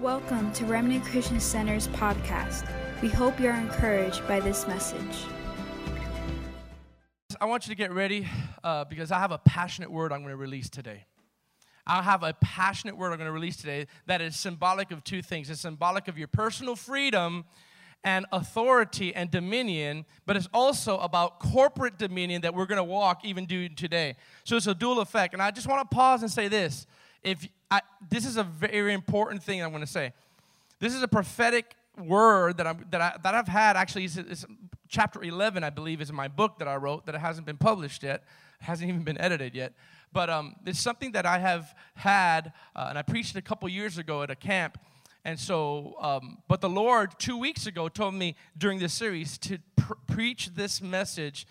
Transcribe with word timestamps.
Welcome 0.00 0.52
to 0.52 0.64
Remnant 0.64 1.04
Christian 1.04 1.40
Center's 1.40 1.88
podcast. 1.88 2.70
We 3.02 3.08
hope 3.08 3.40
you're 3.40 3.56
encouraged 3.56 4.24
by 4.28 4.38
this 4.38 4.64
message. 4.68 5.24
I 7.40 7.46
want 7.46 7.66
you 7.66 7.72
to 7.72 7.76
get 7.76 7.90
ready 7.90 8.28
uh, 8.62 8.84
because 8.84 9.10
I 9.10 9.18
have 9.18 9.32
a 9.32 9.38
passionate 9.38 9.90
word 9.90 10.12
I'm 10.12 10.20
going 10.20 10.30
to 10.30 10.36
release 10.36 10.70
today. 10.70 11.04
I 11.84 12.02
have 12.02 12.22
a 12.22 12.32
passionate 12.34 12.96
word 12.96 13.10
I'm 13.10 13.18
going 13.18 13.26
to 13.26 13.32
release 13.32 13.56
today 13.56 13.88
that 14.06 14.20
is 14.20 14.36
symbolic 14.36 14.92
of 14.92 15.02
two 15.02 15.20
things. 15.20 15.50
It's 15.50 15.62
symbolic 15.62 16.06
of 16.06 16.16
your 16.16 16.28
personal 16.28 16.76
freedom 16.76 17.44
and 18.04 18.24
authority 18.30 19.12
and 19.12 19.32
dominion, 19.32 20.06
but 20.26 20.36
it's 20.36 20.48
also 20.54 20.98
about 20.98 21.40
corporate 21.40 21.98
dominion 21.98 22.42
that 22.42 22.54
we're 22.54 22.66
going 22.66 22.76
to 22.76 22.84
walk 22.84 23.24
even 23.24 23.46
do 23.46 23.68
today. 23.68 24.14
So 24.44 24.54
it's 24.54 24.68
a 24.68 24.76
dual 24.76 25.00
effect. 25.00 25.34
And 25.34 25.42
I 25.42 25.50
just 25.50 25.66
want 25.66 25.90
to 25.90 25.92
pause 25.92 26.22
and 26.22 26.30
say 26.30 26.46
this. 26.46 26.86
If 27.24 27.48
I, 27.70 27.82
this 28.08 28.24
is 28.24 28.36
a 28.36 28.44
very 28.44 28.92
important 28.94 29.42
thing 29.42 29.62
I'm 29.62 29.70
going 29.70 29.82
to 29.82 29.86
say. 29.86 30.12
This 30.80 30.94
is 30.94 31.02
a 31.02 31.08
prophetic 31.08 31.74
word 31.98 32.58
that, 32.58 32.66
I'm, 32.66 32.86
that, 32.90 33.00
I, 33.00 33.16
that 33.22 33.34
I've 33.34 33.48
had 33.48 33.76
actually, 33.76 34.04
it's, 34.04 34.16
it's 34.16 34.46
chapter 34.88 35.22
11, 35.22 35.64
I 35.64 35.70
believe, 35.70 36.00
is 36.00 36.10
in 36.10 36.16
my 36.16 36.28
book 36.28 36.58
that 36.58 36.68
I 36.68 36.76
wrote 36.76 37.06
that 37.06 37.14
it 37.14 37.20
hasn't 37.20 37.46
been 37.46 37.56
published 37.56 38.02
yet, 38.02 38.24
hasn't 38.60 38.88
even 38.88 39.02
been 39.02 39.18
edited 39.18 39.54
yet. 39.54 39.74
But 40.12 40.30
um, 40.30 40.56
it's 40.64 40.80
something 40.80 41.12
that 41.12 41.26
I 41.26 41.38
have 41.38 41.74
had, 41.94 42.52
uh, 42.74 42.86
and 42.88 42.98
I 42.98 43.02
preached 43.02 43.36
a 43.36 43.42
couple 43.42 43.68
years 43.68 43.98
ago 43.98 44.22
at 44.22 44.30
a 44.30 44.36
camp. 44.36 44.78
And 45.24 45.38
so, 45.38 45.96
um, 46.00 46.38
but 46.48 46.60
the 46.60 46.70
Lord 46.70 47.18
two 47.18 47.36
weeks 47.36 47.66
ago 47.66 47.88
told 47.88 48.14
me 48.14 48.36
during 48.56 48.78
this 48.78 48.94
series 48.94 49.36
to 49.38 49.58
pr- 49.76 49.94
preach 50.06 50.50
this 50.54 50.80
message 50.80 51.46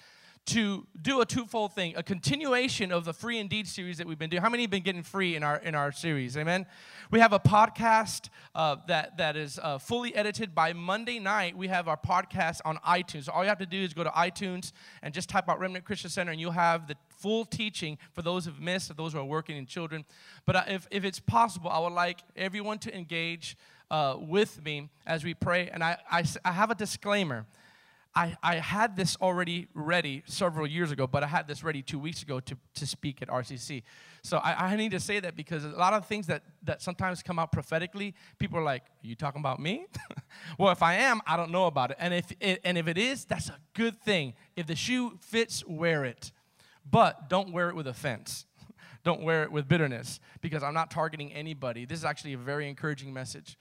to 0.48 0.88
do 1.02 1.22
a 1.22 1.26
twofold 1.26 1.74
thing 1.74 1.94
a 1.96 2.04
continuation 2.04 2.92
of 2.92 3.06
the 3.06 3.14
free 3.14 3.38
indeed 3.38 3.68
series 3.68 3.98
that 3.98 4.08
we've 4.08 4.18
been 4.18 4.30
doing 4.30 4.42
how 4.42 4.50
many 4.50 4.64
have 4.64 4.70
been 4.70 4.84
getting 4.84 5.04
free 5.04 5.36
in 5.36 5.44
our 5.44 5.58
in 5.58 5.76
our 5.76 5.92
series 5.92 6.36
amen 6.38 6.66
we 7.12 7.20
have 7.20 7.34
a 7.34 7.40
podcast 7.40 8.30
uh, 8.56 8.76
that 8.88 9.18
that 9.18 9.36
is 9.36 9.60
uh, 9.62 9.78
fully 9.78 10.16
edited 10.16 10.56
by 10.56 10.74
monday 10.74 11.20
night 11.20 11.56
we 11.56 11.68
have 11.68 11.88
our 11.88 11.98
podcast 11.98 12.62
on 12.66 12.78
itunes 12.78 13.26
so 13.26 13.32
all 13.32 13.44
you 13.44 13.50
have 13.50 13.60
to 13.60 13.66
do 13.66 13.78
is 13.78 13.94
go 13.94 14.04
to 14.04 14.10
itunes 14.12 14.72
and 15.04 15.14
just 15.14 15.30
type 15.30 15.48
out 15.50 15.60
remnant 15.60 15.86
christian 15.86 16.10
center 16.10 16.32
and 16.32 16.40
you'll 16.40 16.52
have 16.52 16.88
the 16.88 16.96
full 17.18 17.46
teaching 17.46 17.98
for 18.14 18.22
those 18.22 18.46
who've 18.46 18.60
missed, 18.60 18.88
for 18.88 18.94
those 18.94 19.14
who 19.14 19.20
are 19.20 19.26
working 19.26 19.58
in 19.58 19.66
children. 19.66 20.06
But 20.46 20.56
uh, 20.56 20.64
if, 20.68 20.88
if 20.92 21.04
it's 21.04 21.20
possible, 21.20 21.70
I 21.70 21.80
would 21.80 21.94
like 21.94 22.20
everyone 22.36 22.80
to 22.80 22.96
engage 22.96 23.58
uh, 23.90 24.18
with 24.20 24.64
me 24.64 24.90
as 25.06 25.24
we 25.24 25.34
pray. 25.34 25.70
And 25.70 25.84
I, 25.84 25.98
I, 26.10 26.24
I 26.46 26.52
have 26.52 26.72
a 26.72 26.76
disclaimer. 26.76 27.46
I, 28.18 28.36
I 28.42 28.56
had 28.56 28.96
this 28.96 29.16
already 29.22 29.68
ready 29.76 30.24
several 30.26 30.66
years 30.66 30.90
ago, 30.90 31.06
but 31.06 31.24
I 31.24 31.28
had 31.28 31.48
this 31.48 31.64
ready 31.64 31.84
two 31.84 32.00
weeks 32.00 32.24
ago 32.24 32.40
to, 32.40 32.58
to 32.74 32.88
speak 32.88 33.22
at 33.22 33.28
RCC. 33.28 33.84
So 34.24 34.38
I, 34.40 34.72
I 34.72 34.76
need 34.76 34.90
to 34.90 35.00
say 35.00 35.20
that 35.20 35.36
because 35.36 35.64
a 35.64 35.70
lot 35.70 35.94
of 35.94 36.08
things 36.08 36.26
that, 36.26 36.42
that 36.64 36.82
sometimes 36.82 37.22
come 37.22 37.38
out 37.38 37.52
prophetically, 37.52 38.16
people 38.40 38.58
are 38.58 38.64
like, 38.64 38.82
Are 38.82 39.08
you 39.08 39.14
talking 39.14 39.40
about 39.40 39.60
me? 39.60 39.86
well, 40.58 40.72
if 40.72 40.82
I 40.82 40.96
am, 40.96 41.22
I 41.28 41.38
don't 41.38 41.52
know 41.52 41.68
about 41.68 41.92
it. 41.92 41.98
And 42.00 42.12
if 42.12 42.32
it, 42.40 42.60
and 42.64 42.76
if 42.76 42.88
it 42.88 42.98
is, 42.98 43.24
that's 43.24 43.50
a 43.50 43.60
good 43.76 44.02
thing. 44.02 44.34
If 44.56 44.66
the 44.66 44.76
shoe 44.76 45.20
fits, 45.22 45.64
wear 45.68 46.04
it. 46.04 46.32
But 46.90 47.30
don't 47.30 47.54
wear 47.54 47.70
it 47.70 47.76
with 47.76 47.86
offense. 47.86 48.48
don't 49.04 49.22
wear 49.22 49.44
it 49.44 49.52
with 49.52 49.68
bitterness 49.68 50.20
because 50.42 50.64
I'm 50.64 50.74
not 50.74 50.90
targeting 50.90 51.32
anybody. 51.34 51.86
This 51.86 52.00
is 52.00 52.06
actually 52.06 52.34
a 52.34 52.40
very 52.40 52.68
encouraging 52.68 53.14
message. 53.14 53.60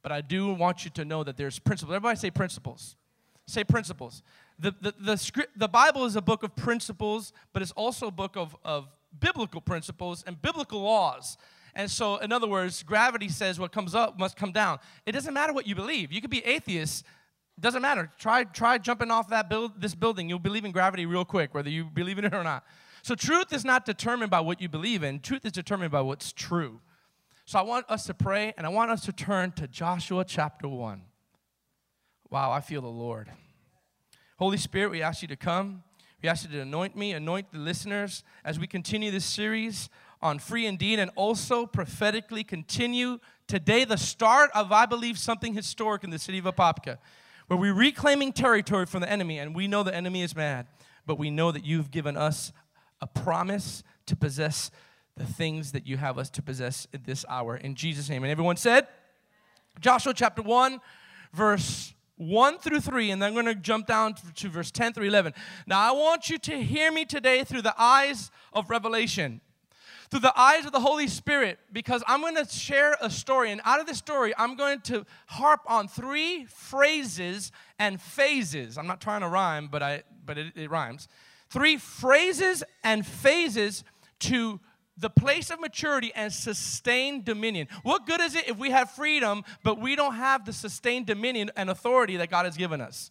But 0.00 0.12
I 0.12 0.22
do 0.22 0.50
want 0.54 0.86
you 0.86 0.90
to 0.92 1.04
know 1.04 1.24
that 1.24 1.36
there's 1.36 1.58
principles. 1.58 1.94
Everybody 1.94 2.16
say 2.16 2.30
principles. 2.30 2.96
Say 3.48 3.64
principles. 3.64 4.22
The, 4.58 4.74
the, 4.82 4.94
the, 5.00 5.16
script, 5.16 5.58
the 5.58 5.68
Bible 5.68 6.04
is 6.04 6.16
a 6.16 6.20
book 6.20 6.42
of 6.42 6.54
principles, 6.54 7.32
but 7.54 7.62
it's 7.62 7.72
also 7.72 8.08
a 8.08 8.10
book 8.10 8.36
of, 8.36 8.54
of 8.62 8.88
biblical 9.18 9.62
principles 9.62 10.22
and 10.26 10.40
biblical 10.42 10.82
laws. 10.82 11.38
And 11.74 11.90
so, 11.90 12.18
in 12.18 12.30
other 12.30 12.46
words, 12.46 12.82
gravity 12.82 13.30
says 13.30 13.58
what 13.58 13.72
comes 13.72 13.94
up 13.94 14.18
must 14.18 14.36
come 14.36 14.52
down. 14.52 14.80
It 15.06 15.12
doesn't 15.12 15.32
matter 15.32 15.54
what 15.54 15.66
you 15.66 15.74
believe. 15.74 16.12
You 16.12 16.20
could 16.20 16.28
be 16.28 16.44
atheist 16.44 17.06
doesn't 17.58 17.80
matter. 17.80 18.10
Try, 18.18 18.44
try 18.44 18.76
jumping 18.76 19.10
off 19.10 19.30
that 19.30 19.48
build, 19.48 19.80
this 19.80 19.94
building. 19.94 20.28
You'll 20.28 20.40
believe 20.40 20.66
in 20.66 20.70
gravity 20.70 21.06
real 21.06 21.24
quick, 21.24 21.54
whether 21.54 21.70
you 21.70 21.84
believe 21.84 22.18
in 22.18 22.26
it 22.26 22.34
or 22.34 22.44
not. 22.44 22.66
So 23.02 23.14
truth 23.14 23.50
is 23.54 23.64
not 23.64 23.86
determined 23.86 24.30
by 24.30 24.40
what 24.40 24.60
you 24.60 24.68
believe 24.68 25.02
in. 25.02 25.20
Truth 25.20 25.46
is 25.46 25.52
determined 25.52 25.90
by 25.90 26.02
what's 26.02 26.32
true. 26.32 26.80
So 27.46 27.58
I 27.58 27.62
want 27.62 27.86
us 27.88 28.04
to 28.04 28.14
pray, 28.14 28.52
and 28.58 28.66
I 28.66 28.68
want 28.68 28.90
us 28.90 29.06
to 29.06 29.12
turn 29.12 29.52
to 29.52 29.66
Joshua 29.66 30.22
chapter 30.22 30.68
1. 30.68 31.00
Wow, 32.30 32.52
I 32.52 32.60
feel 32.60 32.82
the 32.82 32.88
Lord. 32.88 33.30
Holy 34.38 34.58
Spirit, 34.58 34.90
we 34.90 35.00
ask 35.00 35.22
you 35.22 35.28
to 35.28 35.36
come. 35.36 35.82
We 36.22 36.28
ask 36.28 36.44
you 36.44 36.50
to 36.50 36.60
anoint 36.60 36.94
me, 36.94 37.12
anoint 37.12 37.52
the 37.52 37.58
listeners 37.58 38.22
as 38.44 38.58
we 38.58 38.66
continue 38.66 39.10
this 39.10 39.24
series 39.24 39.88
on 40.20 40.38
free 40.38 40.66
indeed, 40.66 40.98
and 40.98 41.10
also 41.16 41.64
prophetically 41.64 42.44
continue 42.44 43.18
today 43.46 43.84
the 43.84 43.96
start 43.96 44.50
of, 44.54 44.72
I 44.72 44.84
believe, 44.84 45.18
something 45.18 45.54
historic 45.54 46.04
in 46.04 46.10
the 46.10 46.18
city 46.18 46.38
of 46.38 46.44
Apopka 46.44 46.98
where 47.46 47.58
we're 47.58 47.72
reclaiming 47.72 48.32
territory 48.32 48.84
from 48.84 49.00
the 49.00 49.10
enemy, 49.10 49.38
and 49.38 49.54
we 49.54 49.66
know 49.66 49.82
the 49.82 49.94
enemy 49.94 50.20
is 50.20 50.36
mad, 50.36 50.66
but 51.06 51.18
we 51.18 51.30
know 51.30 51.50
that 51.50 51.64
you've 51.64 51.90
given 51.90 52.14
us 52.14 52.52
a 53.00 53.06
promise 53.06 53.82
to 54.04 54.14
possess 54.14 54.70
the 55.16 55.24
things 55.24 55.72
that 55.72 55.86
you 55.86 55.96
have 55.96 56.18
us 56.18 56.28
to 56.28 56.42
possess 56.42 56.86
in 56.92 57.02
this 57.06 57.24
hour. 57.26 57.56
In 57.56 57.74
Jesus' 57.74 58.10
name. 58.10 58.22
And 58.22 58.30
everyone 58.30 58.56
said, 58.56 58.86
Joshua 59.80 60.12
chapter 60.12 60.42
1, 60.42 60.78
verse 61.32 61.94
1 62.18 62.58
through 62.58 62.80
3, 62.80 63.10
and 63.10 63.22
then 63.22 63.28
I'm 63.28 63.34
going 63.34 63.46
to 63.46 63.54
jump 63.54 63.86
down 63.86 64.14
to 64.34 64.48
verse 64.48 64.70
10 64.70 64.92
through 64.92 65.06
11. 65.06 65.32
Now, 65.66 65.80
I 65.80 65.96
want 65.96 66.28
you 66.28 66.38
to 66.38 66.62
hear 66.62 66.92
me 66.92 67.04
today 67.04 67.44
through 67.44 67.62
the 67.62 67.74
eyes 67.78 68.30
of 68.52 68.70
revelation 68.70 69.40
through 70.10 70.20
the 70.20 70.38
eyes 70.38 70.64
of 70.64 70.72
the 70.72 70.80
Holy 70.80 71.06
Spirit 71.06 71.58
because 71.72 72.02
I'm 72.06 72.20
going 72.20 72.36
to 72.36 72.46
share 72.46 72.96
a 73.00 73.10
story. 73.10 73.50
And 73.50 73.60
out 73.64 73.80
of 73.80 73.86
this 73.86 73.98
story, 73.98 74.32
I'm 74.38 74.56
going 74.56 74.80
to 74.82 75.04
harp 75.26 75.60
on 75.66 75.86
three 75.86 76.46
phrases 76.46 77.52
and 77.78 78.00
phases. 78.00 78.78
I'm 78.78 78.86
not 78.86 79.00
trying 79.00 79.20
to 79.20 79.28
rhyme, 79.28 79.68
but, 79.70 79.82
I, 79.82 80.02
but 80.24 80.38
it, 80.38 80.56
it 80.56 80.70
rhymes. 80.70 81.08
Three 81.50 81.76
phrases 81.76 82.64
and 82.82 83.06
phases 83.06 83.84
to 84.20 84.60
the 85.00 85.10
place 85.10 85.50
of 85.50 85.60
maturity 85.60 86.10
and 86.14 86.32
sustained 86.32 87.24
dominion. 87.24 87.68
What 87.82 88.06
good 88.06 88.20
is 88.20 88.34
it 88.34 88.48
if 88.48 88.58
we 88.58 88.70
have 88.70 88.90
freedom, 88.90 89.44
but 89.62 89.80
we 89.80 89.94
don't 89.94 90.14
have 90.14 90.44
the 90.44 90.52
sustained 90.52 91.06
dominion 91.06 91.50
and 91.56 91.70
authority 91.70 92.16
that 92.16 92.30
God 92.30 92.46
has 92.46 92.56
given 92.56 92.80
us? 92.80 93.10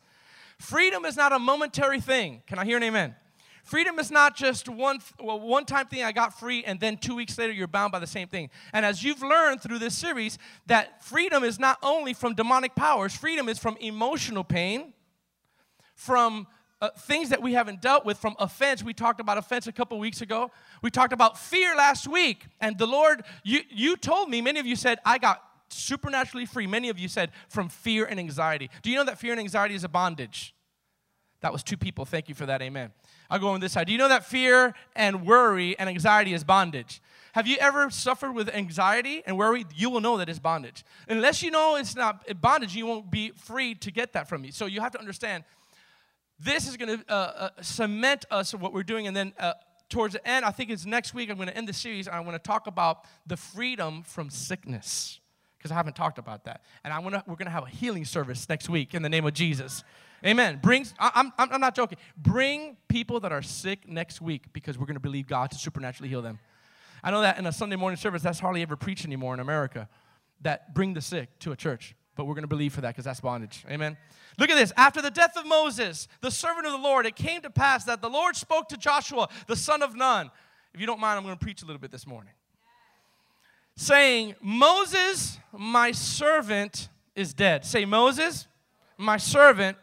Freedom 0.60 1.06
is 1.06 1.16
not 1.16 1.32
a 1.32 1.40
momentary 1.40 2.02
thing. 2.02 2.42
Can 2.48 2.60
I 2.60 2.66
hear 2.66 2.78
an 2.78 2.84
amen? 2.84 3.16
Freedom 3.64 4.00
is 4.00 4.10
not 4.12 4.36
just 4.36 4.70
one 4.70 5.00
well, 5.20 5.40
one 5.40 5.66
time 5.66 5.88
thing 5.88 6.02
I 6.02 6.14
got 6.14 6.40
free 6.40 6.64
and 6.64 6.80
then 6.80 6.98
2 6.98 7.14
weeks 7.14 7.38
later 7.38 7.52
you're 7.52 7.68
bound 7.68 7.92
by 7.92 8.00
the 8.00 8.08
same 8.08 8.28
thing. 8.28 8.50
And 8.72 8.86
as 8.86 9.04
you've 9.04 9.22
learned 9.22 9.62
through 9.62 9.80
this 9.80 9.94
series 9.94 10.38
that 10.68 11.04
freedom 11.04 11.44
is 11.44 11.60
not 11.60 11.78
only 11.84 12.14
from 12.14 12.34
demonic 12.34 12.76
powers, 12.76 13.14
freedom 13.16 13.50
is 13.50 13.60
from 13.60 13.76
emotional 13.82 14.46
pain, 14.46 14.94
from 15.96 16.48
uh, 16.82 16.90
things 16.98 17.30
that 17.30 17.42
we 17.42 17.54
haven't 17.54 17.82
dealt 17.82 18.06
with 18.06 18.18
from 18.18 18.36
offense. 18.40 18.84
We 18.84 18.94
talked 18.94 19.20
about 19.20 19.38
offense 19.38 19.68
a 19.68 19.72
couple 19.72 19.98
weeks 20.00 20.22
ago. 20.22 20.52
We 20.82 20.92
talked 20.92 21.14
about 21.14 21.38
fear 21.38 21.76
last 21.76 22.08
week. 22.08 22.46
And 22.62 22.78
the 22.78 22.86
Lord, 22.86 23.24
you, 23.44 23.62
you 23.70 23.96
told 23.96 24.30
me, 24.30 24.42
many 24.42 24.60
of 24.60 24.66
you 24.66 24.76
said, 24.76 25.00
I 25.06 25.18
got 25.18 25.42
supernaturally 25.70 26.46
free. 26.46 26.68
Many 26.68 26.90
of 26.90 27.00
you 27.00 27.08
said, 27.08 27.32
from 27.50 27.70
fear 27.70 28.06
and 28.06 28.20
anxiety. 28.20 28.70
Do 28.84 28.92
you 28.92 28.96
know 28.96 29.06
that 29.06 29.20
fear 29.20 29.32
and 29.32 29.40
anxiety 29.40 29.76
is 29.76 29.84
a 29.84 29.90
bondage? 29.90 30.54
That 31.42 31.52
was 31.52 31.64
two 31.64 31.78
people. 31.78 32.06
Thank 32.06 32.30
you 32.30 32.36
for 32.36 32.46
that. 32.48 32.62
Amen. 32.62 32.92
I'll 33.30 33.40
go 33.40 33.50
on 33.50 33.60
this 33.60 33.74
side. 33.74 33.88
Do 33.88 33.92
you 33.92 33.98
know 33.98 34.08
that 34.08 34.26
fear 34.26 34.74
and 34.96 35.26
worry 35.26 35.78
and 35.78 35.90
anxiety 35.90 36.34
is 36.34 36.44
bondage? 36.44 37.02
Have 37.34 37.46
you 37.46 37.58
ever 37.58 37.90
suffered 37.92 38.34
with 38.34 38.50
anxiety 38.50 39.22
and 39.26 39.38
worry? 39.38 39.66
You 39.76 39.90
will 39.90 40.02
know 40.02 40.18
that 40.18 40.30
it's 40.30 40.40
bondage. 40.40 40.84
Unless 41.08 41.44
you 41.44 41.52
know 41.52 41.76
it's 41.76 41.96
not 41.96 42.26
bondage, 42.42 42.76
you 42.76 42.88
won't 42.88 43.12
be 43.12 43.32
free 43.32 43.76
to 43.76 43.92
get 43.92 44.14
that 44.14 44.28
from 44.28 44.42
me. 44.42 44.52
So 44.52 44.66
you 44.66 44.82
have 44.82 44.92
to 44.94 45.00
understand 45.00 45.44
this 46.40 46.68
is 46.68 46.78
going 46.78 47.00
to 47.00 47.06
uh, 47.12 47.14
uh, 47.14 47.50
cement 47.62 48.26
us 48.30 48.54
what 48.54 48.74
we're 48.74 48.84
doing. 48.84 49.08
And 49.08 49.16
then 49.16 49.34
uh, 49.40 49.54
towards 49.90 50.14
the 50.14 50.28
end, 50.28 50.46
I 50.46 50.52
think 50.52 50.70
it's 50.70 50.86
next 50.86 51.14
week, 51.14 51.30
I'm 51.30 51.38
going 51.38 51.50
to 51.50 51.58
end 51.58 51.68
the 51.68 51.74
series 51.74 52.08
I 52.08 52.20
want 52.20 52.42
to 52.42 52.48
talk 52.48 52.68
about 52.68 53.06
the 53.26 53.38
freedom 53.38 54.04
from 54.04 54.30
sickness 54.30 55.20
because 55.58 55.72
I 55.72 55.76
haven't 55.76 55.96
talked 55.96 56.18
about 56.18 56.46
that. 56.46 56.62
And 56.84 56.94
I 56.94 57.00
wanna, 57.00 57.24
we're 57.26 57.36
going 57.36 57.48
to 57.48 57.52
have 57.52 57.64
a 57.64 57.70
healing 57.70 58.06
service 58.06 58.48
next 58.48 58.70
week 58.70 58.94
in 58.94 59.02
the 59.02 59.10
name 59.10 59.26
of 59.26 59.34
Jesus. 59.34 59.84
Amen. 60.26 60.60
Bring, 60.62 60.86
I'm, 61.00 61.32
I'm, 61.38 61.52
I'm 61.52 61.62
not 61.62 61.76
joking. 61.76 61.98
Bring 62.16 62.78
people 62.88 63.20
that 63.22 63.32
are 63.32 63.42
sick 63.42 63.88
next 63.88 64.22
week 64.22 64.46
because 64.54 64.78
we're 64.78 64.86
going 64.86 64.96
to 64.96 65.00
believe 65.00 65.28
God 65.28 65.52
to 65.52 65.58
supernaturally 65.58 66.10
heal 66.10 66.22
them. 66.22 66.40
I 67.04 67.12
know 67.12 67.22
that 67.22 67.38
in 67.38 67.46
a 67.46 67.52
Sunday 67.52 67.76
morning 67.76 67.98
service, 67.98 68.24
that's 68.24 68.40
hardly 68.40 68.62
ever 68.62 68.76
preached 68.76 69.06
anymore 69.06 69.34
in 69.34 69.40
America, 69.40 69.88
that 70.42 70.74
bring 70.74 70.94
the 70.94 71.02
sick 71.02 71.38
to 71.40 71.52
a 71.52 71.56
church. 71.56 71.96
But 72.18 72.26
we're 72.26 72.34
going 72.34 72.44
to 72.44 72.48
believe 72.48 72.74
for 72.74 72.82
that 72.82 72.90
because 72.90 73.06
that's 73.06 73.22
bondage. 73.22 73.64
Amen. 73.70 73.96
Look 74.40 74.50
at 74.50 74.56
this. 74.56 74.74
After 74.76 75.02
the 75.02 75.12
death 75.12 75.38
of 75.38 75.46
Moses, 75.46 76.08
the 76.22 76.32
servant 76.32 76.66
of 76.66 76.72
the 76.72 76.78
Lord, 76.80 77.06
it 77.06 77.16
came 77.16 77.42
to 77.42 77.50
pass 77.50 77.86
that 77.86 78.02
the 78.02 78.10
Lord 78.10 78.36
spoke 78.36 78.68
to 78.70 78.78
Joshua, 78.78 79.30
the 79.46 79.56
son 79.56 79.82
of 79.84 79.96
Nun. 79.96 80.32
If 80.74 80.82
you 80.82 80.88
don't 80.88 81.00
mind, 81.00 81.18
I'm 81.18 81.24
going 81.24 81.38
to 81.38 81.44
preach 81.44 81.62
a 81.62 81.66
little 81.66 81.80
bit 81.80 81.92
this 81.92 82.06
morning. 82.06 82.34
Saying, 83.76 84.36
Moses, 84.42 85.38
my 85.54 85.92
servant, 85.92 86.90
is 87.16 87.34
dead. 87.34 87.66
Say, 87.66 87.86
Moses, 87.86 88.48
my 88.98 89.18
servant, 89.18 89.78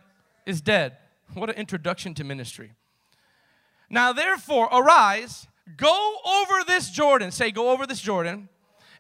is 0.47 0.61
dead. 0.61 0.97
What 1.35 1.51
an 1.51 1.57
introduction 1.57 2.15
to 2.15 2.25
ministry. 2.25 2.73
Now, 3.91 4.13
therefore, 4.13 4.69
arise, 4.73 5.47
go 5.77 6.17
over 6.25 6.65
this 6.67 6.91
Jordan. 6.91 7.31
Say, 7.31 7.51
go 7.51 7.71
over 7.71 7.87
this 7.87 8.01
Jordan, 8.01 8.49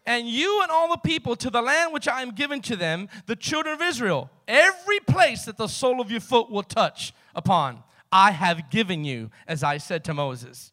and 0.06 0.28
you 0.28 0.62
and 0.62 0.70
all 0.70 0.90
the 0.90 0.96
people 0.98 1.36
to 1.36 1.50
the 1.50 1.62
land 1.62 1.92
which 1.92 2.08
I 2.08 2.22
am 2.22 2.32
giving 2.32 2.60
to 2.62 2.76
them, 2.76 3.08
the 3.26 3.36
children 3.36 3.74
of 3.74 3.82
Israel. 3.82 4.30
Every 4.46 5.00
place 5.00 5.44
that 5.44 5.56
the 5.56 5.66
sole 5.66 6.00
of 6.00 6.10
your 6.10 6.20
foot 6.20 6.50
will 6.50 6.62
touch 6.62 7.14
upon, 7.34 7.82
I 8.12 8.30
have 8.32 8.70
given 8.70 9.04
you, 9.04 9.30
as 9.48 9.62
I 9.62 9.78
said 9.78 10.04
to 10.04 10.14
Moses. 10.14 10.72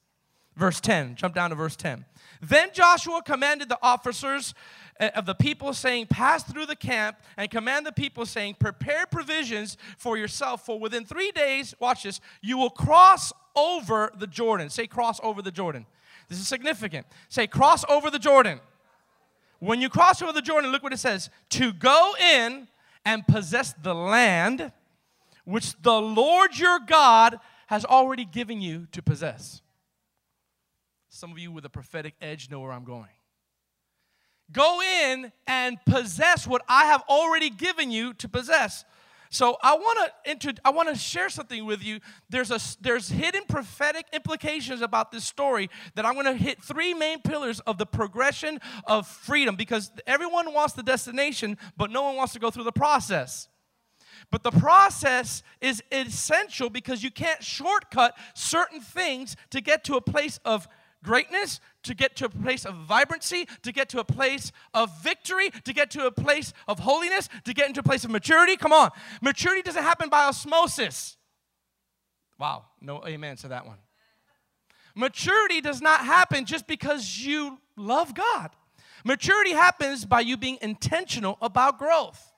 Verse 0.55 0.81
10, 0.81 1.15
jump 1.15 1.33
down 1.33 1.49
to 1.49 1.55
verse 1.55 1.75
10. 1.75 2.05
Then 2.41 2.69
Joshua 2.73 3.21
commanded 3.23 3.69
the 3.69 3.79
officers 3.81 4.53
uh, 4.99 5.09
of 5.15 5.25
the 5.25 5.33
people, 5.33 5.73
saying, 5.73 6.07
Pass 6.07 6.43
through 6.43 6.65
the 6.65 6.75
camp 6.75 7.17
and 7.37 7.49
command 7.49 7.85
the 7.85 7.91
people, 7.91 8.25
saying, 8.25 8.55
Prepare 8.59 9.05
provisions 9.05 9.77
for 9.97 10.17
yourself, 10.17 10.65
for 10.65 10.79
within 10.79 11.05
three 11.05 11.31
days, 11.31 11.73
watch 11.79 12.03
this, 12.03 12.19
you 12.41 12.57
will 12.57 12.69
cross 12.69 13.31
over 13.55 14.11
the 14.17 14.27
Jordan. 14.27 14.69
Say, 14.69 14.87
cross 14.87 15.19
over 15.23 15.41
the 15.41 15.51
Jordan. 15.51 15.85
This 16.27 16.39
is 16.39 16.47
significant. 16.47 17.05
Say, 17.29 17.47
cross 17.47 17.85
over 17.89 18.09
the 18.09 18.19
Jordan. 18.19 18.59
When 19.61 19.79
you 19.79 19.89
cross 19.89 20.23
over 20.23 20.33
the 20.33 20.41
Jordan, 20.41 20.71
look 20.71 20.81
what 20.81 20.91
it 20.91 20.97
says 20.97 21.29
to 21.51 21.71
go 21.71 22.15
in 22.19 22.67
and 23.05 23.27
possess 23.27 23.73
the 23.73 23.93
land 23.93 24.71
which 25.45 25.79
the 25.83 26.01
Lord 26.01 26.57
your 26.57 26.79
God 26.79 27.39
has 27.67 27.85
already 27.85 28.25
given 28.25 28.59
you 28.59 28.87
to 28.91 29.03
possess. 29.03 29.61
Some 31.09 31.31
of 31.31 31.37
you 31.37 31.51
with 31.51 31.63
a 31.65 31.69
prophetic 31.69 32.15
edge 32.19 32.49
know 32.49 32.59
where 32.59 32.71
I'm 32.71 32.83
going. 32.83 33.11
Go 34.51 34.81
in 34.81 35.31
and 35.45 35.77
possess 35.85 36.47
what 36.47 36.63
I 36.67 36.85
have 36.85 37.03
already 37.07 37.51
given 37.51 37.91
you 37.91 38.15
to 38.15 38.27
possess. 38.27 38.83
So 39.33 39.55
I 39.63 39.75
want 39.75 40.11
to 40.41 40.53
I 40.65 40.71
want 40.71 40.89
to 40.89 40.95
share 40.95 41.29
something 41.29 41.65
with 41.65 41.81
you. 41.81 42.01
There's 42.29 42.51
a 42.51 42.59
there's 42.81 43.07
hidden 43.07 43.43
prophetic 43.47 44.05
implications 44.11 44.81
about 44.81 45.09
this 45.13 45.23
story 45.23 45.69
that 45.95 46.05
I'm 46.05 46.15
going 46.15 46.25
to 46.25 46.33
hit 46.33 46.61
three 46.61 46.93
main 46.93 47.21
pillars 47.21 47.61
of 47.61 47.77
the 47.77 47.85
progression 47.85 48.59
of 48.83 49.07
freedom 49.07 49.55
because 49.55 49.89
everyone 50.05 50.53
wants 50.53 50.73
the 50.73 50.83
destination, 50.83 51.57
but 51.77 51.91
no 51.91 52.03
one 52.03 52.17
wants 52.17 52.33
to 52.33 52.39
go 52.39 52.51
through 52.51 52.65
the 52.65 52.73
process. 52.73 53.47
But 54.31 54.43
the 54.43 54.51
process 54.51 55.43
is 55.61 55.81
essential 55.93 56.69
because 56.69 57.01
you 57.01 57.09
can't 57.09 57.41
shortcut 57.41 58.17
certain 58.33 58.81
things 58.81 59.37
to 59.51 59.61
get 59.61 59.85
to 59.85 59.95
a 59.95 60.01
place 60.01 60.41
of 60.43 60.67
greatness, 61.03 61.61
to 61.83 61.95
get 61.95 62.15
to 62.17 62.25
a 62.25 62.29
place 62.29 62.65
of 62.65 62.75
vibrancy, 62.75 63.47
to 63.63 63.71
get 63.71 63.89
to 63.89 63.99
a 63.99 64.03
place 64.03 64.51
of 64.73 64.91
victory, 65.01 65.49
to 65.63 65.73
get 65.73 65.91
to 65.91 66.05
a 66.05 66.11
place 66.11 66.53
of 66.67 66.79
holiness, 66.79 67.29
to 67.45 67.53
get 67.53 67.67
into 67.67 67.79
a 67.79 67.83
place 67.83 68.03
of 68.03 68.11
maturity. 68.11 68.55
Come 68.55 68.73
on. 68.73 68.91
Maturity 69.21 69.61
doesn't 69.61 69.83
happen 69.83 70.09
by 70.09 70.25
osmosis. 70.25 71.17
Wow, 72.39 72.65
no 72.81 73.03
amen 73.05 73.35
to 73.37 73.49
that 73.49 73.65
one. 73.65 73.77
Maturity 74.95 75.61
does 75.61 75.81
not 75.81 76.01
happen 76.01 76.45
just 76.45 76.67
because 76.67 77.19
you 77.19 77.59
love 77.77 78.13
God. 78.13 78.51
Maturity 79.05 79.51
happens 79.51 80.05
by 80.05 80.19
you 80.19 80.37
being 80.37 80.57
intentional 80.61 81.37
about 81.41 81.79
growth. 81.79 82.31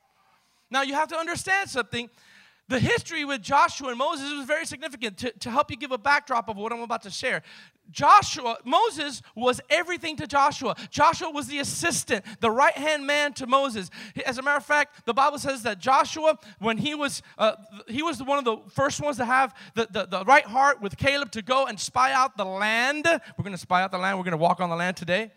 Now, 0.70 0.82
you 0.82 0.94
have 0.94 1.08
to 1.10 1.16
understand 1.16 1.70
something 1.70 2.10
the 2.70 2.80
history 2.80 3.26
with 3.26 3.42
Joshua 3.42 3.90
and 3.90 3.98
Moses 3.98 4.32
was 4.32 4.46
very 4.46 4.66
significant 4.66 5.18
to, 5.18 5.32
to 5.32 5.52
help 5.52 5.70
you 5.70 5.78
give 5.78 5.92
a 5.92 5.98
backdrop 5.98 6.48
of 6.48 6.58
what 6.58 6.72
I'm 6.72 6.82
about 6.82 7.04
to 7.04 7.10
share. 7.10 7.44
Joshua, 7.92 8.58
Moses 8.66 9.22
was 9.36 9.62
everything 9.70 10.16
to 10.18 10.28
Joshua. 10.28 10.76
Joshua 10.90 11.30
was 11.30 11.48
the 11.48 11.60
assistant, 11.60 12.26
the 12.40 12.50
right 12.50 12.76
hand 12.76 13.06
man 13.06 13.34
to 13.34 13.48
Moses. 13.48 13.90
As 14.26 14.38
a 14.38 14.42
matter 14.42 14.58
of 14.58 14.66
fact, 14.66 15.06
the 15.06 15.14
Bible 15.14 15.38
says 15.38 15.64
that 15.64 15.80
Joshua, 15.80 16.38
when 16.60 16.78
he 16.78 16.96
was, 16.96 17.22
uh, 17.38 17.54
he 17.88 18.02
was 18.02 18.22
one 18.22 18.40
of 18.40 18.46
the 18.46 18.58
first 18.72 19.02
ones 19.02 19.18
to 19.18 19.26
have 19.26 19.56
the, 19.76 19.88
the, 19.92 20.06
the 20.06 20.26
right 20.26 20.46
heart 20.46 20.82
with 20.82 20.98
Caleb 20.98 21.32
to 21.32 21.42
go 21.42 21.66
and 21.66 21.80
spy 21.80 22.12
out 22.12 22.38
the 22.38 22.46
land. 22.46 23.06
We're 23.06 23.44
going 23.44 23.54
to 23.56 23.62
spy 23.62 23.84
out 23.84 23.92
the 23.92 23.98
land. 23.98 24.18
We're 24.18 24.24
going 24.24 24.32
to 24.32 24.38
walk 24.38 24.60
on 24.60 24.70
the 24.70 24.76
land 24.76 24.98
today 24.98 25.32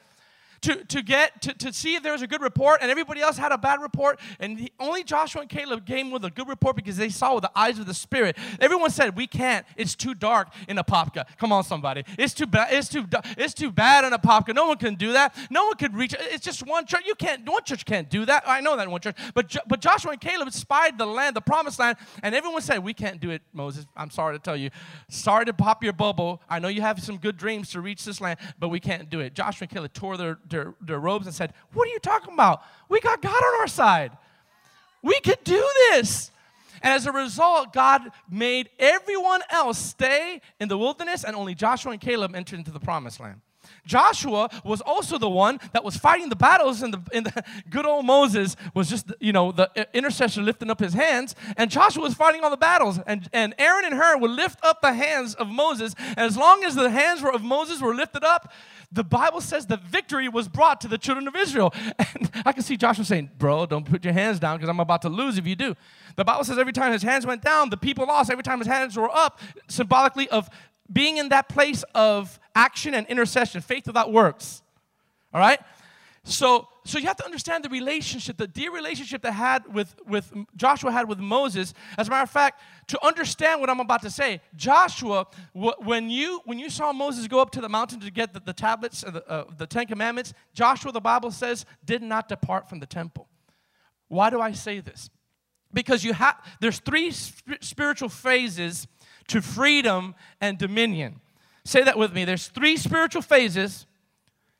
to, 0.63 0.85
to 0.85 1.03
get 1.03 1.43
to, 1.43 1.55
to 1.55 1.73
see 1.73 1.95
if 1.95 2.03
there 2.03 2.13
was 2.13 2.23
a 2.23 2.27
good 2.27 2.41
report 2.41 2.81
and 2.83 2.91
everybody 2.91 3.21
else 3.21 3.37
had 3.37 3.53
a 3.53 3.59
bad 3.59 3.81
report 3.81 4.19
and 4.41 4.59
he, 4.59 4.73
only 4.79 5.05
joshua 5.05 5.43
and 5.43 5.51
caleb 5.51 5.87
came 5.87 6.11
with 6.11 6.25
a 6.25 6.31
good 6.31 6.49
report 6.49 6.77
because 6.77 6.97
they 6.97 7.09
saw 7.09 7.35
with 7.35 7.43
the 7.43 7.59
eyes 7.59 7.79
of 7.79 7.87
the 7.87 7.95
spirit. 7.95 8.37
Everyone 8.61 8.91
said 8.91 9.17
we 9.17 9.27
can't. 9.27 9.67
It's 9.77 9.95
too 9.95 10.15
dark 10.15 10.49
in 10.69 10.77
apopka. 10.77 11.25
Come 11.39 11.53
on 11.53 11.65
somebody. 11.65 12.05
It's 12.19 12.35
too 12.35 12.47
bad 12.47 12.69
it's 12.73 12.89
too 12.89 13.07
it's 13.37 13.55
too 13.55 13.71
bad 13.71 14.05
in 14.05 14.13
apopka. 14.13 14.55
No 14.55 14.67
one 14.67 14.79
can 14.79 14.95
do 14.95 15.13
that. 15.13 15.37
No 15.51 15.67
one 15.67 15.77
could 15.77 15.95
reach 15.95 16.15
it's 16.19 16.45
just 16.45 16.67
one 16.67 16.87
church. 16.87 17.03
You 17.07 17.15
can't 17.15 17.49
one 17.49 17.65
church 17.65 17.85
can't 17.85 18.09
do 18.09 18.25
that. 18.27 18.45
I 18.47 18.61
know 18.61 18.77
that 18.77 18.89
one 18.89 19.01
church. 19.01 19.17
But 19.35 19.57
but 19.67 19.81
joshua 19.81 20.13
and 20.13 20.21
caleb 20.21 20.53
spied 20.53 20.99
the 20.99 21.07
land 21.07 21.37
the 21.37 21.41
promised 21.41 21.79
land 21.79 21.97
and 22.23 22.35
everyone 22.35 22.63
said 22.63 22.83
we 22.83 22.95
can't 22.95 23.21
do 23.21 23.31
it 23.31 23.43
moses. 23.53 23.87
I'm 23.97 24.11
sorry 24.11 24.37
to 24.37 24.43
tell 24.43 24.57
you. 24.57 24.71
Sorry 25.09 25.45
to 25.45 25.53
pop 25.53 25.83
your 25.83 25.93
bubble. 25.93 26.43
I 26.49 26.59
know 26.59 26.69
you 26.69 26.83
have 26.83 27.03
some 27.03 27.19
good 27.19 27.37
dreams 27.37 27.71
to 27.71 27.81
reach 27.81 28.05
this 28.05 28.21
land 28.21 28.39
but 28.59 28.69
we 28.69 28.81
can't 28.81 29.11
do 29.11 29.21
it. 29.21 29.35
Joshua 29.35 29.65
and 29.65 29.71
caleb 29.71 29.93
tore 29.93 30.17
their 30.17 30.39
their, 30.49 30.75
their 30.81 30.99
robes 30.99 31.27
and 31.27 31.35
said, 31.35 31.53
What 31.73 31.89
are 31.89 31.91
you 31.91 31.99
talking 31.99 32.35
about? 32.35 32.63
We 32.89 33.01
got 33.01 33.23
God 33.23 33.43
on 33.43 33.61
our 33.61 33.69
side. 33.69 34.13
We 35.03 35.21
could 35.21 35.43
do 35.45 35.65
this. 35.91 36.31
And 36.83 36.93
as 36.93 37.07
a 37.07 37.13
result, 37.13 37.73
God 37.73 38.03
made 38.31 38.69
everyone 38.79 39.41
else 39.51 39.79
stay 39.79 40.41
in 40.61 40.69
the 40.69 40.79
wilderness, 40.79 41.25
and 41.25 41.35
only 41.35 41.55
Joshua 41.55 41.93
and 41.93 42.01
Caleb 42.01 42.35
entered 42.35 42.59
into 42.59 42.71
the 42.71 42.81
promised 42.81 43.21
land. 43.21 43.41
Joshua 43.85 44.51
was 44.65 44.81
also 44.81 45.19
the 45.19 45.29
one 45.29 45.61
that 45.73 45.85
was 45.85 45.97
fighting 45.97 46.29
the 46.29 46.37
battles, 46.37 46.83
and 46.83 46.93
the, 46.93 46.99
the 47.21 47.45
good 47.71 47.87
old 47.87 48.05
Moses 48.05 48.57
was 48.75 48.89
just, 48.89 49.13
you 49.21 49.33
know, 49.33 49.53
the 49.53 49.71
intercessor 49.95 50.43
lifting 50.43 50.71
up 50.71 50.81
his 50.81 50.93
hands, 50.93 51.35
and 51.57 51.71
Joshua 51.71 52.03
was 52.03 52.15
fighting 52.15 52.43
all 52.43 52.51
the 52.51 52.57
battles. 52.57 52.99
And, 53.07 53.29
and 53.33 53.55
Aaron 53.59 53.85
and 53.85 53.95
Hur 53.95 54.19
would 54.19 54.31
lift 54.31 54.59
up 54.65 54.81
the 54.81 54.93
hands 54.93 55.35
of 55.35 55.49
Moses, 55.49 55.95
and 55.99 56.21
as 56.21 56.37
long 56.37 56.65
as 56.65 56.75
the 56.75 56.91
hands 56.91 57.23
were, 57.23 57.33
of 57.33 57.43
Moses 57.43 57.81
were 57.81 57.95
lifted 57.95 58.25
up, 58.25 58.53
the 58.93 59.05
Bible 59.05 59.41
says 59.41 59.67
the 59.67 59.77
victory 59.77 60.29
was 60.29 60.49
brought 60.49 60.81
to 60.83 60.89
the 60.89 60.99
children 60.99 61.29
of 61.29 61.37
Israel. 61.37 61.73
And 61.99 62.31
I 62.45 62.53
can 62.53 62.63
see 62.63 62.77
Joshua 62.77 63.05
saying, 63.05 63.31
Bro, 63.39 63.67
don't 63.67 63.85
put 63.85 64.05
your 64.05 64.13
hands 64.13 64.39
down 64.39 64.57
because 64.57 64.69
I'm 64.69 64.81
about 64.81 65.03
to 65.03 65.09
lose 65.09 65.39
if 65.39 65.47
you 65.47 65.57
do. 65.57 65.75
The 66.17 66.25
Bible 66.25 66.45
says 66.45 66.59
every 66.59 66.73
time 66.73 66.93
his 66.93 67.03
hands 67.03 67.27
went 67.27 67.43
down, 67.43 67.71
the 67.71 67.77
people 67.77 68.07
lost. 68.07 68.31
Every 68.31 68.45
time 68.45 68.59
his 68.59 68.69
hands 68.69 68.97
were 68.97 69.11
up, 69.11 69.41
symbolically 69.69 70.29
of 70.31 70.49
being 70.93 71.17
in 71.17 71.31
that 71.31 71.49
place 71.49 71.85
of 71.95 72.39
action 72.55 72.95
and 72.95 73.07
intercession, 73.09 73.61
faith 73.61 73.87
without 73.87 74.13
works. 74.13 74.63
All 75.35 75.41
right? 75.41 75.61
So, 76.29 76.67
so 76.85 76.99
you 76.99 77.07
have 77.07 77.17
to 77.19 77.25
understand 77.25 77.63
the 77.63 77.69
relationship, 77.69 78.37
the 78.37 78.49
dear 78.49 78.73
relationship 78.73 79.23
that 79.23 79.31
had 79.31 79.73
with, 79.73 79.95
with 80.09 80.33
Joshua 80.57 80.91
had 80.91 81.09
with 81.09 81.21
Moses. 81.21 81.73
As 81.97 82.09
a 82.09 82.11
matter 82.11 82.25
of 82.25 82.31
fact, 82.31 82.61
to 82.89 83.07
understand 83.07 83.61
what 83.61 83.71
I'm 83.71 83.79
about 83.79 84.03
to 84.03 84.11
say, 84.11 84.41
Joshua, 84.57 85.29
when 85.53 86.11
you 86.11 86.41
when 86.45 86.59
you 86.59 86.69
saw 86.69 86.93
Moses 86.93 87.29
go 87.29 87.41
up 87.41 87.51
to 87.53 87.61
the 87.61 87.69
mountain 87.69 88.01
to 88.01 88.11
get 88.11 88.35
the, 88.35 88.41
the 88.41 88.53
tablets, 88.53 89.05
of 89.05 89.13
the, 89.15 89.29
uh, 89.31 89.45
the 89.57 89.69
Ten 89.69 89.87
Commandments, 89.87 90.35
Joshua, 90.53 90.91
the 90.91 91.01
Bible 91.01 91.31
says, 91.31 91.65
did 91.85 92.03
not 92.03 92.29
depart 92.29 92.69
from 92.69 92.81
the 92.81 92.87
temple. 92.87 93.29
Why 94.09 94.29
do 94.29 94.41
I 94.41 94.51
say 94.51 94.81
this? 94.81 95.11
Because 95.73 96.03
you 96.03 96.13
have 96.13 96.45
there's 96.61 96.81
three 96.81 97.13
sp- 97.15 97.61
spiritual 97.63 98.09
phases 98.09 98.89
to 99.29 99.41
freedom 99.41 100.17
and 100.41 100.59
dominion. 100.59 101.21
Say 101.65 101.85
that 101.85 101.97
with 101.97 102.13
me. 102.13 102.25
There's 102.25 102.49
three 102.49 102.77
spiritual 102.77 103.23
phases. 103.23 103.87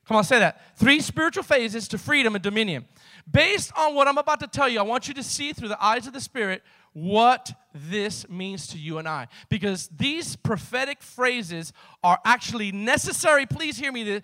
Come 0.07 0.17
on, 0.17 0.23
say 0.23 0.39
that. 0.39 0.77
Three 0.77 1.01
spiritual 1.01 1.43
phases 1.43 1.87
to 1.89 1.97
freedom 1.97 2.33
and 2.35 2.43
dominion. 2.43 2.85
Based 3.29 3.71
on 3.77 3.93
what 3.93 4.07
I'm 4.07 4.17
about 4.17 4.39
to 4.39 4.47
tell 4.47 4.69
you, 4.69 4.79
I 4.79 4.83
want 4.83 5.09
you 5.09 5.13
to 5.15 5.23
see 5.23 5.51
through 5.51 5.67
the 5.67 5.83
eyes 5.83 6.07
of 6.07 6.13
the 6.13 6.21
Spirit 6.21 6.63
what 6.93 7.51
this 7.75 8.27
means 8.29 8.67
to 8.67 8.77
you 8.77 8.99
and 8.99 9.07
I. 9.07 9.27
Because 9.49 9.89
these 9.95 10.37
prophetic 10.37 11.03
phrases 11.03 11.73
are 12.03 12.19
actually 12.23 12.71
necessary. 12.71 13.45
Please 13.45 13.77
hear 13.77 13.91
me. 13.91 14.21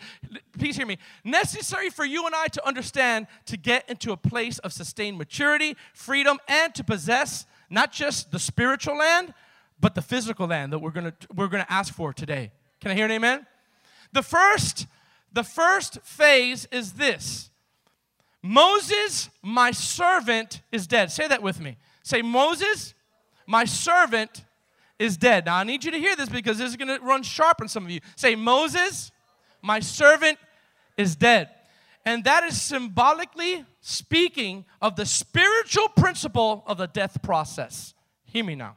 Please 0.57 0.77
hear 0.77 0.85
me. 0.85 0.97
Necessary 1.25 1.89
for 1.89 2.05
you 2.05 2.25
and 2.25 2.33
I 2.33 2.47
to 2.47 2.65
understand 2.65 3.27
to 3.47 3.57
get 3.57 3.87
into 3.89 4.13
a 4.13 4.17
place 4.17 4.59
of 4.59 4.71
sustained 4.71 5.17
maturity, 5.17 5.75
freedom, 5.93 6.39
and 6.47 6.73
to 6.75 6.83
possess 6.83 7.45
not 7.69 7.91
just 7.91 8.31
the 8.31 8.39
spiritual 8.39 8.97
land, 8.97 9.33
but 9.79 9.95
the 9.95 10.01
physical 10.01 10.47
land 10.47 10.71
that 10.71 10.79
we're 10.79 10.91
gonna 10.91 11.13
we're 11.35 11.47
gonna 11.49 11.65
ask 11.67 11.93
for 11.93 12.13
today. 12.13 12.51
Can 12.79 12.91
I 12.91 12.95
hear 12.95 13.05
an 13.05 13.11
amen? 13.11 13.45
The 14.13 14.23
first, 14.23 14.87
the 15.33 15.43
first 15.43 15.99
phase 16.01 16.67
is 16.71 16.93
this. 16.93 17.49
Moses, 18.41 19.29
my 19.41 19.71
servant, 19.71 20.61
is 20.71 20.85
dead. 20.85 21.11
Say 21.11 21.27
that 21.27 21.41
with 21.41 21.59
me. 21.59 21.77
Say, 22.03 22.21
Moses, 22.21 22.93
my 23.47 23.65
servant 23.65 24.43
is 24.99 25.17
dead. 25.17 25.45
Now 25.45 25.57
I 25.57 25.63
need 25.63 25.83
you 25.83 25.91
to 25.91 25.97
hear 25.97 26.15
this 26.15 26.29
because 26.29 26.57
this 26.57 26.69
is 26.69 26.75
gonna 26.75 26.99
run 27.01 27.23
sharp 27.23 27.61
on 27.61 27.67
some 27.67 27.85
of 27.85 27.91
you. 27.91 28.01
Say, 28.15 28.35
Moses, 28.35 29.11
my 29.61 29.79
servant 29.79 30.37
is 30.97 31.15
dead. 31.15 31.49
And 32.05 32.23
that 32.25 32.43
is 32.43 32.61
symbolically 32.61 33.65
speaking 33.79 34.65
of 34.81 34.95
the 34.97 35.05
spiritual 35.05 35.87
principle 35.89 36.63
of 36.67 36.77
the 36.77 36.87
death 36.87 37.21
process. 37.21 37.93
Hear 38.25 38.43
me 38.43 38.55
now. 38.55 38.75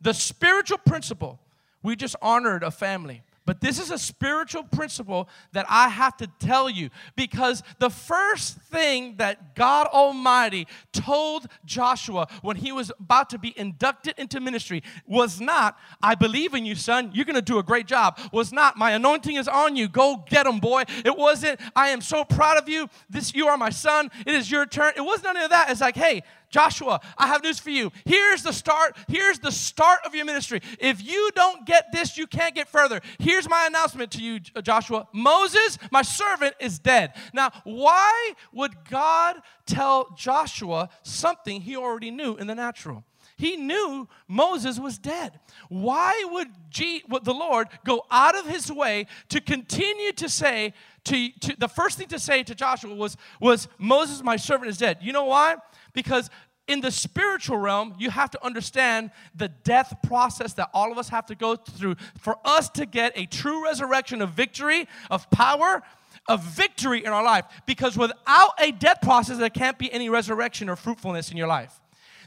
The 0.00 0.12
spiritual 0.12 0.78
principle, 0.78 1.40
we 1.82 1.96
just 1.96 2.16
honored 2.20 2.62
a 2.62 2.70
family. 2.70 3.22
But 3.48 3.62
this 3.62 3.78
is 3.78 3.90
a 3.90 3.96
spiritual 3.96 4.62
principle 4.62 5.26
that 5.52 5.64
I 5.70 5.88
have 5.88 6.18
to 6.18 6.26
tell 6.38 6.68
you 6.68 6.90
because 7.16 7.62
the 7.78 7.88
first 7.88 8.58
thing 8.58 9.14
that 9.16 9.54
God 9.54 9.86
Almighty 9.86 10.66
told 10.92 11.46
Joshua 11.64 12.28
when 12.42 12.56
he 12.56 12.72
was 12.72 12.92
about 13.00 13.30
to 13.30 13.38
be 13.38 13.58
inducted 13.58 14.18
into 14.18 14.38
ministry 14.38 14.82
was 15.06 15.40
not, 15.40 15.78
I 16.02 16.14
believe 16.14 16.52
in 16.52 16.66
you, 16.66 16.74
son, 16.74 17.10
you're 17.14 17.24
to 17.24 17.40
do 17.40 17.58
a 17.58 17.62
great 17.62 17.86
job. 17.86 18.18
Was 18.32 18.52
not, 18.52 18.76
my 18.76 18.90
anointing 18.90 19.36
is 19.36 19.48
on 19.48 19.76
you, 19.76 19.88
go 19.88 20.26
get 20.28 20.46
him, 20.46 20.58
boy. 20.58 20.82
It 21.02 21.16
wasn't, 21.16 21.58
I 21.74 21.88
am 21.88 22.02
so 22.02 22.24
proud 22.24 22.58
of 22.58 22.68
you. 22.68 22.90
This, 23.08 23.34
you 23.34 23.48
are 23.48 23.56
my 23.56 23.70
son. 23.70 24.10
It 24.26 24.34
is 24.34 24.50
your 24.50 24.66
turn. 24.66 24.92
It 24.94 25.00
wasn't 25.00 25.32
none 25.32 25.44
of 25.44 25.50
that. 25.52 25.70
It's 25.70 25.80
like, 25.80 25.96
hey, 25.96 26.22
Joshua, 26.50 27.00
I 27.16 27.26
have 27.26 27.42
news 27.42 27.58
for 27.58 27.70
you. 27.70 27.92
Here's 28.04 28.42
the 28.42 28.52
start. 28.52 28.96
Here's 29.08 29.38
the 29.38 29.52
start 29.52 30.00
of 30.06 30.14
your 30.14 30.24
ministry. 30.24 30.60
If 30.78 31.04
you 31.04 31.30
don't 31.34 31.66
get 31.66 31.92
this, 31.92 32.16
you 32.16 32.26
can't 32.26 32.54
get 32.54 32.68
further. 32.68 33.00
Here's 33.18 33.48
my 33.48 33.66
announcement 33.66 34.10
to 34.12 34.22
you, 34.22 34.40
Joshua. 34.40 35.08
Moses, 35.12 35.78
my 35.90 36.02
servant, 36.02 36.54
is 36.60 36.78
dead. 36.78 37.12
Now, 37.32 37.50
why 37.64 38.32
would 38.52 38.84
God 38.88 39.36
tell 39.66 40.14
Joshua 40.16 40.88
something 41.02 41.60
he 41.60 41.76
already 41.76 42.10
knew 42.10 42.36
in 42.36 42.46
the 42.46 42.54
natural? 42.54 43.04
He 43.38 43.56
knew 43.56 44.08
Moses 44.26 44.80
was 44.80 44.98
dead. 44.98 45.38
Why 45.68 46.24
would, 46.32 46.48
G, 46.70 47.04
would 47.08 47.24
the 47.24 47.32
Lord 47.32 47.68
go 47.84 48.04
out 48.10 48.36
of 48.36 48.46
his 48.46 48.70
way 48.70 49.06
to 49.28 49.40
continue 49.40 50.10
to 50.14 50.28
say, 50.28 50.74
to, 51.04 51.30
to, 51.40 51.56
the 51.56 51.68
first 51.68 51.98
thing 51.98 52.08
to 52.08 52.18
say 52.18 52.42
to 52.42 52.54
Joshua 52.54 52.92
was, 52.92 53.16
was 53.40 53.68
Moses, 53.78 54.24
my 54.24 54.34
servant, 54.34 54.70
is 54.70 54.78
dead. 54.78 54.98
You 55.02 55.12
know 55.12 55.26
why? 55.26 55.56
Because 55.98 56.30
in 56.68 56.80
the 56.80 56.92
spiritual 56.92 57.56
realm, 57.56 57.92
you 57.98 58.10
have 58.10 58.30
to 58.30 58.46
understand 58.46 59.10
the 59.34 59.48
death 59.48 59.96
process 60.06 60.52
that 60.52 60.70
all 60.72 60.92
of 60.92 60.98
us 60.98 61.08
have 61.08 61.26
to 61.26 61.34
go 61.34 61.56
through 61.56 61.96
for 62.20 62.36
us 62.44 62.70
to 62.70 62.86
get 62.86 63.14
a 63.16 63.26
true 63.26 63.64
resurrection 63.64 64.22
of 64.22 64.30
victory, 64.30 64.86
of 65.10 65.28
power, 65.32 65.82
of 66.28 66.44
victory 66.44 67.04
in 67.04 67.10
our 67.10 67.24
life. 67.24 67.46
Because 67.66 67.98
without 67.98 68.50
a 68.60 68.70
death 68.70 69.00
process, 69.02 69.38
there 69.38 69.50
can't 69.50 69.76
be 69.76 69.92
any 69.92 70.08
resurrection 70.08 70.68
or 70.68 70.76
fruitfulness 70.76 71.32
in 71.32 71.36
your 71.36 71.48
life. 71.48 71.80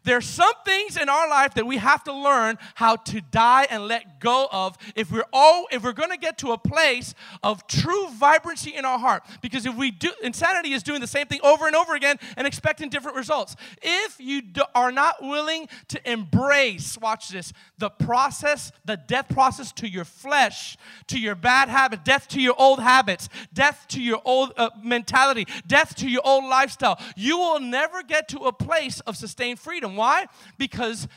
There's 0.03 0.25
some 0.25 0.53
things 0.65 0.97
in 0.97 1.09
our 1.09 1.29
life 1.29 1.53
that 1.55 1.65
we 1.65 1.77
have 1.77 2.03
to 2.05 2.13
learn 2.13 2.57
how 2.75 2.95
to 2.95 3.21
die 3.21 3.67
and 3.69 3.87
let 3.87 4.19
go 4.19 4.47
of 4.51 4.77
if 4.95 5.11
we're 5.11 5.25
all 5.31 5.67
if 5.71 5.83
we're 5.83 5.93
going 5.93 6.09
to 6.09 6.17
get 6.17 6.37
to 6.39 6.51
a 6.51 6.57
place 6.57 7.13
of 7.43 7.67
true 7.67 8.09
vibrancy 8.09 8.75
in 8.75 8.85
our 8.85 8.97
heart. 8.97 9.23
Because 9.41 9.65
if 9.65 9.75
we 9.75 9.91
do 9.91 10.11
insanity 10.23 10.73
is 10.73 10.83
doing 10.83 11.01
the 11.01 11.07
same 11.07 11.27
thing 11.27 11.39
over 11.43 11.67
and 11.67 11.75
over 11.75 11.95
again 11.95 12.17
and 12.35 12.47
expecting 12.47 12.89
different 12.89 13.17
results. 13.17 13.55
If 13.81 14.19
you 14.19 14.41
do, 14.41 14.63
are 14.73 14.91
not 14.91 15.21
willing 15.21 15.67
to 15.89 16.11
embrace, 16.11 16.97
watch 16.97 17.29
this, 17.29 17.53
the 17.77 17.89
process, 17.89 18.71
the 18.85 18.97
death 18.97 19.29
process 19.29 19.71
to 19.73 19.87
your 19.87 20.05
flesh, 20.05 20.77
to 21.07 21.19
your 21.19 21.35
bad 21.35 21.69
habit, 21.69 22.03
death 22.03 22.27
to 22.29 22.41
your 22.41 22.55
old 22.57 22.79
habits, 22.79 23.29
death 23.53 23.85
to 23.89 24.01
your 24.01 24.21
old 24.25 24.53
uh, 24.57 24.69
mentality, 24.83 25.45
death 25.67 25.95
to 25.95 26.09
your 26.09 26.21
old 26.23 26.45
lifestyle, 26.45 26.99
you 27.15 27.37
will 27.37 27.59
never 27.59 28.03
get 28.03 28.27
to 28.29 28.39
a 28.39 28.53
place 28.53 28.99
of 29.01 29.15
sustained 29.15 29.59
freedom. 29.59 29.90
Why? 29.95 30.27
Because 30.57 31.07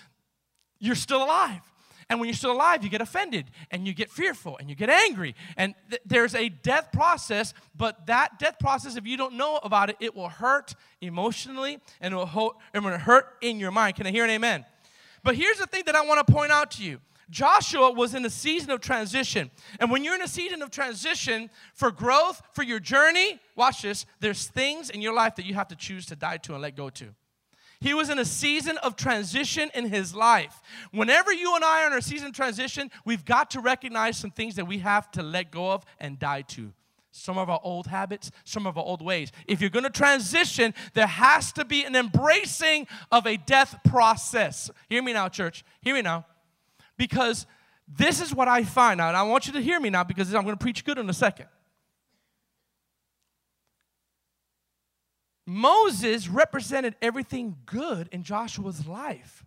you're 0.79 0.95
still 0.95 1.23
alive. 1.23 1.61
And 2.09 2.21
when 2.21 2.29
you're 2.29 2.37
still 2.37 2.53
alive, 2.53 2.85
you 2.85 2.91
get 2.91 3.01
offended 3.01 3.47
and 3.71 3.87
you 3.87 3.95
get 3.95 4.11
fearful 4.11 4.59
and 4.59 4.69
you 4.69 4.77
get 4.77 4.91
angry. 4.91 5.35
And 5.57 5.75
th- 5.89 6.03
there's 6.05 6.35
a 6.35 6.49
death 6.49 6.93
process, 6.93 7.55
but 7.75 8.07
that 8.07 8.39
death 8.39 8.59
process, 8.59 8.97
if 8.97 9.07
you 9.07 9.17
don't 9.17 9.35
know 9.35 9.59
about 9.63 9.91
it, 9.91 9.97
it 10.01 10.15
will 10.15 10.29
hurt 10.29 10.75
emotionally 11.01 11.79
and 12.01 12.13
it 12.13 12.17
will, 12.17 12.27
ho- 12.27 12.57
it 12.75 12.81
will 12.81 12.99
hurt 12.99 13.37
in 13.41 13.59
your 13.59 13.71
mind. 13.71 13.97
Can 13.97 14.07
I 14.07 14.11
hear 14.11 14.25
an 14.25 14.31
amen? 14.31 14.67
But 15.23 15.37
here's 15.37 15.59
the 15.59 15.67
thing 15.67 15.85
that 15.87 15.97
I 15.97 16.05
want 16.05 16.27
to 16.27 16.31
point 16.31 16.53
out 16.53 16.71
to 16.73 16.85
you. 16.85 17.01
Joshua 17.31 17.91
was 17.91 18.15
in 18.15 18.23
a 18.27 18.31
season 18.31 18.71
of 18.71 18.81
transition. 18.81 19.51
And 19.81 19.91
when 19.91 20.05
you're 20.05 20.15
in 20.15 20.21
a 20.21 20.29
season 20.29 20.61
of 20.61 20.71
transition 20.71 21.49
for 21.73 21.91
growth, 21.91 22.43
for 22.53 22.63
your 22.63 22.81
journey, 22.81 23.41
watch 23.57 23.81
this, 23.81 24.05
there's 24.21 24.47
things 24.47 24.91
in 24.91 25.01
your 25.01 25.15
life 25.15 25.37
that 25.37 25.47
you 25.47 25.55
have 25.55 25.69
to 25.69 25.77
choose 25.77 26.05
to 26.07 26.17
die 26.17 26.37
to 26.39 26.53
and 26.53 26.61
let 26.61 26.77
go 26.77 26.91
to. 26.91 27.15
He 27.85 27.93
was 27.93 28.09
in 28.09 28.19
a 28.19 28.25
season 28.25 28.79
of 28.79 28.97
transition 28.97 29.71
in 29.75 29.91
his 29.91 30.15
life. 30.15 30.63
Whenever 30.91 31.35
you 31.35 31.55
and 31.55 31.63
I 31.63 31.83
are 31.83 31.89
in 31.89 31.93
a 31.93 32.01
season 32.01 32.29
of 32.29 32.33
transition, 32.33 32.91
we've 33.05 33.27
got 33.27 33.51
to 33.51 33.61
recognize 33.61 34.17
some 34.17 34.31
things 34.31 34.57
that 34.57 34.65
we 34.65 34.79
have 34.79 35.11
to 35.11 35.23
let 35.23 35.51
go 35.51 35.71
of 35.71 35.85
and 36.01 36.19
die 36.19 36.41
to. 36.49 36.73
Some 37.11 37.37
of 37.37 37.51
our 37.51 37.61
old 37.63 37.87
habits, 37.87 38.31
some 38.45 38.67
of 38.67 38.79
our 38.79 38.85
old 38.85 39.03
ways. 39.03 39.33
If 39.47 39.61
you're 39.61 39.69
going 39.69 39.85
to 39.85 39.91
transition, 39.91 40.73
there 40.95 41.07
has 41.07 41.53
to 41.53 41.67
be 41.67 41.85
an 41.85 41.95
embracing 41.95 42.87
of 43.13 43.27
a 43.27 43.37
death 43.37 43.77
process. 43.87 44.71
Hear 44.89 45.03
me 45.03 45.13
now, 45.13 45.29
church. 45.29 45.63
Hear 45.83 45.95
me 45.95 46.01
now. 46.01 46.25
Because 46.97 47.45
this 47.87 48.23
is 48.23 48.35
what 48.35 48.49
I 48.49 48.65
find 48.65 48.99
out. 48.99 49.09
and 49.09 49.17
I 49.19 49.25
want 49.25 49.47
you 49.47 49.53
to 49.53 49.61
hear 49.61 49.79
me 49.79 49.91
now 49.91 50.05
because 50.05 50.35
I'm 50.35 50.45
going 50.45 50.57
to 50.57 50.63
preach 50.63 50.87
good 50.87 50.97
in 50.97 51.11
a 51.11 51.13
second. 51.13 51.49
Moses 55.47 56.29
represented 56.29 56.95
everything 57.03 57.57
good 57.67 58.09
in 58.13 58.23
Joshua's 58.23 58.87
life. 58.87 59.45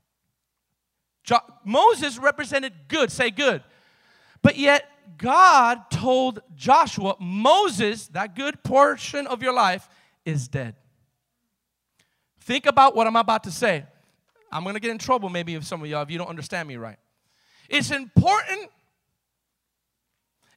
Jo- 1.23 1.39
Moses 1.65 2.17
represented 2.17 2.73
good, 2.87 3.11
say 3.11 3.31
good. 3.31 3.63
But 4.41 4.57
yet, 4.57 4.85
God 5.17 5.89
told 5.89 6.41
Joshua, 6.55 7.15
Moses, 7.19 8.07
that 8.09 8.35
good 8.35 8.63
portion 8.63 9.25
of 9.27 9.41
your 9.41 9.53
life, 9.53 9.89
is 10.25 10.47
dead. 10.47 10.75
Think 12.41 12.65
about 12.65 12.95
what 12.95 13.07
I'm 13.07 13.15
about 13.15 13.43
to 13.45 13.51
say. 13.51 13.85
I'm 14.51 14.63
going 14.63 14.75
to 14.75 14.79
get 14.79 14.91
in 14.91 14.97
trouble 14.97 15.29
maybe 15.29 15.55
if 15.55 15.65
some 15.65 15.81
of 15.81 15.89
y'all 15.89 16.03
if 16.03 16.11
you 16.11 16.17
don't 16.17 16.29
understand 16.29 16.67
me 16.67 16.77
right. 16.77 16.97
It's 17.69 17.91
important 17.91 18.69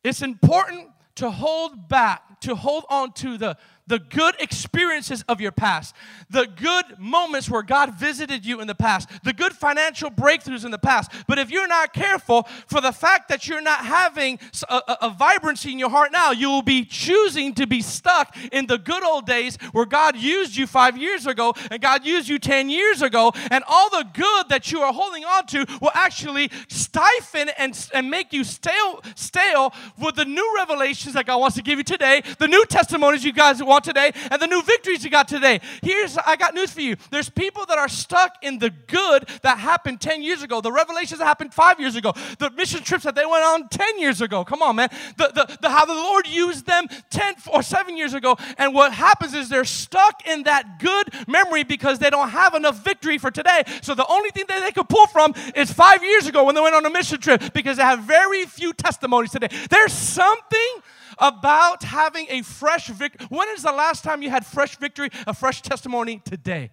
it's 0.03 0.23
important 0.23 0.89
to 1.17 1.31
hold 1.31 1.89
back, 1.89 2.41
to 2.41 2.55
hold 2.55 2.85
on 2.89 3.13
to 3.13 3.37
the 3.37 3.57
the 3.91 3.99
good 3.99 4.37
experiences 4.39 5.25
of 5.29 5.41
your 5.41 5.51
past, 5.51 5.97
the 6.31 6.47
good 6.47 6.97
moments 6.97 7.51
where 7.51 7.63
God 7.63 7.93
visited 7.93 8.47
you 8.47 8.61
in 8.61 8.69
the 8.69 8.75
past, 8.75 9.09
the 9.25 9.33
good 9.33 9.53
financial 9.53 10.11
breakthroughs 10.11 10.65
in 10.65 10.71
the 10.71 10.79
past. 10.79 11.11
But 11.27 11.41
if 11.41 11.51
you're 11.51 11.67
not 11.67 11.93
careful, 11.93 12.45
for 12.69 12.81
the 12.81 12.93
fact 12.93 13.29
that 13.31 13.49
you're 13.49 13.61
not 13.61 13.85
having 13.85 14.39
a, 14.69 14.75
a, 14.75 14.99
a 15.03 15.11
vibrancy 15.11 15.73
in 15.73 15.79
your 15.81 15.91
heart 15.91 16.13
now, 16.13 16.31
you 16.31 16.49
will 16.49 16.63
be 16.63 16.85
choosing 16.85 17.53
to 17.55 17.67
be 17.67 17.83
stuck 17.83 18.37
in 18.53 18.67
the 18.67 18.79
good 18.79 19.03
old 19.03 19.27
days 19.27 19.57
where 19.73 19.87
God 19.87 20.17
used 20.17 20.57
you 20.57 20.69
five 20.69 20.97
years 20.97 21.27
ago 21.27 21.53
and 21.69 21.83
God 21.83 22.07
used 22.07 22.29
you 22.29 22.39
10 22.39 22.71
years 22.71 23.03
ago, 23.03 23.33
and 23.51 23.65
all 23.67 23.91
the 23.91 24.07
good 24.15 24.49
that 24.51 24.71
you 24.71 24.81
are 24.83 24.93
holding 24.93 25.25
on 25.25 25.47
to 25.47 25.67
will 25.81 25.91
actually 25.95 26.49
stifle 26.69 27.47
and, 27.59 27.89
and 27.93 28.09
make 28.09 28.33
you 28.33 28.45
stale, 28.45 29.03
stale 29.17 29.75
with 29.99 30.15
the 30.15 30.25
new 30.25 30.55
revelations 30.57 31.15
that 31.15 31.27
God 31.27 31.39
wants 31.39 31.57
to 31.57 31.63
give 31.63 31.79
you 31.79 31.85
today, 31.85 32.23
the 32.39 32.47
new 32.47 32.65
testimonies 32.67 33.25
you 33.25 33.33
guys 33.33 33.61
want 33.61 33.80
today 33.83 34.13
and 34.31 34.41
the 34.41 34.47
new 34.47 34.63
victories 34.63 35.05
you 35.05 35.11
got 35.11 35.29
today. 35.29 35.61
Here's, 35.83 36.17
I 36.19 36.37
got 36.37 36.55
news 36.55 36.73
for 36.73 36.81
you. 36.81 36.97
There's 37.11 37.29
people 37.29 37.67
that 37.67 37.79
are 37.79 37.89
stuck 37.89 38.37
in 38.43 38.59
the 38.59 38.71
good 38.71 39.29
that 39.43 39.59
happened 39.59 40.01
10 40.01 40.23
years 40.23 40.43
ago, 40.43 40.61
the 40.61 40.73
revelations 40.73 41.19
that 41.19 41.27
happened 41.27 41.55
five 41.55 41.81
years 41.81 41.97
ago, 41.97 42.13
the 42.39 42.51
mission 42.51 42.83
trips 42.83 43.05
that 43.05 43.15
they 43.15 43.27
went 43.27 43.45
on 43.45 43.69
10 43.69 43.99
years 43.99 44.21
ago. 44.21 44.45
Come 44.45 44.63
on, 44.63 44.77
man. 44.77 44.89
The, 45.17 45.31
the, 45.35 45.59
the, 45.61 45.69
how 45.69 45.85
the 45.85 45.95
Lord 45.95 46.27
used 46.27 46.67
them 46.67 46.87
10 47.11 47.35
or 47.53 47.63
seven 47.63 47.97
years 47.97 48.15
ago. 48.15 48.37
And 48.59 48.75
what 48.75 48.93
happens 48.93 49.35
is 49.35 49.49
they're 49.49 49.65
stuck 49.65 50.27
in 50.27 50.45
that 50.45 50.79
good 50.79 51.29
memory 51.29 51.65
because 51.65 51.99
they 51.99 52.11
don't 52.11 52.31
have 52.31 52.55
enough 52.55 52.85
victory 52.85 53.19
for 53.19 53.31
today. 53.31 53.63
So 53.83 53.95
the 53.95 54.07
only 54.07 54.31
thing 54.31 54.45
that 54.49 54.61
they 54.61 54.73
could 54.73 54.89
pull 54.89 55.07
from 55.07 55.35
is 55.55 55.73
five 55.73 56.03
years 56.03 56.27
ago 56.27 56.45
when 56.45 56.55
they 56.55 56.61
went 56.61 56.75
on 56.75 56.85
a 56.85 56.91
mission 56.91 57.21
trip 57.21 57.53
because 57.53 57.77
they 57.77 57.83
have 57.83 58.01
very 58.01 58.45
few 58.45 58.73
testimonies 58.73 59.31
today. 59.31 59.49
There's 59.69 59.93
something 59.93 60.83
about 61.19 61.83
having 61.83 62.27
a 62.31 62.43
fresh 62.43 62.89
victory. 62.89 63.27
When 63.29 63.49
is 63.51 63.63
the 63.63 63.73
last 63.73 64.05
time 64.05 64.23
you 64.23 64.31
had 64.31 64.47
fresh 64.47 64.77
victory, 64.77 65.11
a 65.27 65.35
fresh 65.35 65.63
testimony? 65.63 66.21
Today. 66.25 66.71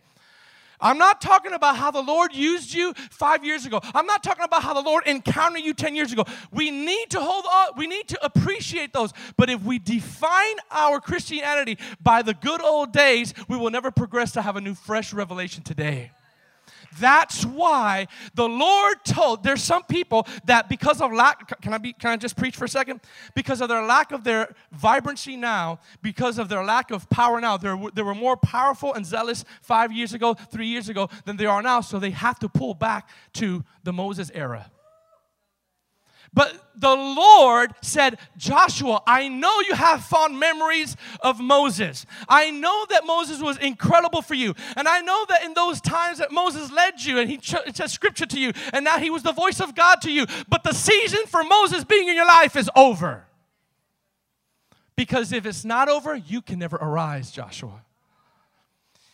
I'm 0.79 0.98
not 0.98 1.22
talking 1.22 1.53
about 1.53 1.75
how 1.75 1.91
the 1.91 2.01
Lord 2.01 2.36
used 2.36 2.74
you 2.74 2.94
five 3.10 3.44
years 3.44 3.65
ago. 3.65 3.79
I'm 3.96 4.06
not 4.06 4.24
talking 4.24 4.44
about 4.44 4.62
how 4.62 4.74
the 4.74 4.82
Lord 4.82 5.08
encountered 5.08 5.62
you 5.62 5.74
10 5.74 5.96
years 5.96 6.13
ago. 6.13 6.24
We 6.51 6.70
need 6.70 7.10
to 7.12 7.20
hold 7.20 7.46
up, 7.50 7.77
we 7.77 7.88
need 7.88 8.08
to 8.10 8.24
appreciate 8.24 8.94
those. 8.94 9.12
But 9.38 9.50
if 9.50 9.63
we 9.63 9.79
define 9.79 10.56
our 10.72 11.01
Christianity 11.01 11.77
by 12.01 12.22
the 12.22 12.34
good 12.36 12.62
old 12.62 12.91
days, 12.91 13.34
we 13.48 13.58
will 13.58 13.72
never 13.72 13.91
progress 13.91 14.32
to 14.34 14.41
have 14.41 14.56
a 14.56 14.62
new, 14.62 14.75
fresh 14.75 15.13
revelation 15.13 15.63
today. 15.63 16.12
That's 17.00 17.46
why 17.46 18.08
the 18.34 18.48
Lord 18.48 19.03
told 19.06 19.44
there's 19.44 19.63
some 19.63 19.84
people 19.84 20.27
that 20.46 20.70
because 20.70 21.01
of 21.01 21.12
lack 21.12 21.62
can 21.62 21.74
I 21.74 21.77
be 21.77 21.94
can 21.94 22.12
I 22.12 22.17
just 22.17 22.36
preach 22.38 22.56
for 22.56 22.65
a 22.65 22.70
second? 22.70 23.01
Because 23.36 23.62
of 23.62 23.70
their 23.70 23.84
lack 23.84 24.12
of 24.12 24.24
their 24.24 24.56
vibrancy 24.72 25.38
now, 25.38 25.79
because 26.01 26.38
of 26.39 26.50
their 26.50 26.63
lack 26.63 26.91
of 26.91 27.10
power 27.10 27.39
now, 27.41 27.58
they 27.58 27.75
they 27.94 28.01
were 28.01 28.15
more 28.15 28.38
powerful 28.38 28.94
and 28.94 29.06
zealous 29.06 29.46
5 29.62 29.91
years 29.91 30.13
ago, 30.13 30.34
3 30.34 30.67
years 30.67 30.89
ago 30.89 31.10
than 31.25 31.38
they 31.38 31.46
are 31.46 31.62
now, 31.62 31.82
so 31.82 32.00
they 32.00 32.12
have 32.12 32.39
to 32.39 32.50
pull 32.50 32.74
back 32.74 33.10
to 33.34 33.63
the 33.84 33.94
Moses 33.94 34.32
era. 34.34 34.72
But 36.38 36.70
the 36.75 36.94
Lord 36.94 37.74
said, 37.82 38.20
Joshua, 38.38 39.01
I 39.08 39.27
know 39.27 39.60
you 39.62 39.74
have 39.74 40.03
fond 40.03 40.39
memories 40.39 40.96
of 41.22 41.39
Moses. 41.39 42.06
I 42.29 42.51
know 42.51 42.86
that 42.91 43.08
Moses 43.08 43.41
was 43.41 43.58
incredible 43.58 44.22
for 44.22 44.36
you. 44.36 44.53
And 44.75 44.88
I 44.88 45.01
know 45.01 45.25
that 45.29 45.44
in 45.44 45.56
those 45.56 45.82
times 45.82 46.20
that 46.20 46.32
Moses 46.32 46.72
led 46.72 47.03
you 47.03 47.17
and 47.17 47.27
he 47.27 47.38
ch- 47.38 47.56
said 47.74 47.89
scripture 47.89 48.27
to 48.27 48.39
you, 48.39 48.51
and 48.72 48.86
now 48.86 49.00
he 49.00 49.10
was 49.10 49.24
the 49.24 49.32
voice 49.32 49.60
of 49.60 49.74
God 49.74 49.96
to 50.03 50.12
you. 50.12 50.27
But 50.48 50.63
the 50.63 50.74
season 50.74 51.25
for 51.25 51.44
Moses 51.44 51.84
being 51.84 52.08
in 52.08 52.15
your 52.15 52.27
life 52.27 52.56
is 52.56 52.70
over. 52.75 53.25
Because 54.96 55.34
if 55.34 55.48
it's 55.48 55.65
not 55.65 55.89
over, 55.89 56.15
you 56.15 56.44
can 56.44 56.60
never 56.60 56.75
arise, 56.75 57.32
Joshua. 57.32 57.82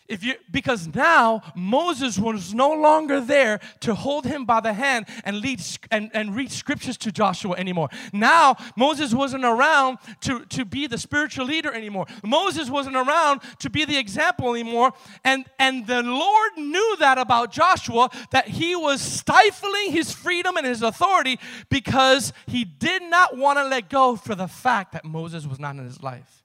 If 0.08 0.24
you, 0.24 0.36
because 0.52 0.94
now 0.94 1.42
Moses 1.56 2.20
was 2.20 2.54
no 2.54 2.72
longer 2.74 3.22
there 3.22 3.60
to 3.82 3.96
hold 3.96 4.26
him 4.26 4.46
by 4.46 4.60
the 4.60 4.74
hand 4.74 5.06
and 5.24 5.40
lead 5.40 5.62
and, 5.92 6.12
and 6.14 6.36
read 6.36 6.52
scriptures 6.52 6.98
to 6.98 7.12
Joshua 7.12 7.56
anymore. 7.56 7.90
Now 8.12 8.58
Moses 8.76 9.14
wasn't 9.14 9.46
around 9.46 10.00
to, 10.22 10.46
to 10.46 10.66
be 10.66 10.88
the 10.88 10.98
spiritual 10.98 11.46
leader 11.46 11.72
anymore. 11.72 12.06
Moses 12.24 12.70
wasn't 12.70 12.98
around 12.98 13.42
to 13.60 13.70
be 13.70 13.86
the 13.86 13.98
example 13.98 14.54
anymore. 14.54 14.92
And, 15.24 15.46
and 15.58 15.88
the 15.88 16.04
Lord 16.04 16.52
knew 16.58 16.96
that 17.00 17.18
about 17.18 17.52
Joshua, 17.52 18.10
that 18.32 18.50
he 18.50 18.76
was 18.76 19.02
stifling 19.02 19.92
his 19.92 20.12
freedom 20.12 20.58
and 20.58 20.66
his 20.66 20.82
authority 20.82 21.40
because 21.70 22.34
he 22.46 22.66
did 22.66 23.04
not 23.04 23.38
want 23.38 23.58
to 23.58 23.66
let 23.66 23.90
go 23.90 24.18
for 24.18 24.36
the 24.36 24.48
fact 24.48 24.92
that 24.92 25.06
Moses 25.06 25.48
was 25.48 25.60
not 25.60 25.76
in 25.76 25.86
his 25.86 26.04
life. 26.04 26.44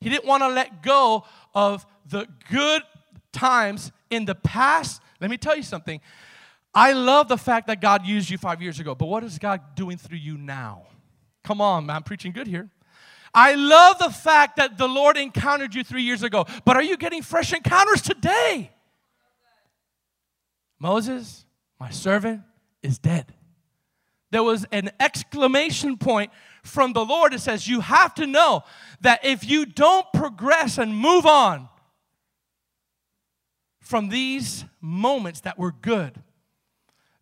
He 0.00 0.10
didn't 0.10 0.26
want 0.26 0.42
to 0.42 0.48
let 0.48 0.82
go 0.82 1.24
of 1.56 1.86
the 2.08 2.28
good 2.50 2.82
times 3.32 3.90
in 4.10 4.26
the 4.26 4.34
past, 4.34 5.02
let 5.20 5.30
me 5.30 5.38
tell 5.38 5.56
you 5.56 5.62
something. 5.62 6.00
I 6.74 6.92
love 6.92 7.28
the 7.28 7.38
fact 7.38 7.66
that 7.68 7.80
God 7.80 8.06
used 8.06 8.28
you 8.28 8.36
five 8.36 8.60
years 8.60 8.78
ago, 8.78 8.94
but 8.94 9.06
what 9.06 9.24
is 9.24 9.38
God 9.38 9.74
doing 9.74 9.96
through 9.96 10.18
you 10.18 10.36
now? 10.36 10.82
Come 11.42 11.62
on, 11.62 11.86
man, 11.86 11.96
I'm 11.96 12.02
preaching 12.02 12.32
good 12.32 12.46
here. 12.46 12.68
I 13.34 13.54
love 13.54 13.98
the 13.98 14.10
fact 14.10 14.56
that 14.56 14.76
the 14.76 14.86
Lord 14.86 15.16
encountered 15.16 15.74
you 15.74 15.82
three 15.82 16.02
years 16.02 16.22
ago, 16.22 16.44
but 16.64 16.76
are 16.76 16.82
you 16.82 16.96
getting 16.96 17.22
fresh 17.22 17.52
encounters 17.52 18.02
today? 18.02 18.70
Moses, 20.78 21.46
my 21.80 21.90
servant, 21.90 22.42
is 22.82 22.98
dead. 22.98 23.32
There 24.30 24.42
was 24.42 24.66
an 24.72 24.90
exclamation 25.00 25.96
point 25.96 26.30
from 26.66 26.92
the 26.92 27.04
Lord 27.04 27.34
it 27.34 27.40
says, 27.40 27.68
You 27.68 27.80
have 27.80 28.14
to 28.14 28.26
know 28.26 28.64
that 29.00 29.24
if 29.24 29.48
you 29.48 29.66
don't 29.66 30.06
progress 30.12 30.78
and 30.78 30.96
move 30.96 31.26
on, 31.26 31.68
from 33.80 34.08
these 34.08 34.64
moments 34.80 35.42
that 35.42 35.56
were 35.56 35.70
good, 35.70 36.20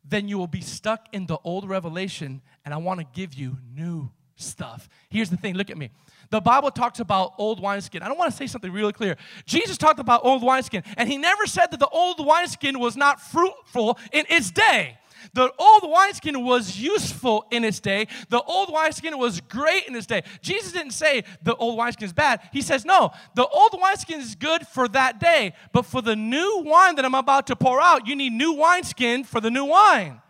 then 0.02 0.28
you 0.28 0.38
will 0.38 0.46
be 0.46 0.62
stuck 0.62 1.08
in 1.12 1.26
the 1.26 1.36
old 1.44 1.68
revelation, 1.68 2.40
and 2.64 2.72
I 2.72 2.78
want 2.78 3.00
to 3.00 3.06
give 3.12 3.34
you 3.34 3.58
new 3.74 4.10
stuff. 4.36 4.88
Here's 5.10 5.28
the 5.28 5.36
thing 5.36 5.54
look 5.54 5.70
at 5.70 5.76
me. 5.76 5.90
The 6.30 6.40
Bible 6.40 6.70
talks 6.70 7.00
about 7.00 7.34
old 7.36 7.60
wineskin. 7.60 8.02
I 8.02 8.08
don't 8.08 8.18
want 8.18 8.30
to 8.30 8.36
say 8.36 8.46
something 8.46 8.72
really 8.72 8.92
clear. 8.92 9.16
Jesus 9.44 9.76
talked 9.76 10.00
about 10.00 10.24
old 10.24 10.42
wineskin, 10.42 10.82
and 10.96 11.08
he 11.08 11.18
never 11.18 11.46
said 11.46 11.70
that 11.70 11.80
the 11.80 11.88
old 11.88 12.24
wineskin 12.24 12.78
was 12.78 12.96
not 12.96 13.20
fruitful 13.20 13.98
in 14.10 14.24
its 14.30 14.50
day. 14.50 14.98
The 15.32 15.50
old 15.58 15.90
wineskin 15.90 16.44
was 16.44 16.78
useful 16.78 17.46
in 17.50 17.64
its 17.64 17.80
day. 17.80 18.08
The 18.28 18.42
old 18.42 18.72
wineskin 18.72 19.16
was 19.18 19.40
great 19.40 19.86
in 19.88 19.94
its 19.96 20.06
day. 20.06 20.22
Jesus 20.42 20.72
didn't 20.72 20.92
say 20.92 21.24
the 21.42 21.54
old 21.56 21.78
wineskin 21.78 22.06
is 22.06 22.12
bad. 22.12 22.40
He 22.52 22.62
says, 22.62 22.84
no, 22.84 23.12
the 23.34 23.46
old 23.46 23.74
wineskin 23.80 24.20
is 24.20 24.34
good 24.34 24.66
for 24.66 24.88
that 24.88 25.20
day, 25.20 25.54
but 25.72 25.86
for 25.86 26.02
the 26.02 26.16
new 26.16 26.62
wine 26.64 26.96
that 26.96 27.04
I'm 27.04 27.14
about 27.14 27.46
to 27.48 27.56
pour 27.56 27.80
out, 27.80 28.06
you 28.06 28.16
need 28.16 28.32
new 28.32 28.52
wineskin 28.52 29.24
for 29.24 29.40
the 29.40 29.50
new 29.50 29.64
wine. 29.64 30.20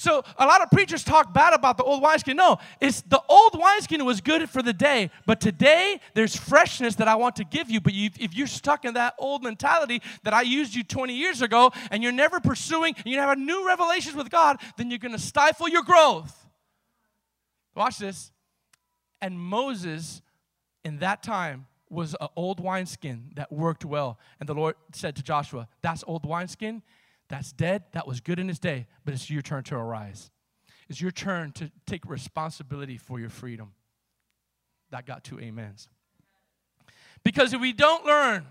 So 0.00 0.24
a 0.38 0.46
lot 0.46 0.62
of 0.62 0.70
preachers 0.70 1.04
talk 1.04 1.34
bad 1.34 1.52
about 1.52 1.76
the 1.76 1.84
old 1.84 2.00
wineskin. 2.00 2.34
No, 2.34 2.56
it's 2.80 3.02
the 3.02 3.20
old 3.28 3.52
wineskin 3.52 4.02
was 4.06 4.22
good 4.22 4.48
for 4.48 4.62
the 4.62 4.72
day, 4.72 5.10
but 5.26 5.42
today 5.42 6.00
there's 6.14 6.34
freshness 6.34 6.94
that 6.94 7.06
I 7.06 7.16
want 7.16 7.36
to 7.36 7.44
give 7.44 7.68
you. 7.68 7.82
But 7.82 7.92
you, 7.92 8.08
if 8.18 8.34
you're 8.34 8.46
stuck 8.46 8.86
in 8.86 8.94
that 8.94 9.12
old 9.18 9.42
mentality 9.42 10.00
that 10.22 10.32
I 10.32 10.40
used 10.40 10.74
you 10.74 10.84
20 10.84 11.12
years 11.12 11.42
ago, 11.42 11.70
and 11.90 12.02
you're 12.02 12.12
never 12.12 12.40
pursuing, 12.40 12.94
and 12.96 13.06
you 13.08 13.18
have 13.18 13.36
a 13.36 13.38
new 13.38 13.66
revelations 13.66 14.16
with 14.16 14.30
God, 14.30 14.56
then 14.78 14.90
you're 14.90 14.98
going 14.98 15.12
to 15.12 15.18
stifle 15.18 15.68
your 15.68 15.82
growth. 15.82 16.46
Watch 17.74 17.98
this. 17.98 18.32
And 19.20 19.38
Moses, 19.38 20.22
in 20.82 21.00
that 21.00 21.22
time, 21.22 21.66
was 21.90 22.16
an 22.22 22.28
old 22.36 22.58
wineskin 22.58 23.32
that 23.34 23.52
worked 23.52 23.84
well. 23.84 24.18
And 24.38 24.48
the 24.48 24.54
Lord 24.54 24.76
said 24.94 25.14
to 25.16 25.22
Joshua, 25.22 25.68
That's 25.82 26.02
old 26.06 26.24
wineskin 26.24 26.82
that's 27.30 27.52
dead. 27.52 27.84
That 27.92 28.06
was 28.06 28.20
good 28.20 28.38
in 28.38 28.50
its 28.50 28.58
day, 28.58 28.86
but 29.04 29.14
it's 29.14 29.30
your 29.30 29.40
turn 29.40 29.62
to 29.64 29.76
arise. 29.76 30.30
It's 30.88 31.00
your 31.00 31.12
turn 31.12 31.52
to 31.52 31.70
take 31.86 32.04
responsibility 32.04 32.98
for 32.98 33.20
your 33.20 33.30
freedom. 33.30 33.72
That 34.90 35.06
got 35.06 35.22
two 35.22 35.38
amens. 35.38 35.88
Because 37.22 37.52
if 37.54 37.60
we 37.60 37.72
don't 37.72 38.04
learn, 38.04 38.46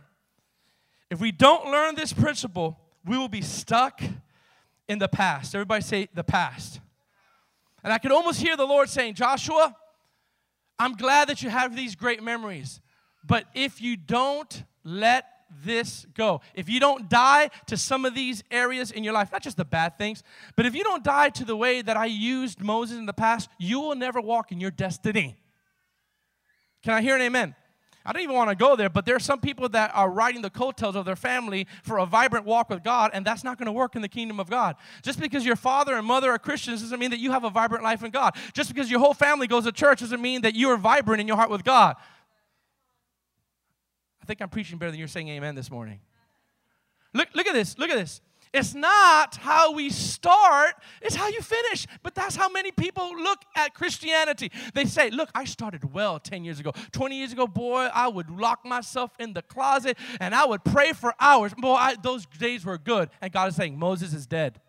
if 1.11 1.19
we 1.19 1.33
don't 1.33 1.69
learn 1.69 1.95
this 1.95 2.13
principle, 2.13 2.79
we 3.05 3.17
will 3.17 3.27
be 3.27 3.41
stuck 3.41 4.01
in 4.87 4.97
the 4.97 5.09
past. 5.09 5.53
Everybody 5.53 5.83
say 5.83 6.07
the 6.13 6.23
past. 6.23 6.79
And 7.83 7.91
I 7.91 7.97
could 7.97 8.13
almost 8.13 8.41
hear 8.41 8.55
the 8.55 8.65
Lord 8.65 8.89
saying, 8.89 9.15
Joshua, 9.15 9.75
I'm 10.77 10.93
glad 10.93 11.27
that 11.27 11.41
you 11.41 11.49
have 11.49 11.75
these 11.75 11.95
great 11.95 12.23
memories, 12.23 12.79
but 13.25 13.43
if 13.53 13.81
you 13.81 13.97
don't 13.97 14.63
let 14.85 15.25
this 15.63 16.05
go. 16.13 16.41
If 16.53 16.69
you 16.69 16.79
don't 16.79 17.09
die 17.09 17.49
to 17.67 17.77
some 17.77 18.05
of 18.05 18.15
these 18.15 18.43
areas 18.51 18.91
in 18.91 19.03
your 19.03 19.13
life, 19.13 19.31
not 19.31 19.41
just 19.41 19.57
the 19.57 19.65
bad 19.65 19.97
things, 19.97 20.23
but 20.55 20.65
if 20.65 20.75
you 20.75 20.83
don't 20.83 21.03
die 21.03 21.29
to 21.29 21.45
the 21.45 21.55
way 21.55 21.81
that 21.81 21.97
I 21.97 22.05
used 22.05 22.61
Moses 22.61 22.97
in 22.97 23.05
the 23.05 23.13
past, 23.13 23.49
you 23.57 23.79
will 23.79 23.95
never 23.95 24.21
walk 24.21 24.51
in 24.51 24.59
your 24.59 24.71
destiny. 24.71 25.37
Can 26.83 26.93
I 26.93 27.01
hear 27.01 27.15
an 27.15 27.21
amen? 27.21 27.55
I 28.05 28.13
don't 28.13 28.23
even 28.23 28.35
want 28.35 28.49
to 28.49 28.55
go 28.55 28.75
there, 28.75 28.89
but 28.89 29.05
there 29.05 29.15
are 29.15 29.19
some 29.19 29.39
people 29.39 29.67
that 29.69 29.91
are 29.93 30.09
riding 30.09 30.41
the 30.41 30.49
coattails 30.49 30.95
of 30.95 31.05
their 31.05 31.17
family 31.17 31.67
for 31.83 31.97
a 31.99 32.05
vibrant 32.05 32.45
walk 32.45 32.69
with 32.69 32.81
God, 32.81 33.11
and 33.13 33.25
that's 33.25 33.43
not 33.43 33.57
going 33.57 33.65
to 33.65 33.71
work 33.71 33.95
in 33.95 34.01
the 34.01 34.07
kingdom 34.07 34.39
of 34.39 34.49
God. 34.49 34.77
Just 35.03 35.19
because 35.19 35.45
your 35.45 35.57
father 35.57 35.95
and 35.95 36.07
mother 36.07 36.31
are 36.31 36.39
Christians 36.39 36.81
doesn't 36.81 36.99
mean 36.99 37.11
that 37.11 37.19
you 37.19 37.31
have 37.31 37.43
a 37.43 37.49
vibrant 37.49 37.83
life 37.83 38.03
in 38.03 38.09
God. 38.09 38.35
Just 38.53 38.73
because 38.73 38.89
your 38.89 38.99
whole 38.99 39.13
family 39.13 39.47
goes 39.47 39.65
to 39.65 39.71
church 39.71 39.99
doesn't 39.99 40.21
mean 40.21 40.41
that 40.41 40.55
you 40.55 40.69
are 40.69 40.77
vibrant 40.77 41.19
in 41.19 41.27
your 41.27 41.37
heart 41.37 41.49
with 41.49 41.63
God 41.63 41.97
think 44.29 44.41
I'm 44.41 44.49
preaching 44.49 44.77
better 44.77 44.91
than 44.91 44.99
you're 44.99 45.07
saying 45.07 45.27
amen 45.29 45.55
this 45.55 45.71
morning. 45.71 46.01
Look, 47.15 47.29
look 47.33 47.47
at 47.47 47.53
this. 47.53 47.79
Look 47.79 47.89
at 47.89 47.97
this. 47.97 48.21
It's 48.53 48.75
not 48.75 49.35
how 49.37 49.73
we 49.73 49.89
start, 49.89 50.73
it's 51.01 51.15
how 51.15 51.27
you 51.29 51.41
finish. 51.41 51.87
But 52.03 52.13
that's 52.13 52.35
how 52.35 52.47
many 52.47 52.71
people 52.71 53.11
look 53.15 53.39
at 53.55 53.73
Christianity. 53.73 54.51
They 54.75 54.85
say, 54.85 55.09
Look, 55.09 55.29
I 55.33 55.45
started 55.45 55.93
well 55.93 56.19
10 56.19 56.43
years 56.43 56.59
ago. 56.59 56.73
20 56.91 57.17
years 57.17 57.33
ago, 57.33 57.47
boy, 57.47 57.89
I 57.91 58.07
would 58.07 58.29
lock 58.29 58.63
myself 58.65 59.11
in 59.19 59.33
the 59.33 59.41
closet 59.41 59.97
and 60.19 60.35
I 60.35 60.45
would 60.45 60.63
pray 60.63 60.93
for 60.93 61.15
hours. 61.19 61.53
Boy, 61.55 61.73
I, 61.73 61.95
those 61.95 62.27
days 62.27 62.63
were 62.63 62.77
good. 62.77 63.09
And 63.21 63.31
God 63.31 63.49
is 63.49 63.55
saying, 63.55 63.79
Moses 63.79 64.13
is 64.13 64.27
dead. 64.27 64.61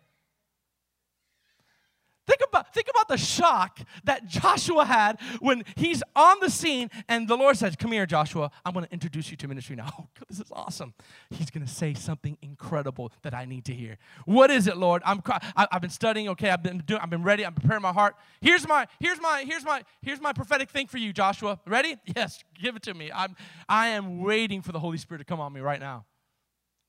Think 2.27 2.41
about, 2.47 2.71
think 2.73 2.87
about 2.89 3.07
the 3.07 3.17
shock 3.17 3.79
that 4.03 4.27
Joshua 4.27 4.85
had 4.85 5.19
when 5.39 5.63
he's 5.75 6.03
on 6.15 6.39
the 6.39 6.51
scene 6.51 6.89
and 7.07 7.27
the 7.27 7.35
Lord 7.35 7.57
says, 7.57 7.75
Come 7.75 7.91
here, 7.91 8.05
Joshua. 8.05 8.51
I'm 8.63 8.73
going 8.73 8.85
to 8.85 8.93
introduce 8.93 9.31
you 9.31 9.37
to 9.37 9.47
ministry 9.47 9.75
now. 9.75 9.89
Oh, 10.01 10.07
this 10.29 10.39
is 10.39 10.51
awesome. 10.51 10.93
He's 11.29 11.49
going 11.49 11.65
to 11.65 11.71
say 11.71 11.93
something 11.93 12.37
incredible 12.41 13.11
that 13.23 13.33
I 13.33 13.45
need 13.45 13.65
to 13.65 13.73
hear. 13.73 13.97
What 14.25 14.49
is 14.49 14.67
it, 14.67 14.77
Lord? 14.77 15.01
I'm, 15.05 15.21
I've 15.55 15.81
been 15.81 15.89
studying, 15.89 16.29
okay? 16.29 16.49
I've 16.49 16.63
been 16.63 16.79
doing, 16.79 17.01
I've 17.01 17.09
been 17.09 17.23
ready. 17.23 17.45
I'm 17.45 17.53
preparing 17.53 17.81
my 17.81 17.91
heart. 17.91 18.15
Here's 18.39 18.67
my, 18.67 18.87
here's 18.99 19.19
my, 19.19 19.43
here's 19.45 19.65
my, 19.65 19.83
here's 20.01 20.21
my 20.21 20.31
prophetic 20.31 20.69
thing 20.69 20.87
for 20.87 20.97
you, 20.97 21.11
Joshua. 21.11 21.59
Ready? 21.65 21.97
Yes, 22.15 22.43
give 22.61 22.75
it 22.75 22.83
to 22.83 22.93
me. 22.93 23.11
I'm, 23.13 23.35
I 23.67 23.89
am 23.89 24.21
waiting 24.21 24.61
for 24.61 24.71
the 24.71 24.79
Holy 24.79 24.97
Spirit 24.97 25.19
to 25.19 25.25
come 25.25 25.39
on 25.39 25.51
me 25.53 25.61
right 25.61 25.79
now. 25.79 26.05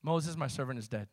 Moses, 0.03 0.35
my 0.35 0.47
servant, 0.47 0.77
is 0.79 0.87
dead. 0.87 1.07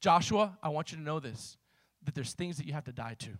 Joshua, 0.00 0.56
I 0.62 0.70
want 0.70 0.92
you 0.92 0.98
to 0.98 1.02
know 1.02 1.20
this 1.20 1.58
that 2.04 2.14
there's 2.14 2.32
things 2.32 2.56
that 2.56 2.66
you 2.66 2.72
have 2.72 2.84
to 2.84 2.92
die 2.92 3.16
to. 3.20 3.30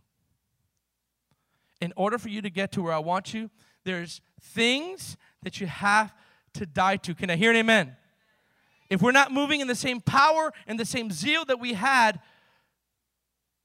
In 1.81 1.92
order 1.96 2.18
for 2.18 2.29
you 2.29 2.42
to 2.42 2.51
get 2.51 2.73
to 2.73 2.83
where 2.83 2.92
I 2.92 2.99
want 2.99 3.33
you, 3.33 3.51
there's 3.85 4.20
things 4.40 5.16
that 5.42 5.61
you 5.61 5.66
have 5.66 6.14
to 6.55 6.66
die 6.66 6.96
to. 6.99 7.14
Can 7.14 7.31
I 7.31 7.37
hear 7.37 7.51
an 7.51 7.57
amen? 7.57 7.96
If 8.90 9.01
we're 9.01 9.12
not 9.12 9.33
moving 9.33 9.61
in 9.61 9.68
the 9.68 9.75
same 9.75 10.01
power 10.01 10.53
and 10.66 10.79
the 10.79 10.85
same 10.85 11.11
zeal 11.11 11.44
that 11.46 11.61
we 11.61 11.75
had 11.75 12.20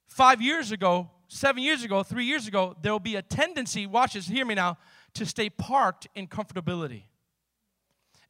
five 0.06 0.40
years 0.40 0.72
ago, 0.72 1.10
seven 1.28 1.62
years 1.62 1.82
ago, 1.82 2.02
three 2.02 2.24
years 2.24 2.46
ago, 2.46 2.76
there 2.80 2.92
will 2.92 3.00
be 3.00 3.16
a 3.16 3.22
tendency, 3.22 3.86
watch 3.86 4.14
this, 4.14 4.28
hear 4.28 4.46
me 4.46 4.54
now, 4.54 4.78
to 5.14 5.26
stay 5.26 5.50
parked 5.50 6.06
in 6.14 6.28
comfortability 6.28 7.02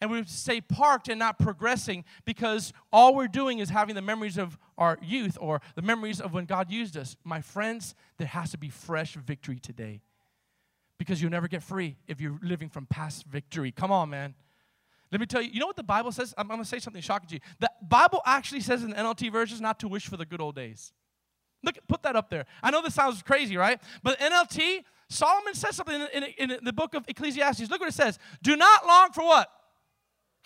and 0.01 0.11
we 0.11 0.25
stay 0.25 0.61
parked 0.61 1.09
and 1.09 1.19
not 1.19 1.39
progressing 1.39 2.05
because 2.25 2.73
all 2.93 3.15
we're 3.15 3.29
doing 3.29 3.61
is 3.61 3.71
having 3.71 3.95
the 3.95 4.03
memories 4.03 4.37
of 4.37 4.59
our 4.77 4.99
youth 5.03 5.39
or 5.41 5.61
the 5.75 5.83
memories 5.83 6.21
of 6.21 6.35
when 6.35 6.45
God 6.45 6.71
used 6.71 6.97
us. 6.97 7.17
My 7.25 7.41
friends, 7.41 7.95
there 8.19 8.27
has 8.27 8.51
to 8.51 8.59
be 8.59 8.69
fresh 8.69 9.15
victory 9.15 9.59
today 9.59 10.03
because 10.99 11.21
you'll 11.23 11.31
never 11.31 11.49
get 11.49 11.63
free 11.63 11.97
if 12.07 12.21
you're 12.21 12.39
living 12.43 12.69
from 12.69 12.87
past 12.87 13.25
victory. 13.27 13.73
Come 13.73 13.91
on, 13.91 14.11
man. 14.11 14.35
Let 15.13 15.21
me 15.21 15.27
tell 15.27 15.41
you, 15.41 15.51
you 15.51 15.61
know 15.61 15.67
what 15.67 15.77
the 15.77 15.83
Bible 15.83 16.13
says? 16.13 16.35
I'm, 16.37 16.51
I'm 16.51 16.57
going 16.57 16.65
to 16.65 16.69
say 16.69 16.79
something 16.79 17.01
shocking 17.01 17.29
to 17.29 17.35
you. 17.37 17.41
The 17.61 17.71
Bible 17.81 18.21
actually 18.27 18.61
says 18.61 18.83
in 18.83 18.91
the 18.91 18.97
NLT 18.97 19.31
versions 19.33 19.61
not 19.61 19.79
to 19.81 19.89
wish 19.89 20.07
for 20.07 20.17
the 20.17 20.27
good 20.27 20.41
old 20.41 20.57
days. 20.57 20.93
Look, 21.63 21.79
put 21.89 22.03
that 22.03 22.17
up 22.17 22.29
there. 22.29 22.45
I 22.63 22.71
know 22.71 22.83
this 22.83 22.95
sounds 22.95 23.23
crazy, 23.23 23.57
right? 23.57 23.81
But 24.03 24.19
NLT, 24.19 24.85
Solomon 25.09 25.55
says 25.55 25.77
something 25.77 26.07
in, 26.13 26.25
in, 26.39 26.51
in 26.51 26.65
the 26.65 26.73
book 26.73 26.95
of 26.95 27.05
Ecclesiastes. 27.09 27.71
Look 27.71 27.81
what 27.81 27.89
it 27.89 27.95
says. 27.95 28.19
Do 28.43 28.57
not 28.57 28.87
long 28.87 29.13
for 29.13 29.25
what? 29.25 29.51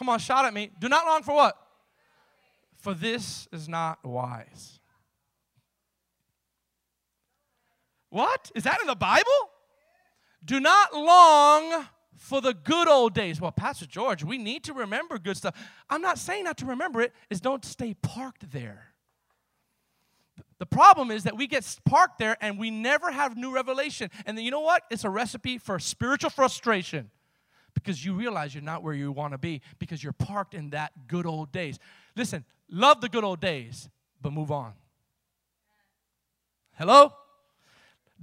Come 0.00 0.08
on, 0.08 0.18
shout 0.18 0.46
at 0.46 0.54
me. 0.54 0.70
Do 0.80 0.88
not 0.88 1.04
long 1.04 1.22
for 1.22 1.34
what? 1.34 1.58
For 2.78 2.94
this 2.94 3.46
is 3.52 3.68
not 3.68 4.02
wise. 4.02 4.80
What? 8.08 8.50
Is 8.54 8.64
that 8.64 8.80
in 8.80 8.86
the 8.86 8.94
Bible? 8.94 9.30
Do 10.42 10.58
not 10.58 10.94
long 10.94 11.84
for 12.16 12.40
the 12.40 12.54
good 12.54 12.88
old 12.88 13.12
days. 13.12 13.42
Well, 13.42 13.52
Pastor 13.52 13.84
George, 13.84 14.24
we 14.24 14.38
need 14.38 14.64
to 14.64 14.72
remember 14.72 15.18
good 15.18 15.36
stuff. 15.36 15.54
I'm 15.90 16.00
not 16.00 16.16
saying 16.16 16.44
not 16.44 16.56
to 16.56 16.64
remember 16.64 17.02
it, 17.02 17.12
is 17.28 17.42
don't 17.42 17.62
stay 17.62 17.92
parked 17.92 18.52
there. 18.52 18.94
The 20.58 20.64
problem 20.64 21.10
is 21.10 21.24
that 21.24 21.36
we 21.36 21.46
get 21.46 21.76
parked 21.84 22.18
there 22.18 22.38
and 22.40 22.58
we 22.58 22.70
never 22.70 23.12
have 23.12 23.36
new 23.36 23.52
revelation. 23.54 24.10
And 24.24 24.38
then 24.38 24.46
you 24.46 24.50
know 24.50 24.60
what? 24.60 24.84
It's 24.90 25.04
a 25.04 25.10
recipe 25.10 25.58
for 25.58 25.78
spiritual 25.78 26.30
frustration 26.30 27.10
because 27.82 28.04
you 28.04 28.14
realize 28.14 28.54
you're 28.54 28.62
not 28.62 28.82
where 28.82 28.94
you 28.94 29.12
want 29.12 29.32
to 29.32 29.38
be 29.38 29.60
because 29.78 30.02
you're 30.02 30.12
parked 30.12 30.54
in 30.54 30.70
that 30.70 30.92
good 31.08 31.26
old 31.26 31.52
days. 31.52 31.78
Listen, 32.16 32.44
love 32.70 33.00
the 33.00 33.08
good 33.08 33.24
old 33.24 33.40
days, 33.40 33.88
but 34.20 34.32
move 34.32 34.50
on. 34.50 34.72
Hello? 36.76 37.12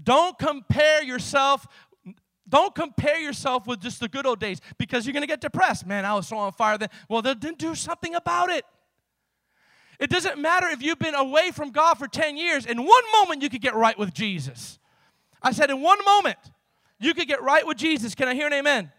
Don't 0.01 0.37
compare 0.37 1.03
yourself 1.03 1.67
don't 2.49 2.73
compare 2.73 3.19
yourself 3.19 3.67
with 3.67 3.81
just 3.81 3.99
the 3.99 4.07
good 4.07 4.25
old 4.25 4.39
days 4.39 4.61
because 4.77 5.05
you're 5.05 5.13
going 5.13 5.23
to 5.23 5.27
get 5.27 5.41
depressed. 5.41 5.85
Man, 5.85 6.05
I 6.05 6.13
was 6.13 6.27
so 6.27 6.37
on 6.37 6.53
fire 6.53 6.77
then. 6.77 6.89
Well, 7.09 7.21
then 7.21 7.39
do 7.39 7.75
something 7.75 8.15
about 8.15 8.49
it. 8.49 8.63
It 9.99 10.09
doesn't 10.09 10.39
matter 10.39 10.67
if 10.67 10.81
you've 10.81 10.99
been 10.99 11.15
away 11.15 11.51
from 11.51 11.71
God 11.71 11.95
for 11.95 12.07
10 12.07 12.37
years. 12.37 12.65
In 12.65 12.77
one 12.77 13.03
moment, 13.19 13.41
you 13.41 13.49
could 13.49 13.61
get 13.61 13.75
right 13.75 13.97
with 13.97 14.13
Jesus. 14.13 14.79
I 15.41 15.51
said, 15.51 15.69
in 15.69 15.81
one 15.81 15.97
moment, 16.05 16.37
you 16.99 17.13
could 17.13 17.27
get 17.27 17.41
right 17.41 17.65
with 17.65 17.77
Jesus. 17.77 18.15
Can 18.15 18.27
I 18.27 18.33
hear 18.33 18.47
an 18.47 18.53
amen? 18.53 18.91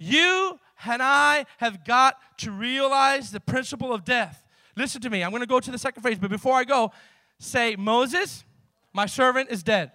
You 0.00 0.58
and 0.84 1.02
I 1.02 1.44
have 1.58 1.84
got 1.84 2.16
to 2.38 2.50
realize 2.50 3.30
the 3.30 3.38
principle 3.38 3.92
of 3.92 4.02
death. 4.04 4.46
Listen 4.74 5.02
to 5.02 5.10
me. 5.10 5.22
I'm 5.22 5.30
going 5.30 5.42
to 5.42 5.46
go 5.46 5.60
to 5.60 5.70
the 5.70 5.78
second 5.78 6.02
phrase, 6.02 6.18
but 6.18 6.30
before 6.30 6.56
I 6.56 6.64
go, 6.64 6.90
say, 7.38 7.76
Moses, 7.76 8.44
my 8.94 9.04
servant, 9.04 9.50
is 9.50 9.62
dead. 9.62 9.92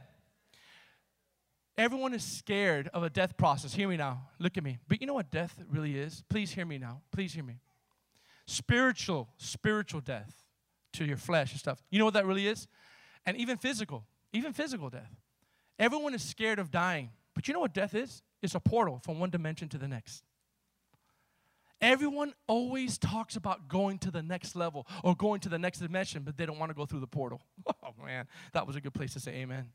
Everyone 1.76 2.14
is 2.14 2.24
scared 2.24 2.88
of 2.94 3.04
a 3.04 3.10
death 3.10 3.36
process. 3.36 3.74
Hear 3.74 3.90
me 3.90 3.98
now. 3.98 4.22
Look 4.40 4.58
at 4.58 4.64
me. 4.64 4.78
But 4.88 5.02
you 5.02 5.08
know 5.08 5.16
what 5.16 5.32
death 5.32 5.62
really 5.70 5.98
is? 5.98 6.24
Please 6.30 6.52
hear 6.52 6.66
me 6.66 6.78
now. 6.78 7.02
Please 7.12 7.34
hear 7.34 7.44
me. 7.44 7.60
Spiritual, 8.46 9.28
spiritual 9.38 10.02
death 10.02 10.44
to 10.94 11.04
your 11.04 11.18
flesh 11.18 11.52
and 11.52 11.60
stuff. 11.60 11.84
You 11.90 11.98
know 11.98 12.06
what 12.06 12.14
that 12.14 12.28
really 12.28 12.48
is? 12.48 12.68
And 13.26 13.36
even 13.38 13.58
physical, 13.58 14.06
even 14.32 14.54
physical 14.54 14.90
death. 14.90 15.16
Everyone 15.80 16.14
is 16.14 16.22
scared 16.22 16.60
of 16.60 16.70
dying. 16.70 17.10
But 17.34 17.48
you 17.48 17.54
know 17.54 17.60
what 17.60 17.74
death 17.74 17.96
is? 17.96 18.22
It's 18.46 18.56
a 18.56 18.60
portal 18.60 19.02
from 19.04 19.20
one 19.20 19.32
dimension 19.32 19.68
to 19.70 19.78
the 19.78 19.88
next. 19.88 20.24
Everyone 21.82 22.34
always 22.48 22.98
talks 22.98 23.36
about 23.36 23.68
going 23.68 23.98
to 24.00 24.12
the 24.12 24.22
next 24.22 24.56
level 24.56 24.88
or 25.04 25.16
going 25.16 25.40
to 25.42 25.50
the 25.50 25.60
next 25.60 25.80
dimension, 25.80 26.24
but 26.24 26.38
they 26.38 26.46
don't 26.46 26.60
want 26.60 26.70
to 26.70 26.76
go 26.76 26.86
through 26.86 27.02
the 27.02 27.08
portal. 27.08 27.42
Oh, 27.84 28.04
man, 28.04 28.28
that 28.54 28.66
was 28.66 28.76
a 28.76 28.82
good 28.82 28.94
place 28.96 29.14
to 29.14 29.20
say 29.20 29.32
amen. 29.34 29.70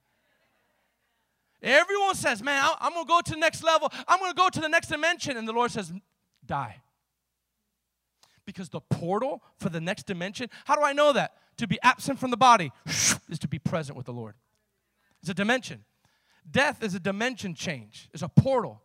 Everyone 1.62 2.14
says, 2.16 2.42
Man, 2.42 2.68
I'm 2.80 2.92
going 2.92 3.04
to 3.04 3.08
go 3.08 3.20
to 3.20 3.30
the 3.32 3.38
next 3.38 3.62
level. 3.62 3.92
I'm 4.08 4.18
going 4.18 4.32
to 4.32 4.36
go 4.36 4.48
to 4.48 4.60
the 4.60 4.68
next 4.68 4.88
dimension. 4.88 5.36
And 5.36 5.46
the 5.46 5.52
Lord 5.52 5.70
says, 5.70 5.92
Die. 6.44 6.80
Because 8.44 8.68
the 8.68 8.80
portal 8.80 9.42
for 9.58 9.68
the 9.68 9.80
next 9.80 10.06
dimension, 10.06 10.48
how 10.64 10.74
do 10.74 10.82
I 10.82 10.92
know 10.92 11.12
that? 11.12 11.34
To 11.58 11.68
be 11.68 11.78
absent 11.82 12.18
from 12.18 12.30
the 12.30 12.36
body 12.36 12.72
is 12.86 13.38
to 13.40 13.48
be 13.48 13.60
present 13.60 13.96
with 13.96 14.06
the 14.06 14.12
Lord. 14.12 14.34
It's 15.20 15.30
a 15.30 15.34
dimension. 15.34 15.84
Death 16.48 16.82
is 16.82 16.94
a 16.94 17.00
dimension 17.00 17.54
change, 17.54 18.08
it's 18.12 18.22
a 18.22 18.28
portal. 18.28 18.82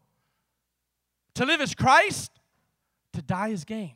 To 1.35 1.45
live 1.45 1.59
is 1.59 1.75
Christ, 1.75 2.31
to 3.13 3.21
die 3.21 3.49
is 3.49 3.65
gain. 3.65 3.95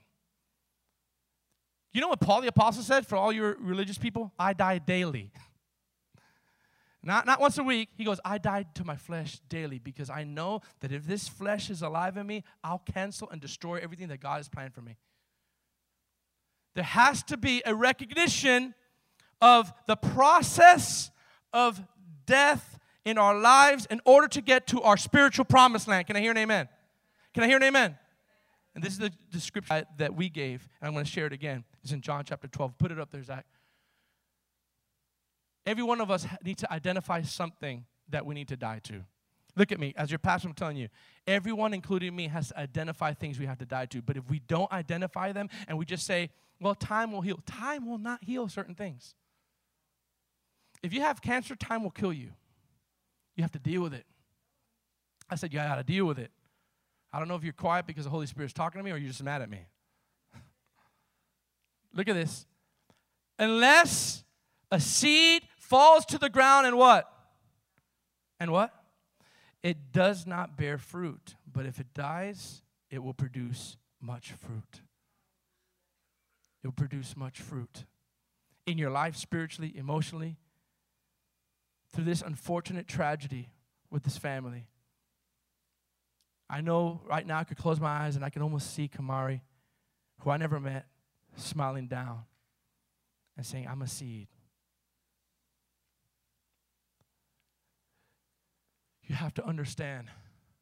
You 1.93 2.01
know 2.01 2.09
what 2.09 2.19
Paul 2.19 2.41
the 2.41 2.47
Apostle 2.47 2.83
said 2.83 3.07
for 3.07 3.15
all 3.15 3.31
your 3.31 3.55
religious 3.59 3.97
people? 3.97 4.31
I 4.37 4.53
die 4.53 4.77
daily. 4.77 5.31
Not, 7.03 7.25
not 7.25 7.39
once 7.39 7.57
a 7.57 7.63
week. 7.63 7.89
He 7.95 8.03
goes, 8.03 8.19
I 8.25 8.37
died 8.37 8.75
to 8.75 8.83
my 8.83 8.97
flesh 8.97 9.39
daily 9.47 9.79
because 9.79 10.09
I 10.09 10.25
know 10.25 10.61
that 10.81 10.91
if 10.91 11.07
this 11.07 11.29
flesh 11.29 11.69
is 11.69 11.81
alive 11.81 12.17
in 12.17 12.27
me, 12.27 12.43
I'll 12.61 12.83
cancel 12.93 13.29
and 13.29 13.39
destroy 13.39 13.77
everything 13.77 14.09
that 14.09 14.19
God 14.19 14.37
has 14.37 14.49
planned 14.49 14.73
for 14.73 14.81
me. 14.81 14.97
There 16.75 16.83
has 16.83 17.23
to 17.23 17.37
be 17.37 17.61
a 17.65 17.73
recognition 17.73 18.75
of 19.41 19.71
the 19.87 19.95
process 19.95 21.09
of 21.53 21.81
death 22.25 22.78
in 23.05 23.17
our 23.17 23.37
lives 23.37 23.87
in 23.89 24.01
order 24.05 24.27
to 24.27 24.41
get 24.41 24.67
to 24.67 24.81
our 24.81 24.97
spiritual 24.97 25.45
promised 25.45 25.87
land. 25.87 26.07
Can 26.07 26.15
I 26.15 26.19
hear 26.19 26.31
an 26.31 26.37
amen? 26.37 26.67
Can 27.33 27.43
I 27.43 27.47
hear 27.47 27.57
an 27.57 27.63
amen? 27.63 27.97
And 28.75 28.83
this 28.83 28.93
is 28.93 28.99
the, 28.99 29.11
description 29.31 29.85
that 29.97 30.15
we 30.15 30.29
gave, 30.29 30.67
and 30.79 30.87
I'm 30.87 30.93
going 30.93 31.05
to 31.05 31.11
share 31.11 31.25
it 31.25 31.33
again. 31.33 31.63
It's 31.83 31.91
in 31.91 32.01
John 32.01 32.23
chapter 32.23 32.47
12. 32.47 32.77
Put 32.77 32.91
it 32.91 32.99
up 32.99 33.11
there, 33.11 33.23
Zach. 33.23 33.45
Every 35.65 35.83
one 35.83 36.01
of 36.01 36.09
us 36.09 36.25
needs 36.43 36.61
to 36.61 36.71
identify 36.71 37.21
something 37.21 37.85
that 38.09 38.25
we 38.25 38.35
need 38.35 38.47
to 38.47 38.57
die 38.57 38.79
to. 38.83 39.03
Look 39.55 39.71
at 39.71 39.79
me, 39.79 39.93
as 39.97 40.09
your 40.09 40.19
pastor, 40.19 40.47
I'm 40.47 40.53
telling 40.53 40.77
you, 40.77 40.87
everyone, 41.27 41.73
including 41.73 42.15
me, 42.15 42.27
has 42.27 42.49
to 42.49 42.59
identify 42.59 43.13
things 43.13 43.39
we 43.39 43.45
have 43.45 43.57
to 43.57 43.65
die 43.65 43.85
to. 43.87 44.01
But 44.01 44.17
if 44.17 44.29
we 44.29 44.39
don't 44.39 44.71
identify 44.71 45.31
them 45.31 45.49
and 45.67 45.77
we 45.77 45.85
just 45.85 46.05
say, 46.05 46.29
well, 46.61 46.75
time 46.75 47.11
will 47.11 47.21
heal, 47.21 47.39
time 47.45 47.85
will 47.85 47.97
not 47.97 48.23
heal 48.23 48.47
certain 48.47 48.75
things. 48.75 49.15
If 50.81 50.93
you 50.93 51.01
have 51.01 51.21
cancer, 51.21 51.55
time 51.55 51.83
will 51.83 51.91
kill 51.91 52.13
you. 52.13 52.31
You 53.35 53.43
have 53.43 53.51
to 53.51 53.59
deal 53.59 53.81
with 53.81 53.93
it. 53.93 54.05
I 55.29 55.35
said, 55.35 55.53
you 55.53 55.59
got 55.59 55.75
to 55.75 55.83
deal 55.83 56.05
with 56.05 56.19
it. 56.19 56.31
I 57.11 57.19
don't 57.19 57.27
know 57.27 57.35
if 57.35 57.43
you're 57.43 57.53
quiet 57.53 57.87
because 57.87 58.03
the 58.03 58.09
Holy 58.09 58.27
Spirit's 58.27 58.53
talking 58.53 58.79
to 58.79 58.83
me 58.83 58.91
or 58.91 58.97
you're 58.97 59.09
just 59.09 59.23
mad 59.23 59.41
at 59.41 59.49
me. 59.49 59.59
Look 61.93 62.07
at 62.07 62.15
this. 62.15 62.45
Unless 63.37 64.23
a 64.71 64.79
seed 64.79 65.43
falls 65.57 66.05
to 66.07 66.17
the 66.17 66.29
ground 66.29 66.67
and 66.67 66.77
what? 66.77 67.11
And 68.39 68.51
what? 68.51 68.73
It 69.63 69.91
does 69.91 70.25
not 70.25 70.57
bear 70.57 70.77
fruit, 70.77 71.35
but 71.51 71.65
if 71.65 71.79
it 71.79 71.93
dies, 71.93 72.61
it 72.89 73.03
will 73.03 73.13
produce 73.13 73.77
much 74.01 74.31
fruit. 74.31 74.81
It 76.63 76.67
will 76.67 76.73
produce 76.73 77.15
much 77.15 77.39
fruit 77.39 77.85
in 78.65 78.77
your 78.77 78.91
life, 78.91 79.15
spiritually, 79.15 79.73
emotionally, 79.75 80.37
through 81.93 82.05
this 82.05 82.21
unfortunate 82.21 82.87
tragedy 82.87 83.49
with 83.89 84.03
this 84.03 84.17
family. 84.17 84.67
I 86.49 86.61
know 86.61 87.01
right 87.07 87.25
now 87.25 87.39
I 87.39 87.43
could 87.43 87.57
close 87.57 87.79
my 87.79 87.89
eyes 87.89 88.15
and 88.15 88.25
I 88.25 88.29
can 88.29 88.41
almost 88.41 88.73
see 88.73 88.87
Kamari, 88.87 89.41
who 90.19 90.29
I 90.29 90.37
never 90.37 90.59
met, 90.59 90.85
smiling 91.35 91.87
down 91.87 92.23
and 93.37 93.45
saying, 93.45 93.67
I'm 93.67 93.81
a 93.81 93.87
seed. 93.87 94.27
you 99.09 99.15
have 99.15 99.33
to 99.33 99.45
understand 99.45 100.07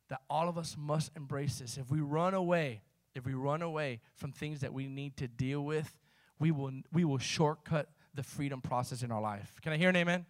that 0.09 0.21
all 0.29 0.47
of 0.47 0.57
us 0.57 0.75
must 0.79 1.11
embrace 1.17 1.59
this. 1.59 1.77
If 1.77 1.91
we 1.91 1.99
run 1.99 2.33
away, 2.33 2.81
if 3.13 3.25
we 3.25 3.33
run 3.33 3.61
away 3.61 3.99
from 4.15 4.31
things 4.31 4.61
that 4.61 4.73
we 4.73 4.87
need 4.87 5.17
to 5.17 5.27
deal 5.27 5.61
with, 5.61 5.97
we 6.39 6.51
will, 6.51 6.71
we 6.93 7.03
will 7.03 7.17
shortcut 7.17 7.89
the 8.15 8.23
freedom 8.23 8.61
process 8.61 9.03
in 9.03 9.11
our 9.11 9.21
life. 9.21 9.59
Can 9.61 9.73
I 9.73 9.77
hear 9.77 9.89
an 9.89 9.97
amen? 9.97 10.25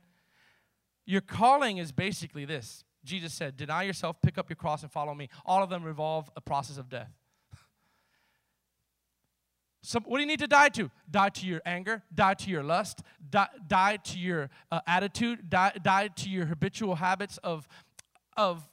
Your 1.08 1.22
calling 1.22 1.78
is 1.78 1.92
basically 1.92 2.44
this. 2.46 2.84
Jesus 3.06 3.34
said, 3.34 3.56
Deny 3.56 3.84
yourself, 3.84 4.18
pick 4.22 4.38
up 4.38 4.50
your 4.50 4.58
cross, 4.58 4.84
and 4.84 4.92
follow 4.92 5.16
me. 5.16 5.30
All 5.46 5.64
of 5.64 5.70
them 5.70 5.84
revolve 5.84 6.30
a 6.36 6.42
process 6.42 6.78
of 6.78 6.90
death. 6.90 7.12
So, 9.84 10.00
what 10.02 10.18
do 10.18 10.22
you 10.22 10.28
need 10.28 10.40
to 10.40 10.48
die 10.48 10.68
to? 10.70 10.92
Die 11.10 11.30
to 11.30 11.46
your 11.46 11.62
anger, 11.66 12.04
die 12.14 12.34
to 12.34 12.50
your 12.50 12.62
lust, 12.62 13.04
die, 13.30 13.48
die 13.68 13.98
to 13.98 14.20
your 14.20 14.50
uh, 14.70 14.82
attitude, 14.86 15.50
die, 15.50 15.72
die 15.82 16.10
to 16.10 16.30
your 16.30 16.46
habitual 16.48 16.96
habits 16.96 17.38
of, 17.38 17.70
of 18.36 18.68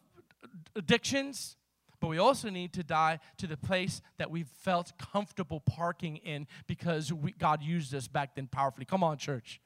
addictions, 0.75 1.57
but 2.01 2.09
we 2.09 2.19
also 2.19 2.51
need 2.51 2.73
to 2.73 2.83
die 2.83 3.21
to 3.37 3.47
the 3.47 3.57
place 3.57 4.03
that 4.19 4.29
we 4.29 4.43
felt 4.43 4.93
comfortable 4.99 5.61
parking 5.61 6.17
in 6.17 6.49
because 6.67 7.13
we, 7.13 7.31
God 7.33 7.63
used 7.63 7.95
us 7.95 8.09
back 8.09 8.35
then 8.35 8.49
powerfully. 8.49 8.85
Come 8.85 9.05
on, 9.05 9.17
church. 9.17 9.61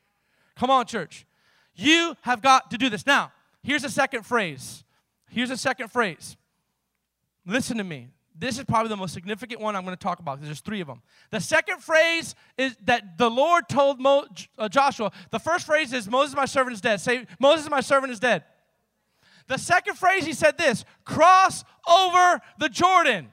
Come 0.55 0.71
on, 0.71 0.85
church. 0.85 1.25
You 1.79 2.17
have 2.23 2.43
got 2.43 2.73
to 2.73 2.77
do 2.77 2.91
this. 2.91 3.07
Now, 3.07 3.33
here's 3.63 3.85
a 3.85 3.89
second 3.89 4.27
phrase. 4.27 4.83
Here's 5.31 5.51
a 5.51 5.57
second 5.57 5.89
phrase. 5.89 6.37
Listen 7.47 7.79
to 7.79 7.85
me. 7.85 8.09
This 8.37 8.59
is 8.59 8.65
probably 8.65 8.89
the 8.89 8.97
most 8.97 9.15
significant 9.15 9.61
one 9.61 9.77
I'm 9.77 9.85
going 9.85 9.97
to 9.97 10.03
talk 10.03 10.19
about 10.19 10.41
there's 10.41 10.61
three 10.61 10.81
of 10.81 10.89
them. 10.89 11.03
The 11.31 11.41
second 11.41 11.81
phrase 11.83 12.35
is 12.57 12.77
that 12.85 13.17
the 13.17 13.31
Lord 13.31 13.69
told 13.69 14.01
Mo, 14.01 14.25
uh, 14.57 14.69
Joshua. 14.69 15.13
The 15.31 15.39
first 15.39 15.67
phrase 15.67 15.93
is 15.93 16.09
Moses, 16.09 16.35
my 16.35 16.45
servant, 16.47 16.75
is 16.75 16.81
dead. 16.81 17.01
Say, 17.01 17.27
Moses, 17.39 17.71
my 17.71 17.81
servant, 17.81 18.13
is 18.13 18.21
dead. 18.21 18.45
The 19.47 19.57
second 19.57 19.97
phrase, 19.97 20.27
he 20.27 20.33
said 20.33 20.59
this 20.59 20.85
cross 21.05 21.65
over 21.89 22.41
the 22.59 22.69
Jordan. 22.69 23.29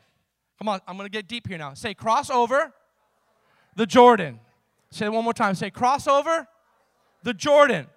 Come 0.60 0.70
on, 0.70 0.82
I'm 0.88 0.98
going 0.98 1.08
to 1.08 1.12
get 1.12 1.28
deep 1.28 1.48
here 1.48 1.58
now. 1.58 1.74
Say, 1.74 1.94
cross 1.94 2.30
over 2.30 2.72
the 3.76 3.86
Jordan. 3.86 4.40
Say 4.92 5.08
it 5.08 5.12
one 5.12 5.24
more 5.24 5.34
time. 5.34 5.56
Say, 5.56 5.70
cross 5.72 6.08
over 6.08 6.48
the 7.24 7.34
Jordan. 7.34 7.88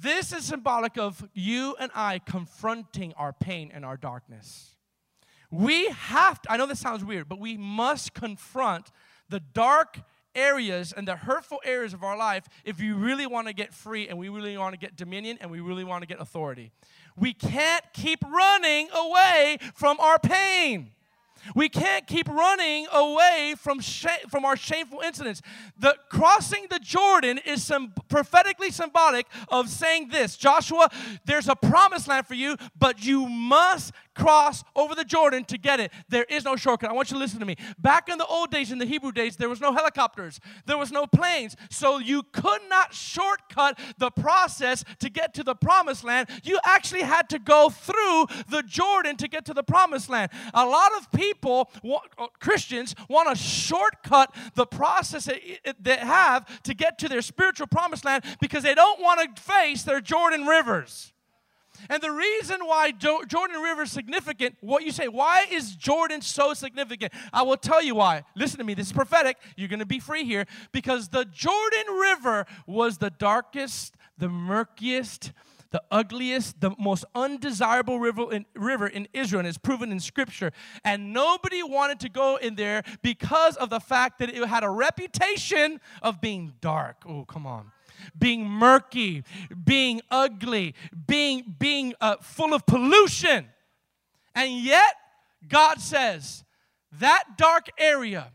This 0.00 0.32
is 0.32 0.44
symbolic 0.44 0.96
of 0.96 1.28
you 1.34 1.74
and 1.80 1.90
I 1.94 2.20
confronting 2.20 3.12
our 3.14 3.32
pain 3.32 3.72
and 3.74 3.84
our 3.84 3.96
darkness. 3.96 4.76
We 5.50 5.88
have 5.88 6.40
to, 6.42 6.52
I 6.52 6.56
know 6.56 6.66
this 6.66 6.78
sounds 6.78 7.04
weird, 7.04 7.28
but 7.28 7.40
we 7.40 7.56
must 7.56 8.14
confront 8.14 8.92
the 9.28 9.40
dark 9.40 10.00
areas 10.34 10.92
and 10.92 11.08
the 11.08 11.16
hurtful 11.16 11.60
areas 11.64 11.94
of 11.94 12.04
our 12.04 12.16
life 12.16 12.46
if 12.64 12.78
we 12.78 12.92
really 12.92 13.26
want 13.26 13.48
to 13.48 13.52
get 13.52 13.74
free 13.74 14.08
and 14.08 14.18
we 14.18 14.28
really 14.28 14.56
want 14.56 14.72
to 14.74 14.78
get 14.78 14.94
dominion 14.94 15.36
and 15.40 15.50
we 15.50 15.60
really 15.60 15.84
want 15.84 16.02
to 16.02 16.06
get 16.06 16.20
authority. 16.20 16.70
We 17.16 17.32
can't 17.32 17.84
keep 17.92 18.22
running 18.22 18.88
away 18.94 19.58
from 19.74 19.98
our 19.98 20.18
pain. 20.20 20.92
We 21.54 21.68
can't 21.68 22.06
keep 22.06 22.28
running 22.28 22.86
away 22.92 23.54
from, 23.58 23.80
from 24.28 24.44
our 24.44 24.56
shameful 24.56 25.00
incidents. 25.00 25.42
The 25.78 25.96
crossing 26.08 26.66
the 26.70 26.78
Jordan 26.78 27.38
is 27.44 27.64
some 27.64 27.92
prophetically 28.08 28.70
symbolic 28.70 29.26
of 29.48 29.68
saying 29.68 30.08
this 30.08 30.36
Joshua, 30.36 30.90
there's 31.24 31.48
a 31.48 31.56
promised 31.56 32.08
land 32.08 32.26
for 32.26 32.34
you, 32.34 32.56
but 32.78 33.04
you 33.04 33.26
must 33.26 33.92
cross 34.18 34.64
over 34.74 34.94
the 34.94 35.04
Jordan 35.04 35.44
to 35.44 35.56
get 35.56 35.80
it. 35.80 35.92
There 36.08 36.24
is 36.24 36.44
no 36.44 36.56
shortcut. 36.56 36.90
I 36.90 36.92
want 36.92 37.10
you 37.10 37.14
to 37.14 37.20
listen 37.20 37.38
to 37.40 37.46
me. 37.46 37.56
Back 37.78 38.08
in 38.08 38.18
the 38.18 38.26
old 38.26 38.50
days, 38.50 38.72
in 38.72 38.78
the 38.78 38.84
Hebrew 38.84 39.12
days, 39.12 39.36
there 39.36 39.48
was 39.48 39.60
no 39.60 39.72
helicopters, 39.72 40.40
there 40.66 40.76
was 40.76 40.90
no 40.90 41.06
planes, 41.06 41.56
so 41.70 41.98
you 41.98 42.22
could 42.32 42.60
not 42.68 42.92
shortcut 42.92 43.78
the 43.98 44.10
process 44.10 44.84
to 44.98 45.08
get 45.08 45.34
to 45.34 45.44
the 45.44 45.54
promised 45.54 46.04
land. 46.04 46.28
You 46.42 46.58
actually 46.64 47.02
had 47.02 47.28
to 47.30 47.38
go 47.38 47.70
through 47.70 48.26
the 48.50 48.62
Jordan 48.66 49.16
to 49.16 49.28
get 49.28 49.44
to 49.46 49.54
the 49.54 49.62
promised 49.62 50.08
land. 50.08 50.30
A 50.52 50.66
lot 50.66 50.92
of 50.98 51.10
people, 51.12 51.70
uh, 52.18 52.26
Christians, 52.40 52.94
want 53.08 53.28
to 53.28 53.36
shortcut 53.42 54.34
the 54.54 54.66
process 54.66 55.26
that 55.26 55.76
they 55.80 55.96
have 55.96 56.62
to 56.62 56.74
get 56.74 56.98
to 56.98 57.08
their 57.08 57.22
spiritual 57.22 57.66
promised 57.66 58.04
land 58.04 58.24
because 58.40 58.62
they 58.62 58.74
don't 58.74 59.00
want 59.00 59.36
to 59.36 59.42
face 59.42 59.82
their 59.84 60.00
Jordan 60.00 60.46
rivers. 60.46 61.12
And 61.88 62.02
the 62.02 62.10
reason 62.10 62.60
why 62.64 62.92
jo- 62.92 63.24
Jordan 63.26 63.60
River 63.60 63.82
is 63.82 63.92
significant, 63.92 64.56
what 64.60 64.84
you 64.84 64.90
say, 64.90 65.08
why 65.08 65.46
is 65.50 65.74
Jordan 65.74 66.20
so 66.20 66.54
significant? 66.54 67.12
I 67.32 67.42
will 67.42 67.56
tell 67.56 67.82
you 67.82 67.94
why. 67.94 68.24
Listen 68.34 68.58
to 68.58 68.64
me, 68.64 68.74
this 68.74 68.88
is 68.88 68.92
prophetic. 68.92 69.38
You're 69.56 69.68
going 69.68 69.78
to 69.80 69.86
be 69.86 70.00
free 70.00 70.24
here 70.24 70.46
because 70.72 71.08
the 71.08 71.24
Jordan 71.24 71.94
River 72.00 72.46
was 72.66 72.98
the 72.98 73.10
darkest, 73.10 73.96
the 74.16 74.28
murkiest, 74.28 75.32
the 75.70 75.82
ugliest, 75.90 76.60
the 76.60 76.70
most 76.78 77.04
undesirable 77.14 78.00
river 78.00 78.32
in, 78.32 78.46
river 78.54 78.86
in 78.86 79.06
Israel, 79.12 79.40
and 79.40 79.48
it's 79.48 79.58
proven 79.58 79.92
in 79.92 80.00
Scripture. 80.00 80.50
And 80.84 81.12
nobody 81.12 81.62
wanted 81.62 82.00
to 82.00 82.08
go 82.08 82.36
in 82.36 82.54
there 82.54 82.82
because 83.02 83.56
of 83.56 83.70
the 83.70 83.80
fact 83.80 84.18
that 84.20 84.30
it 84.30 84.44
had 84.46 84.64
a 84.64 84.70
reputation 84.70 85.80
of 86.02 86.20
being 86.20 86.54
dark. 86.60 87.02
Oh, 87.06 87.24
come 87.24 87.46
on 87.46 87.70
being 88.18 88.46
murky, 88.46 89.24
being 89.64 90.00
ugly, 90.10 90.74
being, 91.06 91.54
being 91.58 91.94
uh, 92.00 92.16
full 92.20 92.54
of 92.54 92.66
pollution. 92.66 93.46
And 94.34 94.52
yet, 94.52 94.94
God 95.48 95.80
says, 95.80 96.44
that 96.92 97.24
dark 97.36 97.68
area, 97.78 98.32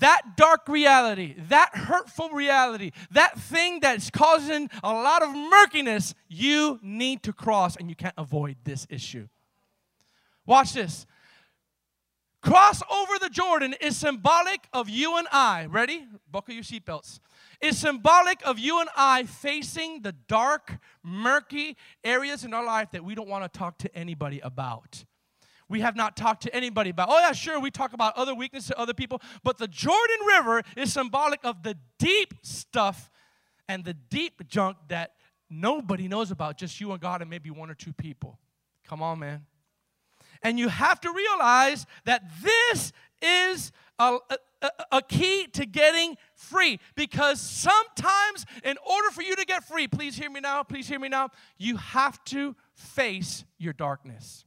that 0.00 0.36
dark 0.36 0.68
reality, 0.68 1.34
that 1.48 1.74
hurtful 1.74 2.30
reality, 2.30 2.92
that 3.10 3.38
thing 3.38 3.80
that's 3.80 4.10
causing 4.10 4.70
a 4.82 4.92
lot 4.92 5.22
of 5.22 5.34
murkiness, 5.34 6.14
you 6.28 6.78
need 6.82 7.22
to 7.22 7.32
cross 7.32 7.76
and 7.76 7.88
you 7.88 7.96
can't 7.96 8.14
avoid 8.16 8.56
this 8.64 8.86
issue. 8.90 9.28
Watch 10.46 10.72
this. 10.74 11.06
Cross 12.42 12.82
over 12.90 13.18
the 13.18 13.30
Jordan 13.30 13.74
is 13.80 13.96
symbolic 13.96 14.68
of 14.72 14.90
you 14.90 15.16
and 15.16 15.26
I. 15.32 15.64
Ready? 15.66 16.06
Buckle 16.30 16.54
your 16.54 16.62
seatbelts 16.62 17.20
is 17.64 17.78
symbolic 17.78 18.46
of 18.46 18.58
you 18.58 18.80
and 18.80 18.88
I 18.96 19.24
facing 19.24 20.02
the 20.02 20.12
dark, 20.12 20.78
murky 21.02 21.76
areas 22.02 22.44
in 22.44 22.52
our 22.52 22.64
life 22.64 22.90
that 22.92 23.04
we 23.04 23.14
don't 23.14 23.28
want 23.28 23.50
to 23.50 23.58
talk 23.58 23.78
to 23.78 23.96
anybody 23.96 24.40
about. 24.40 25.04
We 25.68 25.80
have 25.80 25.96
not 25.96 26.16
talked 26.16 26.42
to 26.42 26.54
anybody 26.54 26.90
about. 26.90 27.08
Oh, 27.10 27.18
yeah, 27.18 27.32
sure, 27.32 27.58
we 27.58 27.70
talk 27.70 27.94
about 27.94 28.16
other 28.16 28.34
weaknesses 28.34 28.68
to 28.68 28.78
other 28.78 28.92
people, 28.92 29.22
but 29.42 29.56
the 29.56 29.66
Jordan 29.66 30.26
River 30.26 30.62
is 30.76 30.92
symbolic 30.92 31.40
of 31.42 31.62
the 31.62 31.76
deep 31.98 32.34
stuff 32.42 33.10
and 33.66 33.82
the 33.82 33.94
deep 33.94 34.46
junk 34.46 34.76
that 34.88 35.12
nobody 35.48 36.06
knows 36.06 36.30
about, 36.30 36.58
just 36.58 36.80
you 36.80 36.92
and 36.92 37.00
God 37.00 37.22
and 37.22 37.30
maybe 37.30 37.50
one 37.50 37.70
or 37.70 37.74
two 37.74 37.94
people. 37.94 38.38
Come 38.86 39.02
on, 39.02 39.18
man. 39.20 39.46
And 40.42 40.58
you 40.58 40.68
have 40.68 41.00
to 41.00 41.10
realize 41.10 41.86
that 42.04 42.30
this 42.42 42.92
is 43.22 43.72
a, 43.98 44.18
a, 44.28 44.36
a, 44.90 45.02
key 45.02 45.46
to 45.52 45.66
getting 45.66 46.16
free 46.34 46.78
because 46.94 47.40
sometimes, 47.40 48.46
in 48.62 48.76
order 48.88 49.10
for 49.10 49.22
you 49.22 49.36
to 49.36 49.44
get 49.44 49.64
free, 49.64 49.88
please 49.88 50.16
hear 50.16 50.30
me 50.30 50.40
now, 50.40 50.62
please 50.62 50.88
hear 50.88 50.98
me 50.98 51.08
now, 51.08 51.30
you 51.58 51.76
have 51.76 52.22
to 52.24 52.54
face 52.74 53.44
your 53.58 53.72
darkness. 53.72 54.44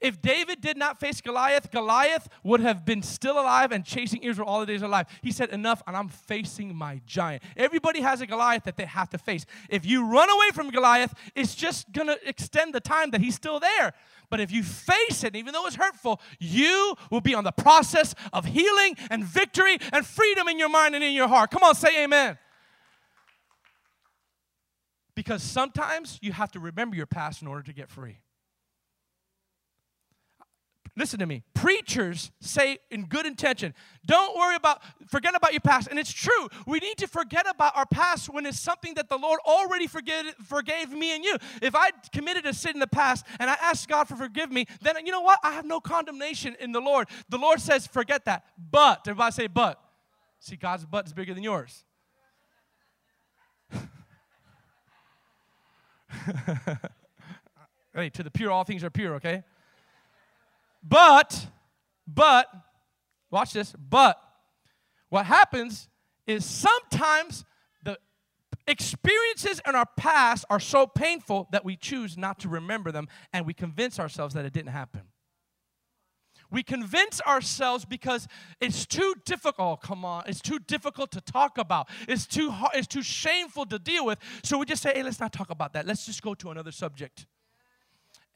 If 0.00 0.20
David 0.20 0.60
did 0.60 0.76
not 0.76 1.00
face 1.00 1.20
Goliath, 1.20 1.70
Goliath 1.70 2.28
would 2.42 2.60
have 2.60 2.84
been 2.84 3.02
still 3.02 3.38
alive 3.38 3.72
and 3.72 3.84
chasing 3.84 4.22
Israel 4.22 4.48
all 4.48 4.60
the 4.60 4.66
days 4.66 4.82
of 4.82 4.90
life. 4.90 5.06
He 5.22 5.30
said, 5.30 5.50
Enough, 5.50 5.82
and 5.86 5.96
I'm 5.96 6.08
facing 6.08 6.74
my 6.74 7.00
giant. 7.06 7.42
Everybody 7.56 8.00
has 8.00 8.20
a 8.20 8.26
Goliath 8.26 8.64
that 8.64 8.76
they 8.76 8.84
have 8.84 9.08
to 9.10 9.18
face. 9.18 9.46
If 9.70 9.86
you 9.86 10.06
run 10.06 10.28
away 10.30 10.50
from 10.52 10.70
Goliath, 10.70 11.14
it's 11.34 11.54
just 11.54 11.92
going 11.92 12.08
to 12.08 12.18
extend 12.28 12.74
the 12.74 12.80
time 12.80 13.10
that 13.10 13.20
he's 13.20 13.34
still 13.34 13.60
there. 13.60 13.94
But 14.30 14.40
if 14.40 14.50
you 14.50 14.62
face 14.62 15.22
it, 15.22 15.36
even 15.36 15.52
though 15.52 15.66
it's 15.66 15.76
hurtful, 15.76 16.20
you 16.38 16.96
will 17.10 17.20
be 17.20 17.34
on 17.34 17.44
the 17.44 17.52
process 17.52 18.14
of 18.32 18.46
healing 18.46 18.96
and 19.10 19.24
victory 19.24 19.78
and 19.92 20.04
freedom 20.04 20.48
in 20.48 20.58
your 20.58 20.68
mind 20.68 20.94
and 20.94 21.04
in 21.04 21.12
your 21.12 21.28
heart. 21.28 21.50
Come 21.50 21.62
on, 21.62 21.74
say 21.74 22.02
amen. 22.04 22.38
Because 25.14 25.42
sometimes 25.42 26.18
you 26.20 26.32
have 26.32 26.50
to 26.52 26.60
remember 26.60 26.96
your 26.96 27.06
past 27.06 27.42
in 27.42 27.48
order 27.48 27.62
to 27.62 27.72
get 27.72 27.88
free. 27.88 28.18
Listen 30.96 31.18
to 31.18 31.26
me. 31.26 31.42
Preachers 31.54 32.30
say 32.40 32.78
in 32.88 33.06
good 33.06 33.26
intention, 33.26 33.74
don't 34.06 34.38
worry 34.38 34.54
about, 34.54 34.80
forget 35.08 35.34
about 35.34 35.52
your 35.52 35.60
past. 35.60 35.88
And 35.88 35.98
it's 35.98 36.12
true. 36.12 36.48
We 36.68 36.78
need 36.78 36.98
to 36.98 37.08
forget 37.08 37.46
about 37.50 37.76
our 37.76 37.86
past 37.86 38.32
when 38.32 38.46
it's 38.46 38.60
something 38.60 38.94
that 38.94 39.08
the 39.08 39.18
Lord 39.18 39.40
already 39.44 39.88
forgave, 39.88 40.34
forgave 40.44 40.92
me 40.92 41.16
and 41.16 41.24
you. 41.24 41.36
If 41.60 41.74
I 41.74 41.90
committed 42.12 42.46
a 42.46 42.54
sin 42.54 42.74
in 42.74 42.78
the 42.78 42.86
past 42.86 43.26
and 43.40 43.50
I 43.50 43.56
asked 43.60 43.88
God 43.88 44.06
for 44.06 44.14
forgive 44.14 44.52
me, 44.52 44.66
then 44.82 44.94
you 45.04 45.10
know 45.10 45.22
what? 45.22 45.40
I 45.42 45.52
have 45.52 45.64
no 45.64 45.80
condemnation 45.80 46.54
in 46.60 46.70
the 46.70 46.80
Lord. 46.80 47.08
The 47.28 47.38
Lord 47.38 47.60
says, 47.60 47.88
forget 47.88 48.26
that. 48.26 48.44
But, 48.70 49.00
everybody 49.08 49.32
say, 49.32 49.48
but. 49.48 49.80
See, 50.38 50.54
God's 50.54 50.84
butt 50.84 51.06
is 51.06 51.12
bigger 51.12 51.34
than 51.34 51.42
yours. 51.42 51.82
hey, 57.94 58.10
to 58.10 58.22
the 58.22 58.30
pure, 58.30 58.52
all 58.52 58.62
things 58.62 58.84
are 58.84 58.90
pure, 58.90 59.16
okay? 59.16 59.42
But, 60.86 61.46
but, 62.06 62.46
watch 63.30 63.52
this, 63.52 63.74
but 63.78 64.20
what 65.08 65.26
happens 65.26 65.88
is 66.26 66.44
sometimes 66.44 67.44
the 67.82 67.98
experiences 68.66 69.60
in 69.66 69.74
our 69.74 69.86
past 69.96 70.44
are 70.50 70.60
so 70.60 70.86
painful 70.86 71.48
that 71.52 71.64
we 71.64 71.76
choose 71.76 72.18
not 72.18 72.38
to 72.40 72.48
remember 72.48 72.92
them 72.92 73.08
and 73.32 73.46
we 73.46 73.54
convince 73.54 73.98
ourselves 73.98 74.34
that 74.34 74.44
it 74.44 74.52
didn't 74.52 74.72
happen. 74.72 75.02
We 76.50 76.62
convince 76.62 77.20
ourselves 77.22 77.84
because 77.84 78.28
it's 78.60 78.86
too 78.86 79.14
difficult. 79.24 79.56
Oh, 79.58 79.76
come 79.76 80.04
on, 80.04 80.24
it's 80.26 80.40
too 80.40 80.58
difficult 80.58 81.10
to 81.12 81.20
talk 81.20 81.58
about. 81.58 81.88
It's 82.06 82.26
too 82.26 82.50
hard, 82.50 82.72
it's 82.74 82.86
too 82.86 83.02
shameful 83.02 83.66
to 83.66 83.78
deal 83.78 84.06
with. 84.06 84.18
So 84.44 84.58
we 84.58 84.66
just 84.66 84.82
say, 84.82 84.92
"Hey, 84.94 85.02
let's 85.02 85.18
not 85.18 85.32
talk 85.32 85.50
about 85.50 85.72
that. 85.72 85.86
Let's 85.86 86.06
just 86.06 86.22
go 86.22 86.34
to 86.34 86.50
another 86.50 86.70
subject." 86.70 87.26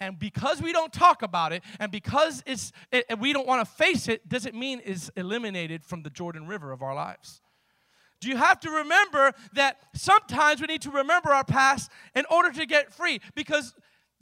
And 0.00 0.18
because 0.18 0.62
we 0.62 0.72
don't 0.72 0.92
talk 0.92 1.22
about 1.22 1.52
it, 1.52 1.62
and 1.80 1.90
because 1.90 2.42
it's, 2.46 2.72
it, 2.92 3.06
we 3.18 3.32
don't 3.32 3.46
want 3.46 3.66
to 3.66 3.74
face 3.74 4.08
it, 4.08 4.28
doesn't 4.28 4.54
mean 4.54 4.80
it's 4.84 5.10
eliminated 5.16 5.84
from 5.84 6.02
the 6.02 6.10
Jordan 6.10 6.46
River 6.46 6.70
of 6.70 6.82
our 6.82 6.94
lives. 6.94 7.40
Do 8.20 8.28
you 8.28 8.36
have 8.36 8.60
to 8.60 8.70
remember 8.70 9.32
that 9.54 9.78
sometimes 9.94 10.60
we 10.60 10.66
need 10.66 10.82
to 10.82 10.90
remember 10.90 11.30
our 11.30 11.44
past 11.44 11.90
in 12.14 12.24
order 12.30 12.50
to 12.52 12.66
get 12.66 12.92
free? 12.92 13.20
Because 13.34 13.74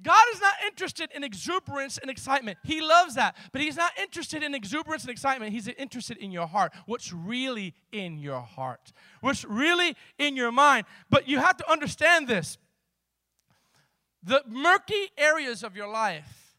God 0.03 0.23
is 0.35 0.41
not 0.41 0.53
interested 0.67 1.11
in 1.15 1.25
exuberance 1.25 1.97
and 1.97 2.11
excitement. 2.11 2.59
He 2.65 2.83
loves 2.83 3.15
that. 3.15 3.37
But 3.53 3.63
He's 3.63 3.77
not 3.77 3.93
interested 3.99 4.43
in 4.43 4.55
exuberance 4.55 5.03
and 5.03 5.11
excitement. 5.11 5.53
He's 5.53 5.69
interested 5.69 6.19
in 6.19 6.31
your 6.31 6.47
heart. 6.47 6.73
What's 6.85 7.13
really 7.13 7.75
in 7.93 8.19
your 8.19 8.41
heart? 8.41 8.93
What's 9.23 9.45
really 9.45 9.97
in 10.19 10.37
your 10.37 10.53
mind? 10.53 10.85
But 11.09 11.29
you 11.29 11.39
have 11.39 11.57
to 11.59 11.71
understand 11.71 12.29
this 12.29 12.59
the 14.23 14.43
murky 14.47 15.11
areas 15.17 15.63
of 15.63 15.77
your 15.77 15.89
life, 15.89 16.57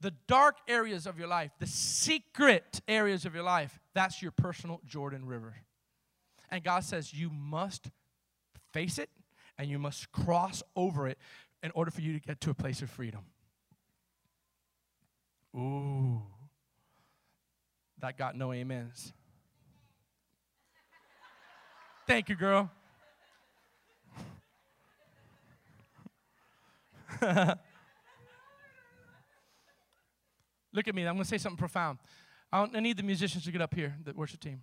the 0.00 0.12
dark 0.26 0.56
areas 0.68 1.06
of 1.06 1.18
your 1.18 1.28
life, 1.28 1.52
the 1.58 1.66
secret 1.66 2.80
areas 2.86 3.24
of 3.24 3.34
your 3.34 3.44
life, 3.44 3.78
that's 3.94 4.22
your 4.22 4.32
personal 4.32 4.80
Jordan 4.86 5.26
River. 5.26 5.54
And 6.50 6.62
God 6.62 6.84
says 6.84 7.12
you 7.14 7.30
must 7.30 7.90
face 8.72 8.98
it 8.98 9.10
and 9.58 9.70
you 9.70 9.78
must 9.78 10.12
cross 10.12 10.62
over 10.74 11.08
it 11.08 11.18
in 11.62 11.70
order 11.74 11.90
for 11.90 12.00
you 12.00 12.12
to 12.12 12.20
get 12.20 12.40
to 12.42 12.50
a 12.50 12.54
place 12.54 12.82
of 12.82 12.90
freedom. 12.90 13.24
Ooh, 15.56 16.22
that 18.00 18.18
got 18.18 18.36
no 18.36 18.52
amens. 18.52 19.12
Thank 22.06 22.28
you, 22.28 22.36
girl. 22.36 22.70
Look 30.72 30.88
at 30.88 30.94
me. 30.94 31.06
I'm 31.06 31.14
going 31.14 31.24
to 31.24 31.28
say 31.28 31.38
something 31.38 31.56
profound. 31.56 31.98
I 32.52 32.80
need 32.80 32.96
the 32.96 33.02
musicians 33.02 33.44
to 33.44 33.52
get 33.52 33.60
up 33.60 33.74
here, 33.74 33.96
the 34.04 34.12
worship 34.12 34.40
team. 34.40 34.62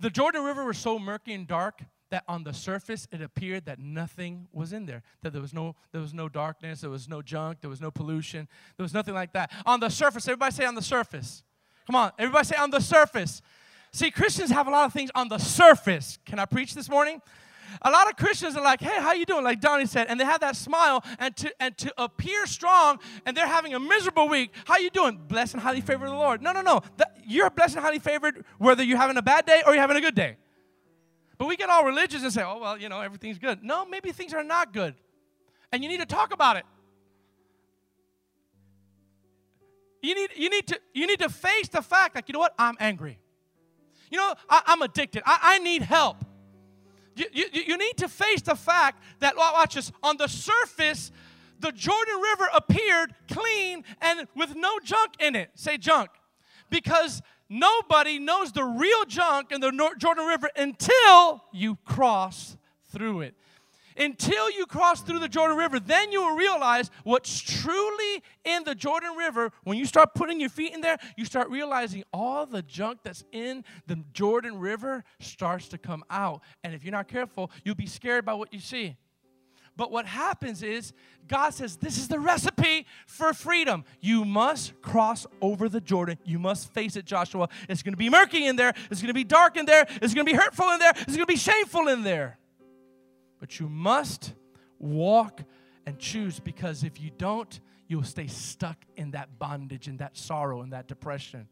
The 0.00 0.10
Jordan 0.10 0.42
River 0.44 0.64
was 0.64 0.78
so 0.78 0.98
murky 0.98 1.32
and 1.32 1.46
dark 1.46 1.82
that 2.10 2.24
on 2.28 2.44
the 2.44 2.52
surface 2.52 3.08
it 3.10 3.22
appeared 3.22 3.66
that 3.66 3.78
nothing 3.78 4.46
was 4.52 4.72
in 4.72 4.86
there. 4.86 5.02
That 5.22 5.32
there 5.32 5.42
was 5.42 5.54
no 5.54 5.74
there 5.92 6.00
was 6.00 6.12
no 6.12 6.28
darkness, 6.28 6.80
there 6.80 6.90
was 6.90 7.08
no 7.08 7.22
junk, 7.22 7.60
there 7.60 7.70
was 7.70 7.80
no 7.80 7.90
pollution, 7.90 8.48
there 8.76 8.84
was 8.84 8.94
nothing 8.94 9.14
like 9.14 9.32
that. 9.32 9.50
On 9.66 9.80
the 9.80 9.88
surface, 9.88 10.28
everybody 10.28 10.52
say 10.54 10.64
on 10.64 10.74
the 10.74 10.82
surface. 10.82 11.42
Come 11.86 11.96
on, 11.96 12.12
everybody 12.18 12.44
say 12.46 12.56
on 12.56 12.70
the 12.70 12.80
surface. 12.80 13.42
See, 13.92 14.10
Christians 14.10 14.50
have 14.50 14.66
a 14.66 14.70
lot 14.70 14.86
of 14.86 14.92
things 14.92 15.10
on 15.14 15.28
the 15.28 15.38
surface. 15.38 16.18
Can 16.24 16.38
I 16.38 16.44
preach 16.44 16.74
this 16.74 16.88
morning? 16.88 17.20
A 17.82 17.90
lot 17.90 18.08
of 18.08 18.16
Christians 18.16 18.56
are 18.56 18.62
like, 18.62 18.80
"Hey, 18.80 19.00
how 19.00 19.12
you 19.12 19.24
doing?" 19.24 19.44
Like 19.44 19.60
Donnie 19.60 19.86
said, 19.86 20.06
and 20.08 20.18
they 20.18 20.24
have 20.24 20.40
that 20.40 20.56
smile, 20.56 21.04
and 21.18 21.36
to 21.36 21.54
and 21.60 21.76
to 21.78 21.92
appear 21.98 22.46
strong, 22.46 22.98
and 23.26 23.36
they're 23.36 23.46
having 23.46 23.74
a 23.74 23.80
miserable 23.80 24.28
week. 24.28 24.52
How 24.64 24.78
you 24.78 24.90
doing? 24.90 25.16
Blessed 25.28 25.54
and 25.54 25.62
highly 25.62 25.80
favored 25.80 26.06
of 26.06 26.12
the 26.12 26.18
Lord. 26.18 26.42
No, 26.42 26.52
no, 26.52 26.60
no. 26.60 26.80
That, 26.96 27.16
you're 27.26 27.50
blessed 27.50 27.76
and 27.76 27.84
highly 27.84 27.98
favored 27.98 28.44
whether 28.58 28.82
you're 28.82 28.98
having 28.98 29.16
a 29.16 29.22
bad 29.22 29.46
day 29.46 29.62
or 29.66 29.72
you're 29.72 29.80
having 29.80 29.96
a 29.96 30.00
good 30.00 30.14
day. 30.14 30.36
But 31.38 31.48
we 31.48 31.56
get 31.56 31.68
all 31.68 31.84
religious 31.84 32.22
and 32.22 32.32
say, 32.32 32.42
"Oh 32.42 32.58
well, 32.58 32.78
you 32.78 32.88
know, 32.88 33.00
everything's 33.00 33.38
good." 33.38 33.62
No, 33.62 33.84
maybe 33.84 34.12
things 34.12 34.34
are 34.34 34.44
not 34.44 34.72
good, 34.72 34.94
and 35.72 35.82
you 35.82 35.88
need 35.88 36.00
to 36.00 36.06
talk 36.06 36.32
about 36.32 36.56
it. 36.56 36.64
You 40.04 40.14
need, 40.14 40.30
you 40.36 40.50
need, 40.50 40.66
to, 40.66 40.78
you 40.92 41.06
need 41.06 41.20
to 41.20 41.30
face 41.30 41.68
the 41.68 41.80
fact, 41.80 42.14
like, 42.14 42.28
you 42.28 42.34
know 42.34 42.38
what? 42.38 42.54
I'm 42.58 42.76
angry. 42.78 43.18
You 44.10 44.18
know, 44.18 44.34
I, 44.50 44.62
am 44.66 44.82
addicted. 44.82 45.22
I, 45.24 45.38
I 45.42 45.58
need 45.60 45.80
help. 45.80 46.18
You, 47.16 47.26
you, 47.32 47.44
you 47.52 47.76
need 47.76 47.96
to 47.98 48.08
face 48.08 48.42
the 48.42 48.54
fact 48.54 49.02
that, 49.20 49.36
watch 49.36 49.74
this, 49.74 49.92
on 50.02 50.16
the 50.16 50.26
surface, 50.26 51.12
the 51.60 51.72
Jordan 51.72 52.20
River 52.20 52.48
appeared 52.54 53.14
clean 53.30 53.84
and 54.00 54.26
with 54.34 54.54
no 54.56 54.78
junk 54.80 55.12
in 55.20 55.36
it. 55.36 55.50
Say 55.54 55.78
junk. 55.78 56.10
Because 56.70 57.22
nobody 57.48 58.18
knows 58.18 58.52
the 58.52 58.64
real 58.64 59.04
junk 59.06 59.52
in 59.52 59.60
the 59.60 59.70
Jordan 59.98 60.26
River 60.26 60.50
until 60.56 61.44
you 61.52 61.76
cross 61.84 62.56
through 62.90 63.22
it 63.22 63.34
until 63.96 64.50
you 64.50 64.66
cross 64.66 65.02
through 65.02 65.18
the 65.18 65.28
Jordan 65.28 65.56
River. 65.56 65.80
Then 65.80 66.12
you 66.12 66.22
will 66.22 66.36
realize 66.36 66.90
what's 67.04 67.40
truly 67.40 68.22
in 68.44 68.64
the 68.64 68.74
Jordan 68.74 69.16
River. 69.16 69.52
When 69.64 69.78
you 69.78 69.86
start 69.86 70.14
putting 70.14 70.40
your 70.40 70.50
feet 70.50 70.74
in 70.74 70.80
there, 70.80 70.98
you 71.16 71.24
start 71.24 71.50
realizing 71.50 72.04
all 72.12 72.46
the 72.46 72.62
junk 72.62 73.00
that's 73.02 73.24
in 73.32 73.64
the 73.86 74.02
Jordan 74.12 74.58
River 74.58 75.04
starts 75.20 75.68
to 75.68 75.78
come 75.78 76.04
out. 76.10 76.42
And 76.62 76.74
if 76.74 76.84
you're 76.84 76.92
not 76.92 77.08
careful, 77.08 77.50
you'll 77.64 77.74
be 77.74 77.86
scared 77.86 78.24
by 78.24 78.34
what 78.34 78.52
you 78.52 78.60
see. 78.60 78.96
But 79.76 79.90
what 79.90 80.06
happens 80.06 80.62
is 80.62 80.92
God 81.26 81.50
says, 81.50 81.76
This 81.76 81.98
is 81.98 82.08
the 82.08 82.20
recipe 82.20 82.86
for 83.06 83.32
freedom. 83.32 83.84
You 84.00 84.24
must 84.24 84.80
cross 84.82 85.26
over 85.40 85.68
the 85.68 85.80
Jordan. 85.80 86.18
You 86.24 86.38
must 86.38 86.72
face 86.72 86.96
it, 86.96 87.04
Joshua. 87.04 87.48
It's 87.68 87.82
going 87.82 87.92
to 87.92 87.98
be 87.98 88.08
murky 88.08 88.46
in 88.46 88.56
there. 88.56 88.72
It's 88.90 89.00
going 89.00 89.08
to 89.08 89.14
be 89.14 89.24
dark 89.24 89.56
in 89.56 89.66
there. 89.66 89.86
It's 90.00 90.14
going 90.14 90.26
to 90.26 90.32
be 90.32 90.36
hurtful 90.36 90.70
in 90.70 90.78
there. 90.78 90.92
It's 90.96 91.16
going 91.16 91.20
to 91.20 91.26
be 91.26 91.36
shameful 91.36 91.88
in 91.88 92.04
there. 92.04 92.38
But 93.44 93.60
you 93.60 93.68
must 93.68 94.32
walk 94.78 95.42
and 95.84 95.98
choose 95.98 96.40
because 96.40 96.82
if 96.82 96.98
you 96.98 97.10
don't, 97.18 97.60
you'll 97.86 98.02
stay 98.02 98.26
stuck 98.26 98.78
in 98.96 99.10
that 99.10 99.38
bondage, 99.38 99.86
in 99.86 99.98
that 99.98 100.16
sorrow, 100.16 100.62
in 100.62 100.70
that 100.70 100.88
depression. 100.88 101.46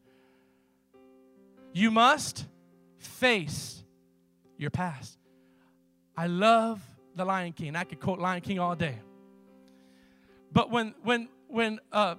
You 1.74 1.90
must 1.90 2.46
face 2.96 3.84
your 4.56 4.70
past. 4.70 5.18
I 6.16 6.28
love 6.28 6.80
the 7.14 7.26
Lion 7.26 7.52
King. 7.52 7.76
I 7.76 7.84
could 7.84 8.00
quote 8.00 8.18
Lion 8.18 8.40
King 8.40 8.58
all 8.58 8.74
day. 8.74 8.98
But 10.50 10.70
when 10.70 10.94
when 11.02 11.28
when 11.48 11.78
uh, 11.92 12.14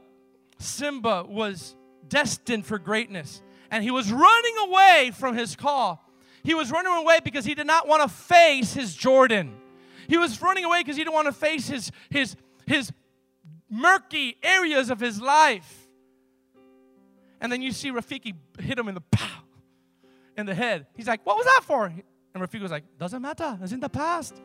Simba 0.59 1.25
was 1.27 1.75
destined 2.07 2.67
for 2.67 2.77
greatness 2.77 3.41
and 3.71 3.83
he 3.83 3.89
was 3.89 4.12
running 4.12 4.55
away 4.67 5.12
from 5.15 5.36
his 5.36 5.55
call, 5.55 6.07
he 6.43 6.53
was 6.53 6.69
running 6.69 6.93
away 6.93 7.21
because 7.23 7.43
he 7.43 7.55
did 7.55 7.65
not 7.65 7.88
want 7.88 8.03
to 8.03 8.07
face 8.07 8.75
his 8.75 8.95
Jordan. 8.95 9.62
He 10.07 10.17
was 10.17 10.41
running 10.41 10.65
away 10.65 10.81
because 10.81 10.95
he 10.95 11.03
didn't 11.03 11.13
want 11.13 11.27
to 11.27 11.33
face 11.33 11.67
his, 11.67 11.91
his, 12.09 12.35
his 12.65 12.91
murky 13.69 14.37
areas 14.43 14.89
of 14.89 14.99
his 14.99 15.21
life. 15.21 15.87
And 17.41 17.51
then 17.51 17.61
you 17.61 17.71
see 17.71 17.91
Rafiki 17.91 18.33
hit 18.59 18.77
him 18.77 18.87
in 18.87 18.95
the 18.95 19.01
pow, 19.11 19.43
in 20.37 20.45
the 20.45 20.55
head. 20.55 20.87
He's 20.95 21.07
like, 21.07 21.25
What 21.25 21.37
was 21.37 21.45
that 21.45 21.61
for? 21.63 21.85
And 21.85 22.03
Rafiki 22.43 22.61
was 22.61 22.71
like, 22.71 22.83
Doesn't 22.97 23.21
matter. 23.21 23.57
It's 23.61 23.71
in 23.71 23.79
the 23.79 23.89
past. 23.89 24.41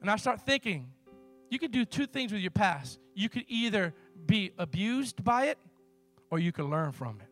And 0.00 0.10
I 0.10 0.16
start 0.16 0.40
thinking, 0.42 0.88
you 1.50 1.58
could 1.58 1.72
do 1.72 1.84
two 1.84 2.06
things 2.06 2.32
with 2.32 2.40
your 2.40 2.50
past. 2.50 3.00
You 3.14 3.28
could 3.28 3.44
either 3.48 3.94
be 4.26 4.52
abused 4.58 5.24
by 5.24 5.46
it 5.46 5.58
or 6.30 6.38
you 6.38 6.52
could 6.52 6.66
learn 6.66 6.92
from 6.92 7.20
it. 7.20 7.28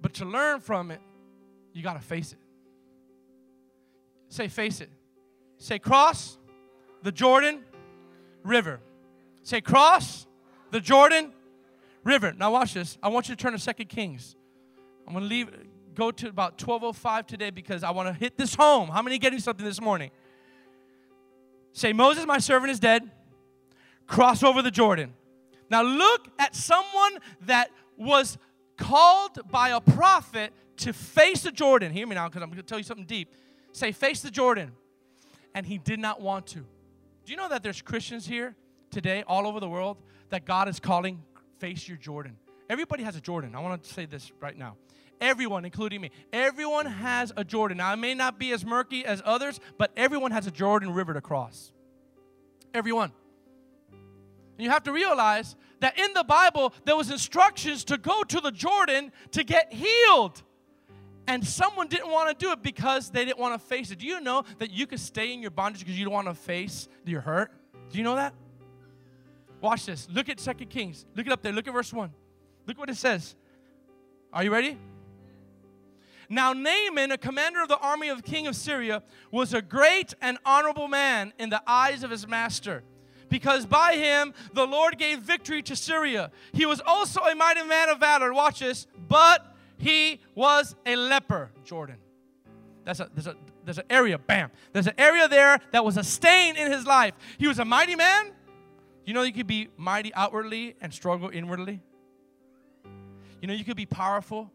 But 0.00 0.14
to 0.14 0.24
learn 0.24 0.60
from 0.60 0.90
it, 0.90 1.00
you 1.72 1.82
got 1.82 1.94
to 1.94 2.00
face 2.00 2.32
it. 2.32 2.38
Say, 4.34 4.48
face 4.48 4.80
it. 4.80 4.90
Say, 5.58 5.78
cross 5.78 6.38
the 7.04 7.12
Jordan 7.12 7.60
River. 8.42 8.80
Say, 9.44 9.60
cross 9.60 10.26
the 10.72 10.80
Jordan 10.80 11.32
River. 12.02 12.34
Now, 12.36 12.50
watch 12.50 12.74
this. 12.74 12.98
I 13.00 13.10
want 13.10 13.28
you 13.28 13.36
to 13.36 13.40
turn 13.40 13.52
to 13.52 13.60
Second 13.60 13.90
Kings. 13.90 14.34
I'm 15.06 15.12
going 15.12 15.22
to 15.22 15.28
leave, 15.28 15.50
go 15.94 16.10
to 16.10 16.28
about 16.28 16.60
1205 16.60 17.28
today 17.28 17.50
because 17.50 17.84
I 17.84 17.92
want 17.92 18.08
to 18.08 18.12
hit 18.12 18.36
this 18.36 18.56
home. 18.56 18.88
How 18.88 19.02
many 19.02 19.18
getting 19.18 19.38
something 19.38 19.64
this 19.64 19.80
morning? 19.80 20.10
Say, 21.72 21.92
Moses, 21.92 22.26
my 22.26 22.38
servant, 22.38 22.72
is 22.72 22.80
dead. 22.80 23.08
Cross 24.08 24.42
over 24.42 24.62
the 24.62 24.72
Jordan. 24.72 25.14
Now, 25.70 25.82
look 25.82 26.26
at 26.40 26.56
someone 26.56 27.20
that 27.42 27.70
was 27.96 28.36
called 28.78 29.48
by 29.48 29.68
a 29.68 29.80
prophet 29.80 30.52
to 30.78 30.92
face 30.92 31.44
the 31.44 31.52
Jordan. 31.52 31.92
Hear 31.92 32.08
me 32.08 32.16
now 32.16 32.28
because 32.28 32.42
I'm 32.42 32.48
going 32.48 32.56
to 32.56 32.64
tell 32.64 32.78
you 32.78 32.84
something 32.84 33.06
deep. 33.06 33.32
Say, 33.74 33.90
face 33.92 34.22
the 34.22 34.30
Jordan. 34.30 34.72
And 35.54 35.66
he 35.66 35.78
did 35.78 35.98
not 35.98 36.20
want 36.20 36.46
to. 36.48 36.60
Do 36.60 37.32
you 37.32 37.36
know 37.36 37.48
that 37.48 37.62
there's 37.62 37.82
Christians 37.82 38.26
here 38.26 38.54
today, 38.90 39.24
all 39.26 39.46
over 39.46 39.60
the 39.60 39.68
world, 39.68 39.98
that 40.30 40.44
God 40.44 40.68
is 40.68 40.80
calling, 40.80 41.22
face 41.58 41.86
your 41.86 41.96
Jordan? 41.96 42.36
Everybody 42.70 43.02
has 43.02 43.16
a 43.16 43.20
Jordan. 43.20 43.54
I 43.54 43.60
want 43.60 43.82
to 43.82 43.92
say 43.92 44.06
this 44.06 44.32
right 44.40 44.56
now. 44.56 44.76
Everyone, 45.20 45.64
including 45.64 46.00
me, 46.00 46.10
everyone 46.32 46.86
has 46.86 47.32
a 47.36 47.44
Jordan. 47.44 47.78
Now, 47.78 47.92
it 47.92 47.96
may 47.96 48.14
not 48.14 48.38
be 48.38 48.52
as 48.52 48.64
murky 48.64 49.04
as 49.04 49.20
others, 49.24 49.58
but 49.76 49.90
everyone 49.96 50.30
has 50.30 50.46
a 50.46 50.50
Jordan 50.50 50.92
River 50.92 51.14
to 51.14 51.20
cross. 51.20 51.72
Everyone. 52.72 53.12
And 53.90 54.64
you 54.64 54.70
have 54.70 54.84
to 54.84 54.92
realize 54.92 55.56
that 55.80 55.98
in 55.98 56.12
the 56.14 56.24
Bible, 56.24 56.72
there 56.84 56.96
was 56.96 57.10
instructions 57.10 57.84
to 57.84 57.98
go 57.98 58.22
to 58.22 58.40
the 58.40 58.52
Jordan 58.52 59.12
to 59.32 59.42
get 59.42 59.72
healed 59.72 60.42
and 61.26 61.46
someone 61.46 61.88
didn't 61.88 62.10
want 62.10 62.36
to 62.38 62.44
do 62.44 62.52
it 62.52 62.62
because 62.62 63.10
they 63.10 63.24
didn't 63.24 63.38
want 63.38 63.60
to 63.60 63.66
face 63.66 63.90
it. 63.90 63.98
Do 63.98 64.06
you 64.06 64.20
know 64.20 64.44
that 64.58 64.70
you 64.70 64.86
could 64.86 65.00
stay 65.00 65.32
in 65.32 65.40
your 65.40 65.50
bondage 65.50 65.80
because 65.80 65.98
you 65.98 66.04
don't 66.04 66.14
want 66.14 66.28
to 66.28 66.34
face 66.34 66.88
your 67.04 67.20
hurt? 67.20 67.50
Do 67.90 67.98
you 67.98 68.04
know 68.04 68.16
that? 68.16 68.34
Watch 69.60 69.86
this. 69.86 70.08
Look 70.10 70.28
at 70.28 70.38
Second 70.40 70.68
Kings. 70.68 71.06
Look 71.14 71.26
it 71.26 71.32
up 71.32 71.42
there. 71.42 71.52
Look 71.52 71.66
at 71.66 71.72
verse 71.72 71.92
1. 71.92 72.12
Look 72.66 72.78
what 72.78 72.90
it 72.90 72.96
says. 72.96 73.34
Are 74.32 74.44
you 74.44 74.52
ready? 74.52 74.76
Now, 76.28 76.52
Naaman, 76.52 77.12
a 77.12 77.18
commander 77.18 77.62
of 77.62 77.68
the 77.68 77.78
army 77.78 78.08
of 78.08 78.22
the 78.22 78.30
king 78.30 78.46
of 78.46 78.56
Syria, 78.56 79.02
was 79.30 79.54
a 79.54 79.62
great 79.62 80.14
and 80.20 80.38
honorable 80.44 80.88
man 80.88 81.32
in 81.38 81.50
the 81.50 81.62
eyes 81.66 82.02
of 82.02 82.10
his 82.10 82.26
master, 82.26 82.82
because 83.28 83.66
by 83.66 83.94
him 83.94 84.34
the 84.52 84.66
Lord 84.66 84.98
gave 84.98 85.20
victory 85.20 85.62
to 85.62 85.76
Syria. 85.76 86.30
He 86.52 86.66
was 86.66 86.80
also 86.84 87.20
a 87.20 87.34
mighty 87.34 87.62
man 87.62 87.88
of 87.88 88.00
valor. 88.00 88.32
Watch 88.32 88.60
this. 88.60 88.86
But 89.08 89.53
he 89.78 90.20
was 90.34 90.74
a 90.86 90.96
leper, 90.96 91.50
Jordan. 91.64 91.96
That's 92.84 93.00
a, 93.00 93.08
there's, 93.14 93.26
a, 93.26 93.36
there's 93.64 93.78
an 93.78 93.86
area, 93.88 94.18
bam. 94.18 94.50
There's 94.72 94.86
an 94.86 94.94
area 94.98 95.26
there 95.28 95.58
that 95.72 95.84
was 95.84 95.96
a 95.96 96.04
stain 96.04 96.56
in 96.56 96.70
his 96.70 96.86
life. 96.86 97.14
He 97.38 97.48
was 97.48 97.58
a 97.58 97.64
mighty 97.64 97.96
man. 97.96 98.32
You 99.06 99.14
know, 99.14 99.22
you 99.22 99.32
could 99.32 99.46
be 99.46 99.68
mighty 99.76 100.12
outwardly 100.14 100.76
and 100.80 100.92
struggle 100.92 101.30
inwardly. 101.32 101.80
You 103.40 103.48
know, 103.48 103.54
you 103.54 103.64
could 103.64 103.76
be 103.76 103.86
powerful 103.86 104.50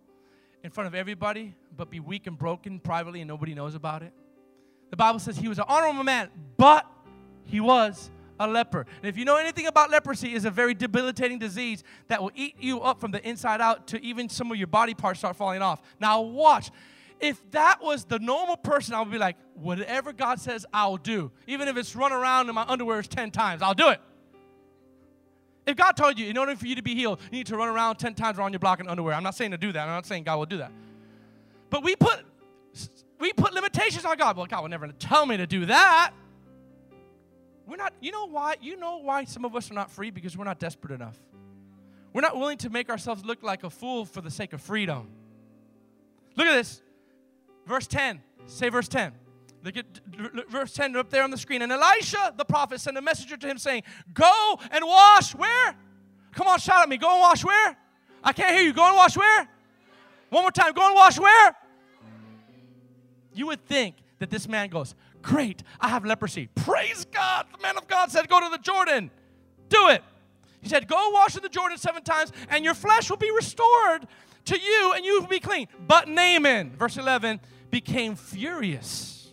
in 0.63 0.71
front 0.71 0.87
of 0.87 0.95
everybody, 0.95 1.55
but 1.75 1.89
be 1.89 1.99
weak 1.99 2.27
and 2.27 2.37
broken 2.37 2.79
privately 2.79 3.21
and 3.21 3.27
nobody 3.27 3.53
knows 3.53 3.75
about 3.75 4.03
it. 4.03 4.13
The 4.89 4.97
Bible 4.97 5.19
says 5.19 5.37
he 5.37 5.47
was 5.47 5.59
an 5.59 5.65
honorable 5.67 6.03
man, 6.03 6.29
but 6.57 6.85
he 7.45 7.59
was 7.59 8.09
a 8.39 8.47
leper. 8.47 8.85
And 8.97 9.05
if 9.05 9.17
you 9.17 9.25
know 9.25 9.35
anything 9.35 9.67
about 9.67 9.91
leprosy, 9.91 10.33
is 10.33 10.45
a 10.45 10.51
very 10.51 10.73
debilitating 10.73 11.39
disease 11.39 11.83
that 12.07 12.21
will 12.21 12.31
eat 12.35 12.55
you 12.59 12.81
up 12.81 12.99
from 13.01 13.11
the 13.11 13.27
inside 13.27 13.61
out 13.61 13.87
to 13.87 14.03
even 14.03 14.29
some 14.29 14.51
of 14.51 14.57
your 14.57 14.67
body 14.67 14.93
parts 14.93 15.19
start 15.19 15.35
falling 15.35 15.61
off. 15.61 15.81
Now 15.99 16.21
watch. 16.21 16.71
If 17.19 17.51
that 17.51 17.81
was 17.81 18.05
the 18.05 18.19
normal 18.19 18.55
person, 18.55 18.93
I 18.93 19.01
would 19.01 19.11
be 19.11 19.17
like, 19.17 19.35
whatever 19.55 20.13
God 20.13 20.39
says, 20.39 20.65
I'll 20.73 20.97
do. 20.97 21.31
Even 21.47 21.67
if 21.67 21.75
it's 21.75 21.93
run 21.95 22.13
around 22.13 22.47
in 22.47 22.55
my 22.55 22.63
underwear 22.63 23.01
10 23.01 23.31
times, 23.31 23.61
I'll 23.61 23.73
do 23.73 23.89
it. 23.89 23.99
If 25.65 25.75
God 25.75 25.91
told 25.91 26.17
you, 26.17 26.27
in 26.27 26.37
order 26.37 26.55
for 26.55 26.65
you 26.65 26.75
to 26.75 26.81
be 26.81 26.95
healed, 26.95 27.19
you 27.29 27.39
need 27.39 27.47
to 27.47 27.57
run 27.57 27.67
around 27.67 27.97
10 27.97 28.15
times 28.15 28.39
around 28.39 28.53
your 28.53 28.59
block 28.59 28.79
in 28.79 28.87
underwear. 28.87 29.13
I'm 29.13 29.23
not 29.23 29.35
saying 29.35 29.51
to 29.51 29.57
do 29.57 29.73
that. 29.73 29.81
I'm 29.81 29.89
not 29.89 30.05
saying 30.05 30.23
God 30.23 30.37
will 30.37 30.45
do 30.45 30.57
that. 30.57 30.71
But 31.69 31.83
we 31.83 31.95
put 31.95 32.23
we 33.19 33.33
put 33.33 33.53
limitations 33.53 34.05
on 34.05 34.17
God. 34.17 34.37
Well, 34.37 34.45
God 34.45 34.61
will 34.61 34.69
never 34.69 34.87
tell 34.87 35.25
me 35.25 35.37
to 35.37 35.45
do 35.45 35.65
that. 35.65 36.13
We're 37.69 37.77
not, 37.77 37.93
you 38.01 38.11
know 38.11 38.25
why? 38.25 38.55
You 38.61 38.77
know 38.77 38.97
why 38.97 39.25
some 39.25 39.45
of 39.45 39.55
us 39.55 39.69
are 39.69 39.75
not 39.75 39.91
free? 39.91 40.09
Because 40.09 40.35
we're 40.35 40.45
not 40.45 40.59
desperate 40.59 40.93
enough. 40.93 41.17
We're 42.13 42.21
not 42.21 42.35
willing 42.35 42.57
to 42.59 42.69
make 42.69 42.89
ourselves 42.89 43.23
look 43.23 43.43
like 43.43 43.63
a 43.63 43.69
fool 43.69 44.05
for 44.05 44.21
the 44.21 44.31
sake 44.31 44.53
of 44.53 44.61
freedom. 44.61 45.09
Look 46.35 46.47
at 46.47 46.55
this. 46.55 46.81
Verse 47.67 47.85
10. 47.85 48.21
Say 48.47 48.69
verse 48.69 48.87
10. 48.87 49.13
Look 49.63 49.77
at 49.77 49.85
verse 50.49 50.73
10 50.73 50.95
up 50.95 51.09
there 51.09 51.23
on 51.23 51.31
the 51.31 51.37
screen. 51.37 51.61
And 51.61 51.71
Elisha, 51.71 52.33
the 52.35 52.45
prophet, 52.45 52.79
sent 52.79 52.97
a 52.97 53.01
messenger 53.01 53.37
to 53.37 53.47
him 53.47 53.57
saying, 53.57 53.83
Go 54.13 54.59
and 54.71 54.83
wash 54.85 55.35
where? 55.35 55.75
Come 56.33 56.47
on, 56.47 56.59
shout 56.59 56.81
at 56.81 56.89
me. 56.89 56.97
Go 56.97 57.11
and 57.11 57.19
wash 57.19 57.43
where? 57.43 57.77
I 58.23 58.33
can't 58.33 58.55
hear 58.55 58.65
you. 58.65 58.73
Go 58.73 58.85
and 58.85 58.95
wash 58.95 59.15
where? 59.15 59.47
One 60.29 60.43
more 60.43 60.51
time. 60.51 60.73
Go 60.73 60.85
and 60.85 60.95
wash 60.95 61.19
where? 61.19 61.55
You 63.33 63.47
would 63.47 63.63
think 63.65 63.95
that 64.19 64.29
this 64.29 64.47
man 64.47 64.69
goes, 64.69 64.95
Great, 65.21 65.63
I 65.79 65.89
have 65.89 66.05
leprosy. 66.05 66.49
Praise 66.55 67.05
God. 67.05 67.45
The 67.55 67.61
man 67.61 67.77
of 67.77 67.87
God 67.87 68.11
said, 68.11 68.29
Go 68.29 68.39
to 68.39 68.49
the 68.49 68.57
Jordan. 68.57 69.11
Do 69.69 69.89
it. 69.89 70.03
He 70.61 70.69
said, 70.69 70.87
Go 70.87 71.09
wash 71.11 71.35
in 71.35 71.43
the 71.43 71.49
Jordan 71.49 71.77
seven 71.77 72.03
times, 72.03 72.31
and 72.49 72.63
your 72.63 72.73
flesh 72.73 73.09
will 73.09 73.17
be 73.17 73.31
restored 73.31 74.07
to 74.45 74.59
you, 74.59 74.93
and 74.95 75.05
you 75.05 75.19
will 75.19 75.27
be 75.27 75.39
clean. 75.39 75.67
But 75.87 76.07
Naaman, 76.07 76.75
verse 76.77 76.97
11, 76.97 77.39
became 77.69 78.15
furious 78.15 79.29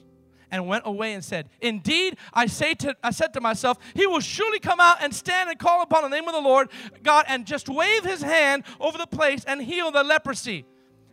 and 0.51 0.67
went 0.67 0.85
away 0.87 1.13
and 1.13 1.25
said, 1.25 1.49
Indeed, 1.61 2.17
I 2.33 2.47
say 2.47 2.75
to 2.75 2.97
I 3.03 3.11
said 3.11 3.33
to 3.35 3.41
myself, 3.41 3.79
He 3.95 4.07
will 4.07 4.21
surely 4.21 4.59
come 4.59 4.81
out 4.81 4.99
and 5.01 5.15
stand 5.15 5.51
and 5.51 5.59
call 5.59 5.83
upon 5.83 6.03
the 6.03 6.09
name 6.09 6.29
of 6.29 6.35
the 6.35 6.41
Lord 6.41 6.69
God 7.03 7.25
and 7.29 7.47
just 7.47 7.69
wave 7.69 8.05
his 8.05 8.23
hand 8.23 8.65
over 8.81 8.99
the 8.99 9.07
place 9.07 9.45
and 9.45 9.63
heal 9.63 9.91
the 9.91 10.05
leprosy. 10.05 10.65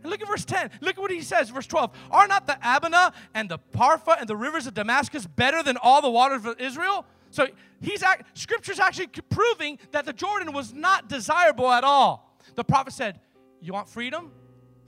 And 0.03 0.11
look 0.11 0.21
at 0.21 0.27
verse 0.27 0.45
10. 0.45 0.69
Look 0.81 0.97
at 0.97 1.01
what 1.01 1.11
he 1.11 1.21
says, 1.21 1.49
verse 1.49 1.65
12. 1.65 1.91
Are 2.11 2.27
not 2.27 2.45
the 2.45 2.57
Abana 2.61 3.13
and 3.33 3.49
the 3.49 3.59
Pharpar 3.73 4.19
and 4.19 4.27
the 4.27 4.35
rivers 4.35 4.67
of 4.67 4.73
Damascus 4.73 5.25
better 5.25 5.63
than 5.63 5.77
all 5.77 6.01
the 6.01 6.09
waters 6.09 6.45
of 6.45 6.59
Israel? 6.59 7.05
So 7.31 7.47
he's 7.81 8.03
act, 8.03 8.37
scripture's 8.37 8.79
actually 8.79 9.07
proving 9.07 9.79
that 9.91 10.05
the 10.05 10.13
Jordan 10.13 10.53
was 10.53 10.73
not 10.73 11.09
desirable 11.09 11.71
at 11.71 11.83
all. 11.83 12.37
The 12.55 12.63
prophet 12.63 12.93
said, 12.93 13.19
You 13.61 13.73
want 13.73 13.89
freedom? 13.89 14.31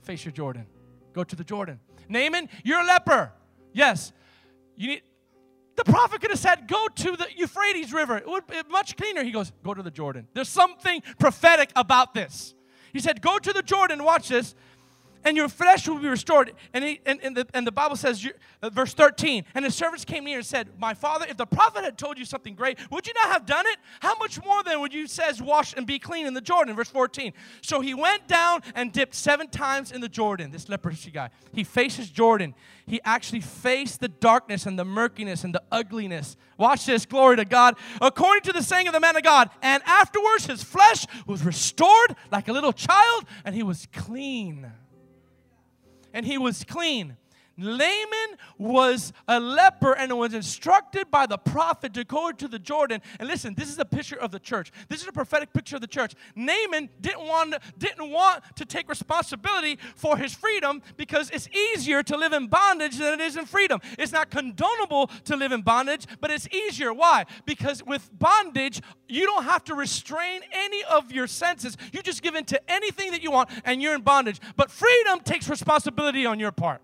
Face 0.02 0.24
your 0.24 0.32
Jordan. 0.32 0.66
Go 1.12 1.24
to 1.24 1.34
the 1.34 1.44
Jordan. 1.44 1.80
Naaman, 2.08 2.48
you're 2.62 2.80
a 2.80 2.86
leper. 2.86 3.32
Yes. 3.72 4.12
You 4.76 4.88
need 4.88 5.02
the 5.76 5.84
prophet 5.84 6.22
could 6.22 6.30
have 6.30 6.40
said, 6.40 6.66
Go 6.66 6.88
to 6.88 7.16
the 7.16 7.26
Euphrates 7.36 7.92
River. 7.92 8.16
It 8.16 8.26
would 8.26 8.46
be 8.46 8.56
much 8.70 8.96
cleaner. 8.96 9.22
He 9.22 9.30
goes, 9.30 9.52
Go 9.62 9.74
to 9.74 9.82
the 9.82 9.90
Jordan. 9.90 10.26
There's 10.32 10.48
something 10.48 11.02
prophetic 11.18 11.70
about 11.76 12.14
this. 12.14 12.54
He 12.92 13.00
said, 13.00 13.20
Go 13.20 13.38
to 13.38 13.52
the 13.52 13.62
Jordan, 13.62 14.02
watch 14.02 14.28
this, 14.28 14.54
and 15.26 15.36
your 15.36 15.48
flesh 15.48 15.88
will 15.88 15.98
be 15.98 16.08
restored. 16.08 16.52
And, 16.72 16.84
he, 16.84 17.00
and, 17.04 17.18
and, 17.20 17.36
the, 17.36 17.46
and 17.52 17.66
the 17.66 17.72
Bible 17.72 17.96
says, 17.96 18.26
uh, 18.62 18.70
verse 18.70 18.94
13, 18.94 19.44
and 19.56 19.64
his 19.64 19.74
servants 19.74 20.04
came 20.04 20.24
near 20.24 20.38
and 20.38 20.46
said, 20.46 20.68
My 20.78 20.94
father, 20.94 21.26
if 21.28 21.36
the 21.36 21.46
prophet 21.46 21.82
had 21.82 21.98
told 21.98 22.16
you 22.16 22.24
something 22.24 22.54
great, 22.54 22.78
would 22.92 23.08
you 23.08 23.12
not 23.14 23.32
have 23.32 23.44
done 23.44 23.66
it? 23.66 23.76
How 23.98 24.14
much 24.18 24.42
more 24.44 24.62
then 24.62 24.80
would 24.80 24.94
you 24.94 25.08
says 25.08 25.42
wash 25.42 25.74
and 25.76 25.84
be 25.84 25.98
clean 25.98 26.26
in 26.26 26.34
the 26.34 26.40
Jordan? 26.40 26.76
Verse 26.76 26.88
14. 26.88 27.32
So 27.60 27.80
he 27.80 27.92
went 27.92 28.28
down 28.28 28.62
and 28.76 28.92
dipped 28.92 29.16
seven 29.16 29.48
times 29.48 29.90
in 29.90 30.00
the 30.00 30.08
Jordan, 30.08 30.52
this 30.52 30.68
leprosy 30.68 31.10
guy. 31.10 31.30
He 31.52 31.64
faces 31.64 32.08
Jordan. 32.08 32.54
He 32.86 33.00
actually 33.04 33.40
faced 33.40 33.98
the 33.98 34.08
darkness 34.08 34.64
and 34.64 34.78
the 34.78 34.84
murkiness 34.84 35.42
and 35.42 35.52
the 35.52 35.62
ugliness. 35.72 36.36
Watch 36.56 36.86
this, 36.86 37.04
glory 37.04 37.34
to 37.36 37.44
God. 37.44 37.74
According 38.00 38.42
to 38.42 38.52
the 38.52 38.62
saying 38.62 38.86
of 38.86 38.94
the 38.94 39.00
man 39.00 39.16
of 39.16 39.24
God, 39.24 39.50
and 39.60 39.82
afterwards 39.86 40.46
his 40.46 40.62
flesh 40.62 41.04
was 41.26 41.44
restored 41.44 42.14
like 42.30 42.46
a 42.46 42.52
little 42.52 42.72
child, 42.72 43.24
and 43.44 43.56
he 43.56 43.64
was 43.64 43.88
clean 43.92 44.70
and 46.16 46.24
he 46.24 46.38
was 46.38 46.64
clean. 46.64 47.18
Naaman 47.56 48.36
was 48.58 49.12
a 49.28 49.40
leper 49.40 49.92
and 49.92 50.16
was 50.16 50.34
instructed 50.34 51.10
by 51.10 51.26
the 51.26 51.38
prophet 51.38 51.94
to 51.94 52.04
go 52.04 52.30
to 52.32 52.48
the 52.48 52.58
Jordan. 52.58 53.00
And 53.18 53.28
listen, 53.28 53.54
this 53.54 53.68
is 53.70 53.78
a 53.78 53.84
picture 53.84 54.16
of 54.16 54.30
the 54.30 54.38
church. 54.38 54.72
This 54.88 55.02
is 55.02 55.08
a 55.08 55.12
prophetic 55.12 55.52
picture 55.52 55.76
of 55.76 55.82
the 55.82 55.88
church. 55.88 56.14
Naaman 56.34 56.90
didn't 57.00 57.26
want, 57.26 57.54
didn't 57.78 58.10
want 58.10 58.42
to 58.56 58.64
take 58.64 58.88
responsibility 58.88 59.78
for 59.94 60.16
his 60.16 60.34
freedom 60.34 60.82
because 60.96 61.30
it's 61.30 61.48
easier 61.48 62.02
to 62.02 62.16
live 62.16 62.32
in 62.32 62.46
bondage 62.48 62.98
than 62.98 63.14
it 63.14 63.20
is 63.20 63.36
in 63.36 63.46
freedom. 63.46 63.80
It's 63.98 64.12
not 64.12 64.30
condonable 64.30 65.10
to 65.24 65.36
live 65.36 65.52
in 65.52 65.62
bondage, 65.62 66.06
but 66.20 66.30
it's 66.30 66.48
easier. 66.48 66.92
Why? 66.92 67.24
Because 67.44 67.82
with 67.82 68.08
bondage, 68.18 68.82
you 69.08 69.24
don't 69.24 69.44
have 69.44 69.64
to 69.64 69.74
restrain 69.74 70.42
any 70.52 70.84
of 70.84 71.12
your 71.12 71.26
senses. 71.26 71.76
You 71.92 72.02
just 72.02 72.22
give 72.22 72.34
in 72.34 72.44
to 72.46 72.70
anything 72.70 73.12
that 73.12 73.22
you 73.22 73.30
want 73.30 73.48
and 73.64 73.80
you're 73.80 73.94
in 73.94 74.02
bondage. 74.02 74.40
But 74.56 74.70
freedom 74.70 75.20
takes 75.20 75.48
responsibility 75.48 76.26
on 76.26 76.38
your 76.38 76.52
part. 76.52 76.82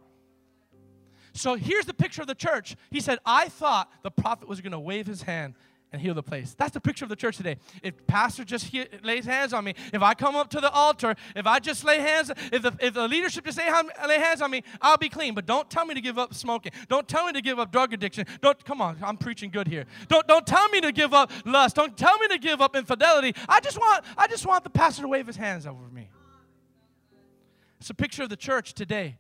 So 1.35 1.55
here's 1.55 1.87
the 1.87 1.95
picture 1.95 2.22
of 2.22 2.28
the 2.28 2.35
church. 2.35 2.76
He 2.91 3.01
said, 3.01 3.18
I 3.24 3.49
thought 3.49 3.91
the 4.03 4.11
prophet 4.11 4.49
was 4.49 4.61
going 4.61 4.72
to 4.72 4.80
wave 4.80 5.07
his 5.07 5.22
hand 5.22 5.55
and 5.93 6.01
heal 6.01 6.14
the 6.14 6.22
place. 6.22 6.55
That's 6.57 6.72
the 6.72 6.80
picture 6.80 7.05
of 7.05 7.11
the 7.11 7.16
church 7.16 7.37
today. 7.37 7.59
If 7.83 8.07
pastor 8.07 8.45
just 8.45 8.66
he- 8.66 8.87
lays 9.03 9.26
hands 9.26 9.53
on 9.53 9.64
me, 9.64 9.74
if 9.93 10.03
I 10.03 10.14
come 10.14 10.35
up 10.35 10.49
to 10.51 10.61
the 10.61 10.70
altar, 10.70 11.14
if 11.37 11.47
I 11.47 11.59
just 11.59 11.85
lay 11.85 12.01
hands, 12.01 12.30
if 12.51 12.62
the, 12.62 12.74
if 12.80 12.95
the 12.95 13.07
leadership 13.07 13.45
just 13.45 13.59
lay, 13.59 13.70
lay 14.09 14.18
hands 14.18 14.41
on 14.41 14.51
me, 14.51 14.62
I'll 14.80 14.97
be 14.97 15.11
clean. 15.11 15.35
But 15.35 15.45
don't 15.47 15.68
tell 15.68 15.85
me 15.85 15.95
to 15.95 16.01
give 16.01 16.18
up 16.18 16.33
smoking. 16.35 16.72
Don't 16.89 17.07
tell 17.07 17.26
me 17.26 17.33
to 17.33 17.43
give 17.43 17.59
up 17.59 17.70
drug 17.70 17.93
addiction. 17.93 18.26
Don't 18.41 18.62
come 18.64 18.80
on, 18.80 18.97
I'm 19.03 19.18
preaching 19.18 19.51
good 19.51 19.68
here. 19.68 19.85
Don't 20.09 20.26
don't 20.26 20.47
tell 20.47 20.68
me 20.70 20.80
to 20.80 20.93
give 20.93 21.12
up 21.12 21.30
lust. 21.45 21.76
Don't 21.76 21.97
tell 21.97 22.16
me 22.18 22.28
to 22.28 22.39
give 22.39 22.61
up 22.61 22.74
infidelity. 22.74 23.35
I 23.49 23.61
just 23.61 23.76
want 23.76 24.05
I 24.16 24.26
just 24.26 24.47
want 24.47 24.64
the 24.64 24.70
pastor 24.70 25.03
to 25.03 25.09
wave 25.09 25.26
his 25.26 25.37
hands 25.37 25.66
over 25.66 25.85
me. 25.93 26.09
It's 27.80 27.91
a 27.91 27.95
picture 27.95 28.22
of 28.22 28.30
the 28.30 28.37
church 28.37 28.74
today. 28.74 29.16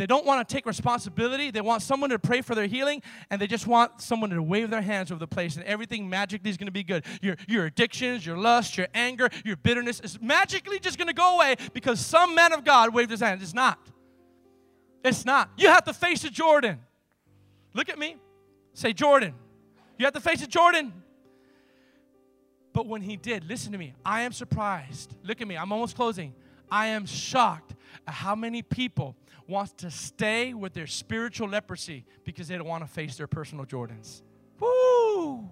They 0.00 0.06
don't 0.06 0.24
want 0.24 0.48
to 0.48 0.50
take 0.50 0.64
responsibility. 0.64 1.50
They 1.50 1.60
want 1.60 1.82
someone 1.82 2.08
to 2.08 2.18
pray 2.18 2.40
for 2.40 2.54
their 2.54 2.66
healing, 2.66 3.02
and 3.28 3.38
they 3.38 3.46
just 3.46 3.66
want 3.66 4.00
someone 4.00 4.30
to 4.30 4.42
wave 4.42 4.70
their 4.70 4.80
hands 4.80 5.12
over 5.12 5.18
the 5.18 5.26
place, 5.26 5.56
and 5.56 5.64
everything 5.66 6.08
magically 6.08 6.48
is 6.48 6.56
going 6.56 6.68
to 6.68 6.72
be 6.72 6.82
good. 6.82 7.04
Your, 7.20 7.36
your 7.46 7.66
addictions, 7.66 8.24
your 8.24 8.38
lust, 8.38 8.78
your 8.78 8.86
anger, 8.94 9.28
your 9.44 9.56
bitterness 9.56 10.00
is 10.00 10.18
magically 10.18 10.78
just 10.78 10.96
going 10.96 11.08
to 11.08 11.12
go 11.12 11.34
away 11.34 11.56
because 11.74 12.00
some 12.00 12.34
man 12.34 12.54
of 12.54 12.64
God 12.64 12.94
waved 12.94 13.10
his 13.10 13.20
hand. 13.20 13.42
It's 13.42 13.52
not. 13.52 13.78
It's 15.04 15.26
not. 15.26 15.50
You 15.58 15.68
have 15.68 15.84
to 15.84 15.92
face 15.92 16.24
a 16.24 16.30
Jordan. 16.30 16.78
Look 17.74 17.90
at 17.90 17.98
me. 17.98 18.16
Say, 18.72 18.94
Jordan. 18.94 19.34
You 19.98 20.06
have 20.06 20.14
to 20.14 20.20
face 20.20 20.42
a 20.42 20.46
Jordan. 20.46 20.94
But 22.72 22.86
when 22.86 23.02
he 23.02 23.18
did, 23.18 23.44
listen 23.44 23.72
to 23.72 23.78
me. 23.78 23.92
I 24.02 24.22
am 24.22 24.32
surprised. 24.32 25.14
Look 25.24 25.42
at 25.42 25.46
me. 25.46 25.58
I'm 25.58 25.70
almost 25.72 25.94
closing. 25.94 26.32
I 26.70 26.86
am 26.86 27.04
shocked 27.04 27.74
how 28.06 28.34
many 28.34 28.62
people 28.62 29.16
wants 29.46 29.72
to 29.72 29.90
stay 29.90 30.54
with 30.54 30.72
their 30.74 30.86
spiritual 30.86 31.48
leprosy 31.48 32.04
because 32.24 32.48
they 32.48 32.56
don't 32.56 32.66
want 32.66 32.84
to 32.84 32.90
face 32.90 33.16
their 33.16 33.26
personal 33.26 33.64
Jordans. 33.64 34.22
Woo! 34.60 35.48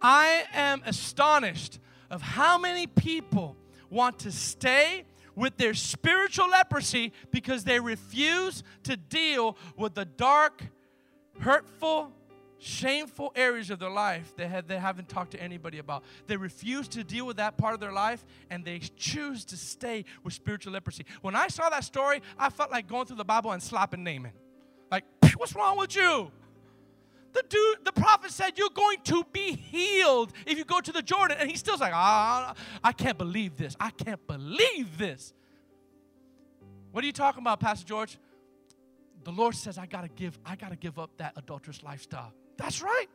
I 0.00 0.44
am 0.52 0.82
astonished 0.86 1.78
of 2.10 2.22
how 2.22 2.58
many 2.58 2.86
people 2.86 3.56
want 3.90 4.18
to 4.20 4.32
stay 4.32 5.04
with 5.34 5.56
their 5.58 5.74
spiritual 5.74 6.48
leprosy 6.48 7.12
because 7.30 7.64
they 7.64 7.78
refuse 7.78 8.62
to 8.84 8.96
deal 8.96 9.56
with 9.76 9.94
the 9.94 10.04
dark, 10.04 10.62
hurtful, 11.40 12.12
shameful 12.66 13.32
areas 13.36 13.70
of 13.70 13.78
their 13.78 13.90
life 13.90 14.34
that 14.36 14.48
have, 14.48 14.66
they 14.66 14.78
haven't 14.78 15.08
talked 15.08 15.30
to 15.30 15.42
anybody 15.42 15.78
about. 15.78 16.02
They 16.26 16.36
refuse 16.36 16.88
to 16.88 17.04
deal 17.04 17.26
with 17.26 17.36
that 17.36 17.56
part 17.56 17.74
of 17.74 17.80
their 17.80 17.92
life 17.92 18.24
and 18.50 18.64
they 18.64 18.80
choose 18.96 19.44
to 19.46 19.56
stay 19.56 20.04
with 20.24 20.34
spiritual 20.34 20.72
leprosy. 20.72 21.06
When 21.22 21.36
I 21.36 21.48
saw 21.48 21.70
that 21.70 21.84
story, 21.84 22.22
I 22.38 22.50
felt 22.50 22.70
like 22.70 22.88
going 22.88 23.06
through 23.06 23.16
the 23.16 23.24
Bible 23.24 23.52
and 23.52 23.62
slapping 23.62 24.02
Naaman. 24.02 24.32
Like, 24.90 25.04
what's 25.36 25.54
wrong 25.54 25.78
with 25.78 25.94
you? 25.94 26.30
The 27.32 27.44
dude, 27.48 27.84
the 27.84 27.92
prophet 27.92 28.30
said, 28.30 28.56
You're 28.56 28.70
going 28.70 28.98
to 29.04 29.22
be 29.30 29.52
healed 29.52 30.32
if 30.46 30.56
you 30.56 30.64
go 30.64 30.80
to 30.80 30.90
the 30.90 31.02
Jordan. 31.02 31.36
And 31.38 31.50
he's 31.50 31.60
still 31.60 31.76
like, 31.76 31.92
ah, 31.94 32.54
I 32.82 32.92
can't 32.92 33.18
believe 33.18 33.58
this. 33.58 33.76
I 33.78 33.90
can't 33.90 34.26
believe 34.26 34.96
this. 34.96 35.34
What 36.92 37.04
are 37.04 37.06
you 37.06 37.12
talking 37.12 37.42
about, 37.42 37.60
Pastor 37.60 37.86
George? 37.86 38.18
The 39.24 39.32
Lord 39.32 39.54
says, 39.54 39.76
I 39.76 39.84
gotta 39.84 40.08
give, 40.08 40.38
I 40.46 40.56
gotta 40.56 40.76
give 40.76 40.98
up 40.98 41.10
that 41.18 41.34
adulterous 41.36 41.82
lifestyle. 41.82 42.32
That's 42.56 42.82
right. 42.82 43.06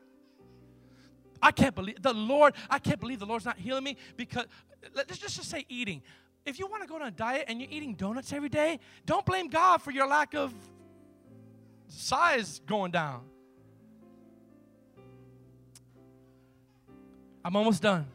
I 1.41 1.51
can't 1.51 1.73
believe 1.73 2.01
the 2.01 2.13
Lord, 2.13 2.53
I 2.69 2.79
can't 2.79 2.99
believe 2.99 3.19
the 3.19 3.25
Lord's 3.25 3.45
not 3.45 3.57
healing 3.57 3.83
me 3.83 3.97
because 4.15 4.45
let's 4.93 5.17
just, 5.17 5.35
just 5.35 5.49
say 5.49 5.65
eating. 5.69 6.01
If 6.45 6.59
you 6.59 6.67
want 6.67 6.83
to 6.83 6.87
go 6.87 6.95
on 6.95 7.03
a 7.03 7.11
diet 7.11 7.45
and 7.47 7.59
you're 7.59 7.69
eating 7.71 7.95
donuts 7.95 8.33
every 8.33 8.49
day, 8.49 8.79
don't 9.05 9.25
blame 9.25 9.47
God 9.47 9.81
for 9.81 9.91
your 9.91 10.07
lack 10.07 10.33
of 10.33 10.53
size 11.87 12.61
going 12.65 12.91
down. 12.91 13.21
I'm 17.43 17.55
almost 17.55 17.81
done. 17.81 18.07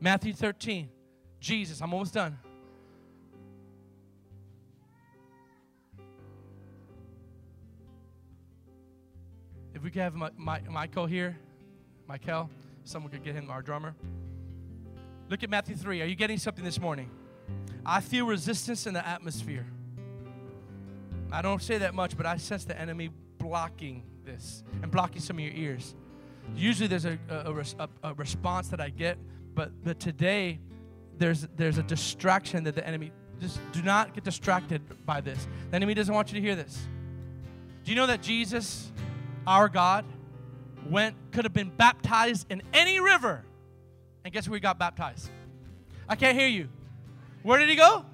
Matthew 0.00 0.32
13. 0.32 0.88
Jesus, 1.40 1.80
I'm 1.80 1.92
almost 1.92 2.14
done. 2.14 2.38
If 9.80 9.84
we 9.84 9.90
could 9.90 10.02
have 10.02 10.14
my, 10.14 10.28
my, 10.36 10.60
Michael 10.68 11.06
here, 11.06 11.38
Michael, 12.06 12.50
someone 12.84 13.10
could 13.10 13.24
get 13.24 13.34
him, 13.34 13.48
our 13.48 13.62
drummer. 13.62 13.94
Look 15.30 15.42
at 15.42 15.48
Matthew 15.48 15.74
3. 15.74 16.02
Are 16.02 16.04
you 16.04 16.16
getting 16.16 16.36
something 16.36 16.62
this 16.62 16.78
morning? 16.78 17.08
I 17.86 18.02
feel 18.02 18.26
resistance 18.26 18.86
in 18.86 18.92
the 18.92 19.08
atmosphere. 19.08 19.64
I 21.32 21.40
don't 21.40 21.62
say 21.62 21.78
that 21.78 21.94
much, 21.94 22.14
but 22.14 22.26
I 22.26 22.36
sense 22.36 22.66
the 22.66 22.78
enemy 22.78 23.08
blocking 23.38 24.02
this 24.22 24.64
and 24.82 24.92
blocking 24.92 25.22
some 25.22 25.38
of 25.38 25.44
your 25.44 25.54
ears. 25.54 25.94
Usually 26.54 26.86
there's 26.86 27.06
a, 27.06 27.18
a, 27.30 27.64
a, 27.78 27.88
a 28.10 28.12
response 28.12 28.68
that 28.68 28.82
I 28.82 28.90
get, 28.90 29.16
but, 29.54 29.72
but 29.82 29.98
today 29.98 30.60
there's, 31.16 31.48
there's 31.56 31.78
a 31.78 31.82
distraction 31.84 32.64
that 32.64 32.74
the 32.74 32.86
enemy, 32.86 33.12
just 33.40 33.58
do 33.72 33.80
not 33.80 34.12
get 34.12 34.24
distracted 34.24 34.82
by 35.06 35.22
this. 35.22 35.48
The 35.70 35.76
enemy 35.76 35.94
doesn't 35.94 36.14
want 36.14 36.34
you 36.34 36.38
to 36.38 36.46
hear 36.46 36.54
this. 36.54 36.86
Do 37.82 37.90
you 37.90 37.96
know 37.96 38.08
that 38.08 38.20
Jesus, 38.20 38.92
our 39.46 39.68
God, 39.68 40.04
went, 40.88 41.14
could 41.32 41.44
have 41.44 41.52
been 41.52 41.70
baptized 41.70 42.46
in 42.50 42.62
any 42.72 43.00
river, 43.00 43.44
and 44.24 44.32
guess 44.32 44.48
where 44.48 44.56
he 44.56 44.60
got 44.60 44.78
baptized? 44.78 45.30
I 46.08 46.16
can't 46.16 46.36
hear 46.36 46.48
you. 46.48 46.68
Where 47.42 47.58
did 47.58 47.68
he 47.68 47.76
go? 47.76 48.04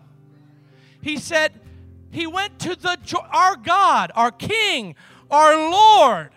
He 1.00 1.16
said, 1.16 1.52
he 2.10 2.26
went 2.26 2.58
to 2.60 2.76
the 2.76 2.98
our 3.32 3.56
God, 3.56 4.12
our 4.14 4.30
King, 4.30 4.94
our 5.30 5.70
Lord. 5.70 6.30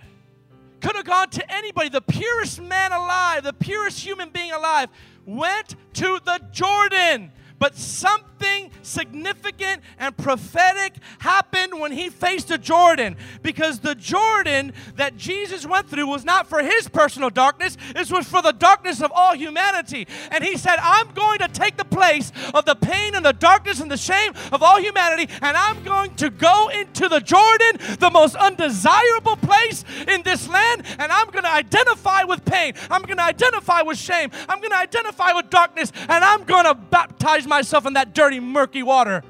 Could 0.81 0.95
have 0.95 1.05
gone 1.05 1.29
to 1.31 1.53
anybody, 1.53 1.89
the 1.89 2.01
purest 2.01 2.61
man 2.61 2.91
alive, 2.91 3.43
the 3.43 3.53
purest 3.53 3.99
human 3.99 4.29
being 4.29 4.51
alive, 4.51 4.89
went 5.25 5.75
to 5.93 6.19
the 6.23 6.39
Jordan. 6.51 7.31
But 7.59 7.75
something 7.75 8.71
significant 8.81 9.81
and 9.99 10.15
prophetic 10.15 10.93
happened 11.19 11.79
when 11.79 11.91
he 11.91 12.09
faced 12.09 12.47
the 12.47 12.57
Jordan 12.57 13.17
because 13.41 13.79
the 13.79 13.95
Jordan 13.95 14.73
that 14.95 15.17
Jesus 15.17 15.65
went 15.65 15.89
through 15.89 16.07
was 16.07 16.23
not 16.25 16.47
for 16.47 16.63
his 16.63 16.87
personal 16.87 17.29
darkness, 17.29 17.77
it 17.95 18.09
was 18.09 18.27
for 18.27 18.41
the 18.41 18.53
darkness 18.53 19.01
of 19.01 19.11
all 19.13 19.35
humanity. 19.35 20.07
And 20.31 20.43
he 20.43 20.57
said, 20.57 20.77
I'm 20.81 21.11
going 21.11 21.39
to 21.39 21.47
take 21.49 21.77
the 21.77 21.85
place 21.85 22.31
of 22.53 22.65
the 22.65 22.75
pain 22.75 23.15
and 23.15 23.25
the 23.25 23.33
darkness 23.33 23.79
and 23.79 23.91
the 23.91 23.97
shame 23.97 24.33
of 24.51 24.63
all 24.63 24.81
humanity, 24.81 25.31
and 25.41 25.57
I'm 25.57 25.83
going 25.83 26.15
to 26.15 26.29
go 26.29 26.69
into 26.69 27.09
the 27.09 27.19
Jordan, 27.19 27.97
the 27.99 28.09
most 28.09 28.35
undesirable 28.35 29.35
place 29.35 29.83
in 30.07 30.21
this 30.23 30.47
land, 30.47 30.83
and 30.97 31.11
I'm 31.11 31.27
going 31.27 31.43
to 31.43 31.51
identify 31.51 32.23
with 32.23 32.45
pain. 32.45 32.73
I'm 32.89 33.01
going 33.03 33.17
to 33.17 33.23
identify 33.23 33.81
with 33.81 33.97
shame. 33.97 34.31
I'm 34.47 34.59
going 34.59 34.71
to 34.71 34.77
identify 34.77 35.33
with 35.33 35.49
darkness, 35.49 35.91
and 36.07 36.23
I'm 36.23 36.43
going 36.43 36.65
to 36.65 36.73
baptize 36.73 37.47
myself 37.49 37.85
in 37.85 37.93
that 37.93 38.13
dirty, 38.13 38.39
murky 38.39 38.83
water. 38.83 39.23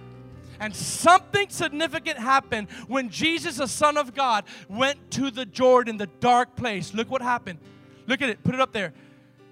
And 0.60 0.76
something 0.76 1.50
significant 1.50 2.20
happened 2.20 2.70
when 2.88 3.10
Jesus, 3.10 3.58
the 3.58 3.68
Son 3.68 3.98
of 3.98 4.14
God, 4.14 4.44
went 4.68 5.12
to 5.12 5.32
the 5.32 5.46
Jordan, 5.46 5.98
the 5.98 6.08
dark 6.08 6.56
place. 6.56 6.94
Look 6.94 7.10
what 7.10 7.22
happened. 7.22 7.60
Look 8.08 8.22
at 8.22 8.30
it, 8.30 8.44
put 8.44 8.54
it 8.54 8.62
up 8.62 8.74
there. 8.74 8.94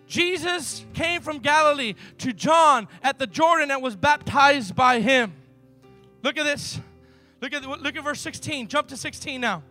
Jesus 0.07 0.85
came 0.93 1.21
from 1.21 1.39
Galilee 1.39 1.95
to 2.19 2.33
John 2.33 2.87
at 3.03 3.19
the 3.19 3.27
Jordan 3.27 3.71
and 3.71 3.81
was 3.81 3.95
baptized 3.95 4.75
by 4.75 4.99
him. 4.99 5.33
Look 6.23 6.37
at 6.37 6.43
this. 6.43 6.79
Look 7.41 7.53
at, 7.53 7.63
look 7.65 7.95
at 7.95 8.03
verse 8.03 8.19
16. 8.21 8.67
Jump 8.67 8.87
to 8.89 8.97
16 8.97 9.39
now. 9.39 9.63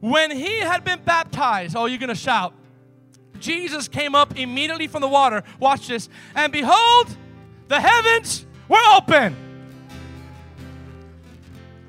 When 0.00 0.30
he 0.30 0.60
had 0.60 0.84
been 0.84 1.00
baptized, 1.04 1.76
oh, 1.76 1.86
you're 1.86 1.98
going 1.98 2.08
to 2.08 2.14
shout. 2.14 2.54
Jesus 3.40 3.88
came 3.88 4.14
up 4.14 4.38
immediately 4.38 4.86
from 4.86 5.00
the 5.00 5.08
water. 5.08 5.42
Watch 5.60 5.88
this. 5.88 6.08
And 6.34 6.52
behold, 6.52 7.16
the 7.68 7.80
heavens 7.80 8.46
were 8.68 8.78
open. 8.96 9.36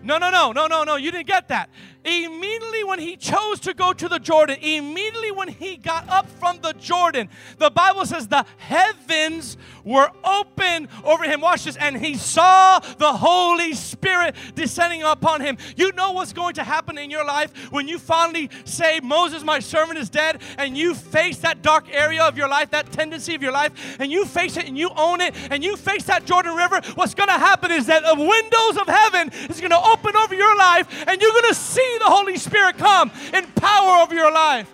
No, 0.04 0.18
no, 0.18 0.30
no, 0.30 0.52
no, 0.52 0.68
no, 0.68 0.84
no. 0.84 0.96
You 0.96 1.12
didn't 1.12 1.28
get 1.28 1.48
that. 1.50 1.70
Immediately 2.06 2.86
when 2.86 3.00
he 3.00 3.18
chose 3.18 3.60
to 3.62 3.74
go 3.74 3.92
to 3.92 4.08
the 4.08 4.20
Jordan, 4.20 4.58
immediately 4.62 5.32
when 5.32 5.50
he 5.50 5.76
got 5.76 6.08
up 6.08 6.30
from 6.30 6.60
the 6.62 6.72
Jordan, 6.74 7.28
the 7.58 7.70
Bible 7.70 8.06
says 8.06 8.28
the 8.28 8.46
heavens 8.58 9.58
were 9.84 10.10
open 10.24 10.88
over 11.04 11.26
him. 11.26 11.42
Watch 11.42 11.66
this. 11.66 11.76
And 11.76 11.98
he 11.98 12.16
saw 12.16 12.80
the 12.80 13.12
Holy 13.12 13.74
Spirit 13.74 14.36
descending 14.56 15.04
upon 15.04 15.42
him. 15.42 15.58
You 15.76 15.92
know 15.92 16.12
what's 16.12 16.32
going 16.32 16.54
to 16.56 16.64
happen 16.64 16.98
in 16.98 17.10
your 17.10 17.26
life 17.26 17.52
when 17.72 17.88
you 17.88 18.00
finally 18.00 18.50
say, 18.64 19.02
Moses, 19.02 19.44
my 19.44 19.60
servant, 19.60 20.00
is 20.00 20.10
dead, 20.10 20.42
and 20.58 20.78
you 20.78 20.96
face 20.96 21.40
that 21.40 21.62
dark 21.62 21.86
area 21.92 22.24
of 22.24 22.38
your 22.38 22.48
life, 22.48 22.72
that 22.72 22.92
tendency 22.94 23.36
of 23.36 23.44
your 23.44 23.52
life, 23.52 23.98
and 24.00 24.10
you 24.12 24.26
face 24.26 24.56
it 24.56 24.66
and 24.66 24.78
you 24.78 24.90
own 24.96 25.20
it, 25.20 25.36
and 25.52 25.64
you 25.64 25.76
face 25.76 26.06
that 26.06 26.26
Jordan 26.26 26.56
River. 26.56 26.80
What's 26.96 27.14
going 27.14 27.30
to 27.30 27.34
happen 27.34 27.72
is 27.72 27.88
that 27.88 28.04
the 28.04 28.16
windows 28.16 28.78
of 28.82 28.88
heaven 28.88 29.30
is 29.50 29.60
going 29.60 29.72
to 29.72 29.82
open 29.82 30.16
over 30.16 30.34
your 30.34 30.56
life, 30.56 30.88
and 31.08 31.22
you're 31.22 31.32
going 31.32 31.50
to 31.50 31.56
see 31.56 31.89
the 31.98 32.06
Holy 32.06 32.38
Spirit 32.38 32.78
come 32.78 33.12
in 33.34 33.46
power 33.54 34.02
over 34.04 34.14
your 34.14 34.32
life 34.32 34.72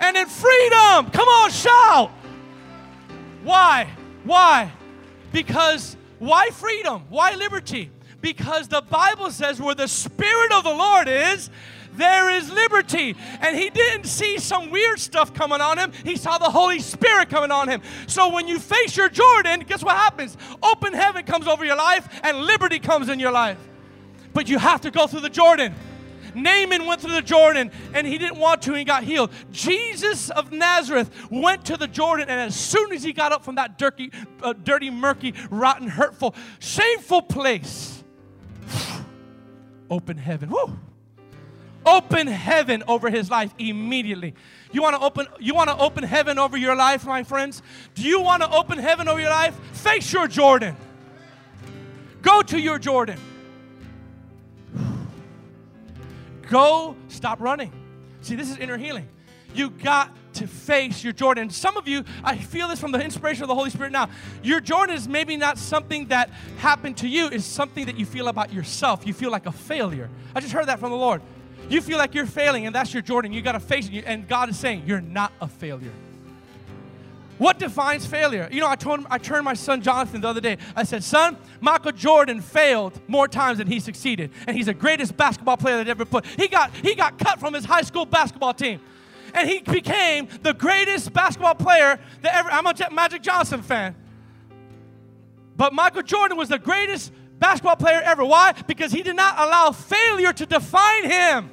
and 0.00 0.16
in 0.16 0.26
freedom. 0.26 1.10
Come 1.10 1.28
on, 1.28 1.50
shout. 1.50 2.10
Why? 3.42 3.90
Why? 4.24 4.72
Because 5.32 5.96
why 6.18 6.50
freedom? 6.50 7.02
Why 7.08 7.34
liberty? 7.34 7.90
Because 8.20 8.68
the 8.68 8.80
Bible 8.80 9.30
says 9.30 9.60
where 9.60 9.74
the 9.74 9.88
Spirit 9.88 10.52
of 10.52 10.64
the 10.64 10.70
Lord 10.70 11.08
is, 11.08 11.50
there 11.92 12.30
is 12.30 12.50
liberty. 12.50 13.14
And 13.40 13.56
he 13.56 13.70
didn't 13.70 14.06
see 14.06 14.38
some 14.38 14.70
weird 14.70 14.98
stuff 14.98 15.34
coming 15.34 15.60
on 15.60 15.78
him, 15.78 15.92
he 16.04 16.16
saw 16.16 16.38
the 16.38 16.50
Holy 16.50 16.80
Spirit 16.80 17.28
coming 17.28 17.50
on 17.50 17.68
him. 17.68 17.82
So 18.06 18.32
when 18.32 18.48
you 18.48 18.58
face 18.58 18.96
your 18.96 19.08
Jordan, 19.08 19.60
guess 19.60 19.82
what 19.82 19.96
happens? 19.96 20.36
Open 20.62 20.92
heaven 20.92 21.24
comes 21.24 21.46
over 21.46 21.64
your 21.64 21.76
life 21.76 22.08
and 22.22 22.38
liberty 22.38 22.78
comes 22.78 23.08
in 23.08 23.18
your 23.18 23.32
life. 23.32 23.58
But 24.32 24.48
you 24.48 24.58
have 24.58 24.80
to 24.82 24.90
go 24.90 25.06
through 25.06 25.20
the 25.20 25.30
Jordan. 25.30 25.74
Naaman 26.34 26.86
went 26.86 27.00
through 27.00 27.12
the 27.12 27.22
Jordan 27.22 27.70
and 27.92 28.06
he 28.06 28.18
didn't 28.18 28.38
want 28.38 28.62
to 28.62 28.70
and 28.70 28.78
he 28.78 28.84
got 28.84 29.04
healed. 29.04 29.30
Jesus 29.52 30.30
of 30.30 30.52
Nazareth 30.52 31.10
went 31.30 31.64
to 31.66 31.76
the 31.76 31.86
Jordan 31.86 32.28
and 32.28 32.40
as 32.40 32.58
soon 32.58 32.92
as 32.92 33.02
he 33.02 33.12
got 33.12 33.32
up 33.32 33.44
from 33.44 33.56
that 33.56 33.78
dirty, 33.78 34.10
uh, 34.42 34.52
dirty 34.52 34.90
murky, 34.90 35.34
rotten, 35.50 35.88
hurtful, 35.88 36.34
shameful 36.58 37.22
place, 37.22 38.02
open 39.90 40.16
heaven. 40.16 40.50
Woo! 40.50 40.78
Open 41.86 42.26
heaven 42.26 42.82
over 42.88 43.10
his 43.10 43.30
life 43.30 43.52
immediately. 43.58 44.34
You 44.72 44.82
want 44.82 44.96
to 44.96 45.02
open 45.02 45.26
you 45.38 45.54
want 45.54 45.68
to 45.68 45.76
open 45.76 46.02
heaven 46.02 46.38
over 46.38 46.56
your 46.56 46.74
life, 46.74 47.04
my 47.04 47.22
friends? 47.22 47.62
Do 47.94 48.02
you 48.02 48.20
want 48.20 48.42
to 48.42 48.50
open 48.50 48.78
heaven 48.78 49.06
over 49.06 49.20
your 49.20 49.30
life? 49.30 49.54
Face 49.72 50.12
your 50.12 50.26
Jordan. 50.26 50.76
Go 52.22 52.42
to 52.42 52.58
your 52.58 52.78
Jordan. 52.78 53.18
Go, 56.54 56.94
stop 57.08 57.40
running. 57.40 57.72
See, 58.20 58.36
this 58.36 58.48
is 58.48 58.58
inner 58.58 58.78
healing. 58.78 59.08
You 59.56 59.70
got 59.70 60.14
to 60.34 60.46
face 60.46 61.02
your 61.02 61.12
Jordan. 61.12 61.50
Some 61.50 61.76
of 61.76 61.88
you, 61.88 62.04
I 62.22 62.36
feel 62.36 62.68
this 62.68 62.78
from 62.78 62.92
the 62.92 63.02
inspiration 63.02 63.42
of 63.42 63.48
the 63.48 63.56
Holy 63.56 63.70
Spirit 63.70 63.90
now. 63.90 64.08
Your 64.40 64.60
Jordan 64.60 64.94
is 64.94 65.08
maybe 65.08 65.36
not 65.36 65.58
something 65.58 66.06
that 66.06 66.30
happened 66.58 66.98
to 66.98 67.08
you, 67.08 67.26
it's 67.26 67.44
something 67.44 67.86
that 67.86 67.98
you 67.98 68.06
feel 68.06 68.28
about 68.28 68.52
yourself. 68.52 69.04
You 69.04 69.12
feel 69.12 69.32
like 69.32 69.46
a 69.46 69.52
failure. 69.52 70.08
I 70.32 70.38
just 70.38 70.52
heard 70.52 70.66
that 70.66 70.78
from 70.78 70.92
the 70.92 70.96
Lord. 70.96 71.22
You 71.68 71.80
feel 71.80 71.98
like 71.98 72.14
you're 72.14 72.24
failing, 72.24 72.66
and 72.66 72.74
that's 72.74 72.94
your 72.94 73.02
Jordan. 73.02 73.32
You 73.32 73.42
got 73.42 73.52
to 73.52 73.60
face 73.60 73.88
it. 73.92 74.04
And 74.06 74.28
God 74.28 74.48
is 74.48 74.56
saying, 74.56 74.84
You're 74.86 75.00
not 75.00 75.32
a 75.40 75.48
failure. 75.48 75.90
What 77.38 77.58
defines 77.58 78.06
failure? 78.06 78.48
You 78.50 78.60
know, 78.60 78.68
I 78.68 78.76
told 78.76 79.00
him, 79.00 79.06
I 79.10 79.18
turned 79.18 79.44
my 79.44 79.54
son 79.54 79.82
Jonathan 79.82 80.20
the 80.20 80.28
other 80.28 80.40
day. 80.40 80.56
I 80.76 80.84
said, 80.84 81.02
son, 81.02 81.36
Michael 81.60 81.92
Jordan 81.92 82.40
failed 82.40 83.00
more 83.08 83.26
times 83.26 83.58
than 83.58 83.66
he 83.66 83.80
succeeded. 83.80 84.30
And 84.46 84.56
he's 84.56 84.66
the 84.66 84.74
greatest 84.74 85.16
basketball 85.16 85.56
player 85.56 85.78
that 85.78 85.88
ever 85.88 86.04
put. 86.04 86.26
He 86.26 86.46
got, 86.46 86.72
he 86.76 86.94
got 86.94 87.18
cut 87.18 87.40
from 87.40 87.52
his 87.54 87.64
high 87.64 87.82
school 87.82 88.06
basketball 88.06 88.54
team. 88.54 88.80
And 89.34 89.48
he 89.48 89.60
became 89.60 90.28
the 90.42 90.54
greatest 90.54 91.12
basketball 91.12 91.56
player 91.56 91.98
that 92.22 92.34
ever. 92.34 92.50
I'm 92.52 92.66
a 92.66 92.74
Magic 92.92 93.22
Johnson 93.22 93.62
fan. 93.62 93.96
But 95.56 95.72
Michael 95.72 96.02
Jordan 96.02 96.36
was 96.36 96.48
the 96.48 96.58
greatest 96.58 97.12
basketball 97.40 97.76
player 97.76 98.00
ever. 98.04 98.24
Why? 98.24 98.52
Because 98.68 98.92
he 98.92 99.02
did 99.02 99.16
not 99.16 99.40
allow 99.40 99.72
failure 99.72 100.32
to 100.32 100.46
define 100.46 101.10
him. 101.10 101.50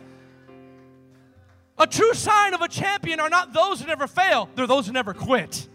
A 1.79 1.87
true 1.87 2.13
sign 2.13 2.53
of 2.53 2.61
a 2.61 2.67
champion 2.67 3.19
are 3.19 3.29
not 3.29 3.51
those 3.51 3.81
who 3.81 3.87
never 3.87 4.05
fail, 4.05 4.47
they're 4.53 4.67
those 4.67 4.85
who 4.85 4.93
never 4.93 5.15
quit 5.15 5.67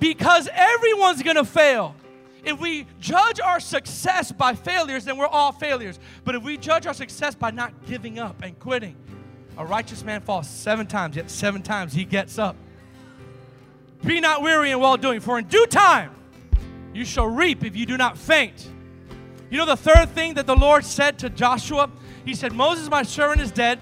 because 0.00 0.48
everyone's 0.52 1.22
gonna 1.22 1.44
fail. 1.44 1.94
If 2.42 2.58
we 2.58 2.86
judge 3.00 3.38
our 3.38 3.60
success 3.60 4.32
by 4.32 4.54
failures, 4.54 5.04
then 5.04 5.18
we're 5.18 5.26
all 5.26 5.52
failures. 5.52 5.98
But 6.24 6.34
if 6.34 6.42
we 6.42 6.56
judge 6.56 6.86
our 6.86 6.94
success 6.94 7.34
by 7.34 7.50
not 7.50 7.72
giving 7.86 8.18
up 8.18 8.42
and 8.42 8.58
quitting, 8.58 8.96
a 9.58 9.64
righteous 9.64 10.02
man 10.02 10.22
falls 10.22 10.48
seven 10.48 10.86
times, 10.86 11.16
yet 11.16 11.30
seven 11.30 11.62
times 11.62 11.92
he 11.92 12.04
gets 12.04 12.38
up. 12.38 12.56
Be 14.04 14.20
not 14.20 14.42
weary 14.42 14.70
in 14.70 14.80
well 14.80 14.96
doing, 14.96 15.20
for 15.20 15.38
in 15.38 15.44
due 15.46 15.66
time 15.66 16.12
you 16.94 17.04
shall 17.04 17.26
reap 17.26 17.62
if 17.62 17.76
you 17.76 17.84
do 17.84 17.98
not 17.98 18.16
faint. 18.16 18.68
You 19.50 19.58
know 19.58 19.66
the 19.66 19.76
third 19.76 20.10
thing 20.10 20.34
that 20.34 20.46
the 20.46 20.56
Lord 20.56 20.84
said 20.84 21.18
to 21.18 21.28
Joshua? 21.28 21.90
He 22.24 22.34
said, 22.34 22.52
Moses, 22.52 22.88
my 22.88 23.02
servant, 23.02 23.40
is 23.40 23.50
dead. 23.50 23.78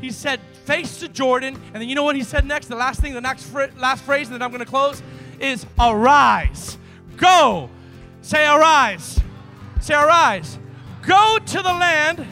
He 0.00 0.10
said, 0.10 0.40
face 0.64 0.98
to 1.00 1.08
Jordan. 1.08 1.54
And 1.54 1.74
then 1.74 1.88
you 1.88 1.94
know 1.94 2.02
what 2.02 2.16
he 2.16 2.24
said 2.24 2.46
next? 2.46 2.66
The 2.68 2.76
last 2.76 3.00
thing, 3.00 3.12
the 3.12 3.20
next 3.20 3.44
fr- 3.44 3.66
last 3.76 4.04
phrase, 4.04 4.28
and 4.28 4.34
then 4.34 4.42
I'm 4.42 4.50
going 4.50 4.60
to 4.60 4.66
close 4.66 5.02
is 5.40 5.66
arise. 5.78 6.78
Go. 7.16 7.70
Say 8.20 8.46
arise. 8.46 9.20
Say 9.80 9.94
arise. 9.94 10.58
Go 11.06 11.38
to 11.38 11.62
the 11.62 11.72
land 11.72 12.26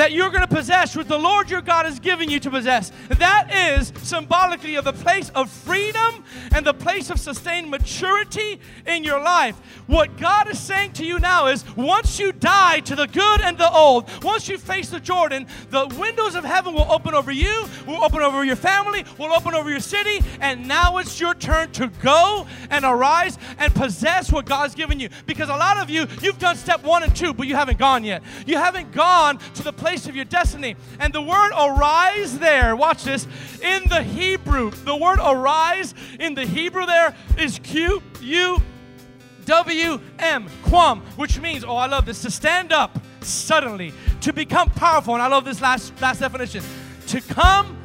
that 0.00 0.12
you're 0.12 0.30
going 0.30 0.40
to 0.40 0.48
possess, 0.48 0.96
what 0.96 1.08
the 1.08 1.18
Lord 1.18 1.50
your 1.50 1.60
God 1.60 1.84
has 1.84 2.00
given 2.00 2.30
you 2.30 2.40
to 2.40 2.50
possess. 2.50 2.90
That 3.10 3.54
is 3.54 3.92
symbolically 4.02 4.76
of 4.76 4.84
the 4.86 4.94
place 4.94 5.28
of 5.34 5.50
freedom 5.50 6.24
and 6.54 6.64
the 6.64 6.72
place 6.72 7.10
of 7.10 7.20
sustained 7.20 7.70
maturity 7.70 8.58
in 8.86 9.04
your 9.04 9.20
life. 9.20 9.56
What 9.88 10.16
God 10.16 10.48
is 10.48 10.58
saying 10.58 10.92
to 10.92 11.04
you 11.04 11.18
now 11.18 11.48
is 11.48 11.66
once 11.76 12.18
you 12.18 12.32
die 12.32 12.80
to 12.80 12.96
the 12.96 13.08
good 13.08 13.42
and 13.42 13.58
the 13.58 13.70
old, 13.70 14.08
once 14.22 14.48
you 14.48 14.56
face 14.56 14.88
the 14.88 15.00
Jordan, 15.00 15.46
the 15.68 15.94
windows 16.00 16.34
of 16.34 16.44
heaven 16.44 16.72
will 16.72 16.90
open 16.90 17.12
over 17.12 17.30
you, 17.30 17.66
will 17.86 18.02
open 18.02 18.22
over 18.22 18.42
your 18.42 18.56
family, 18.56 19.04
will 19.18 19.34
open 19.34 19.52
over 19.52 19.68
your 19.68 19.80
city, 19.80 20.24
and 20.40 20.66
now 20.66 20.96
it's 20.96 21.20
your 21.20 21.34
turn 21.34 21.72
to 21.72 21.88
go 22.02 22.46
and 22.70 22.86
arise 22.86 23.36
and 23.58 23.74
possess 23.74 24.32
what 24.32 24.46
God's 24.46 24.74
given 24.74 24.98
you. 24.98 25.10
Because 25.26 25.50
a 25.50 25.56
lot 25.56 25.76
of 25.76 25.90
you, 25.90 26.06
you've 26.22 26.38
done 26.38 26.56
step 26.56 26.84
one 26.84 27.02
and 27.02 27.14
two, 27.14 27.34
but 27.34 27.46
you 27.46 27.54
haven't 27.54 27.78
gone 27.78 28.02
yet. 28.02 28.22
You 28.46 28.56
haven't 28.56 28.92
gone 28.92 29.36
to 29.56 29.62
the 29.62 29.74
place 29.74 29.89
place 29.90 30.06
of 30.06 30.14
your 30.14 30.24
destiny. 30.24 30.76
And 31.00 31.12
the 31.12 31.20
word 31.20 31.50
arise 31.50 32.38
there, 32.38 32.76
watch 32.76 33.02
this, 33.02 33.26
in 33.60 33.82
the 33.88 34.04
Hebrew, 34.04 34.70
the 34.70 34.94
word 34.94 35.18
arise 35.18 35.94
in 36.20 36.34
the 36.34 36.46
Hebrew 36.46 36.86
there 36.86 37.16
is 37.36 37.58
Q 37.58 38.00
U 38.20 38.62
W 39.46 40.00
M, 40.20 40.46
quam, 40.62 41.00
which 41.16 41.40
means, 41.40 41.64
oh, 41.64 41.74
I 41.74 41.86
love 41.86 42.06
this, 42.06 42.22
to 42.22 42.30
stand 42.30 42.72
up 42.72 43.00
suddenly, 43.20 43.92
to 44.20 44.32
become 44.32 44.70
powerful. 44.70 45.14
And 45.14 45.22
I 45.22 45.26
love 45.26 45.44
this 45.44 45.60
last, 45.60 46.00
last 46.00 46.20
definition 46.20 46.62
to 47.08 47.20
come 47.20 47.76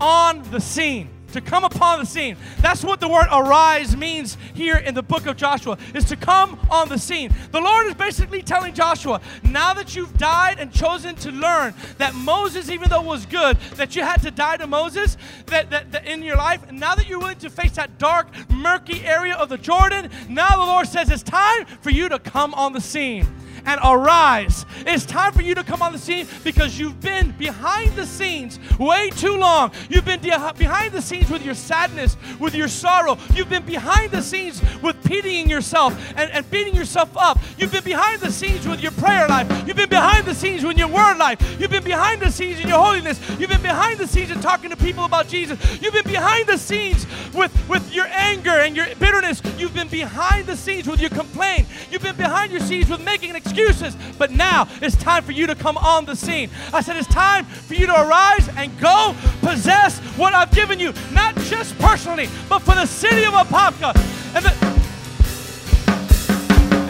on 0.00 0.42
the 0.50 0.60
scene 0.60 1.10
to 1.32 1.40
come 1.40 1.64
upon 1.64 1.98
the 1.98 2.06
scene. 2.06 2.36
That's 2.60 2.84
what 2.84 3.00
the 3.00 3.08
word 3.08 3.26
arise 3.32 3.96
means 3.96 4.36
here 4.54 4.76
in 4.76 4.94
the 4.94 5.02
book 5.02 5.26
of 5.26 5.36
Joshua, 5.36 5.78
is 5.94 6.04
to 6.06 6.16
come 6.16 6.58
on 6.70 6.88
the 6.88 6.98
scene. 6.98 7.34
The 7.50 7.60
Lord 7.60 7.86
is 7.86 7.94
basically 7.94 8.42
telling 8.42 8.74
Joshua, 8.74 9.20
now 9.42 9.74
that 9.74 9.96
you've 9.96 10.16
died 10.16 10.58
and 10.58 10.72
chosen 10.72 11.14
to 11.16 11.30
learn 11.30 11.74
that 11.98 12.14
Moses, 12.14 12.70
even 12.70 12.88
though 12.88 13.02
was 13.02 13.26
good, 13.26 13.56
that 13.76 13.96
you 13.96 14.02
had 14.02 14.22
to 14.22 14.30
die 14.30 14.56
to 14.56 14.66
Moses 14.66 15.16
that, 15.46 15.70
that, 15.70 15.92
that 15.92 16.06
in 16.06 16.22
your 16.22 16.36
life, 16.36 16.70
now 16.70 16.94
that 16.94 17.08
you're 17.08 17.18
willing 17.18 17.38
to 17.38 17.50
face 17.50 17.72
that 17.72 17.98
dark, 17.98 18.28
murky 18.50 19.04
area 19.04 19.34
of 19.34 19.48
the 19.48 19.58
Jordan, 19.58 20.10
now 20.28 20.56
the 20.56 20.66
Lord 20.66 20.86
says 20.86 21.10
it's 21.10 21.22
time 21.22 21.66
for 21.80 21.90
you 21.90 22.08
to 22.08 22.18
come 22.18 22.54
on 22.54 22.72
the 22.72 22.80
scene 22.80 23.26
and 23.66 23.80
arise. 23.84 24.64
It's 24.86 25.04
time 25.04 25.32
for 25.32 25.42
you 25.42 25.54
to 25.54 25.64
come 25.64 25.82
on 25.82 25.92
the 25.92 25.98
scene 25.98 26.26
because 26.44 26.78
you've 26.78 27.00
been 27.00 27.32
behind 27.32 27.94
the 27.96 28.06
scenes 28.06 28.58
way 28.78 29.10
too 29.10 29.36
long. 29.36 29.72
You've 29.88 30.04
been 30.04 30.20
de- 30.20 30.54
behind 30.56 30.92
the 30.92 31.02
scenes 31.02 31.30
with 31.30 31.44
your 31.44 31.54
sadness, 31.54 32.16
with 32.38 32.54
your 32.54 32.68
sorrow. 32.68 33.18
You've 33.34 33.48
been 33.48 33.64
behind 33.64 34.10
the 34.10 34.22
scenes 34.22 34.62
with 34.82 35.02
pitying 35.04 35.48
yourself 35.48 35.96
and, 36.16 36.30
and 36.30 36.48
beating 36.50 36.74
yourself 36.74 37.16
up. 37.16 37.38
You've 37.58 37.72
been 37.72 37.84
behind 37.84 38.20
the 38.20 38.30
scenes 38.30 38.66
with 38.66 38.80
your 38.80 38.92
prayer 38.92 39.28
life. 39.28 39.48
You've 39.66 39.76
been 39.76 39.88
behind 39.88 40.26
the 40.26 40.34
scenes 40.34 40.64
with 40.64 40.78
your 40.78 40.88
word 40.88 41.18
life. 41.18 41.40
You've 41.60 41.70
been 41.70 41.84
behind 41.84 42.20
the 42.20 42.30
scenes 42.30 42.60
in 42.60 42.68
your 42.68 42.78
holiness. 42.78 43.20
You've 43.38 43.50
been 43.50 43.62
behind 43.62 43.98
the 43.98 44.06
scenes 44.06 44.30
in 44.30 44.40
talking 44.40 44.70
to 44.70 44.76
people 44.76 45.04
about 45.04 45.28
Jesus. 45.28 45.58
You've 45.80 45.94
been 45.94 46.04
behind 46.04 46.46
the 46.46 46.58
scenes 46.58 47.06
with, 47.34 47.52
with 47.68 47.94
your 47.94 48.06
anger 48.06 48.50
and 48.50 48.76
your 48.76 48.86
bitterness. 48.96 49.42
You've 49.58 49.74
been 49.74 49.88
behind 49.88 50.46
the 50.46 50.56
scenes 50.56 50.86
with 50.86 51.00
your 51.00 51.10
complaint. 51.10 51.66
You've 51.90 52.02
been 52.02 52.16
behind 52.16 52.52
your 52.52 52.60
scenes 52.60 52.88
with 52.88 53.00
making 53.04 53.30
an 53.30 53.36
excuses, 53.52 53.96
but 54.18 54.30
now 54.30 54.66
it's 54.80 54.96
time 54.96 55.22
for 55.22 55.32
you 55.32 55.46
to 55.46 55.54
come 55.54 55.76
on 55.76 56.04
the 56.06 56.16
scene. 56.16 56.48
I 56.72 56.80
said, 56.80 56.96
it's 56.96 57.06
time 57.08 57.44
for 57.44 57.74
you 57.74 57.86
to 57.86 57.92
arise 57.92 58.48
and 58.56 58.72
go 58.80 59.14
possess 59.40 59.98
what 60.16 60.34
I've 60.34 60.50
given 60.52 60.80
you, 60.80 60.92
not 61.12 61.36
just 61.36 61.78
personally, 61.78 62.28
but 62.48 62.60
for 62.60 62.74
the 62.74 62.86
city 62.86 63.24
of 63.24 63.34
Apopka. 63.34 63.94
And 64.34 64.44
the, 64.44 64.52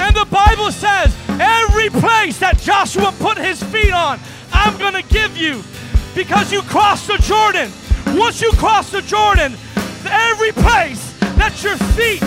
and 0.02 0.16
the 0.16 0.26
Bible 0.30 0.70
says, 0.70 1.14
every 1.40 1.90
place 1.90 2.38
that 2.38 2.58
Joshua 2.58 3.12
put 3.18 3.38
his 3.38 3.62
feet 3.62 3.92
on, 3.92 4.20
I'm 4.52 4.78
going 4.78 4.94
to 4.94 5.02
give 5.02 5.36
you 5.36 5.62
because 6.14 6.52
you 6.52 6.62
crossed 6.62 7.08
the 7.08 7.18
Jordan. 7.18 7.70
Once 8.18 8.40
you 8.40 8.52
cross 8.52 8.90
the 8.90 9.02
Jordan, 9.02 9.54
every 10.06 10.52
place 10.52 11.12
that 11.36 11.60
your 11.64 11.76
feet 11.96 12.20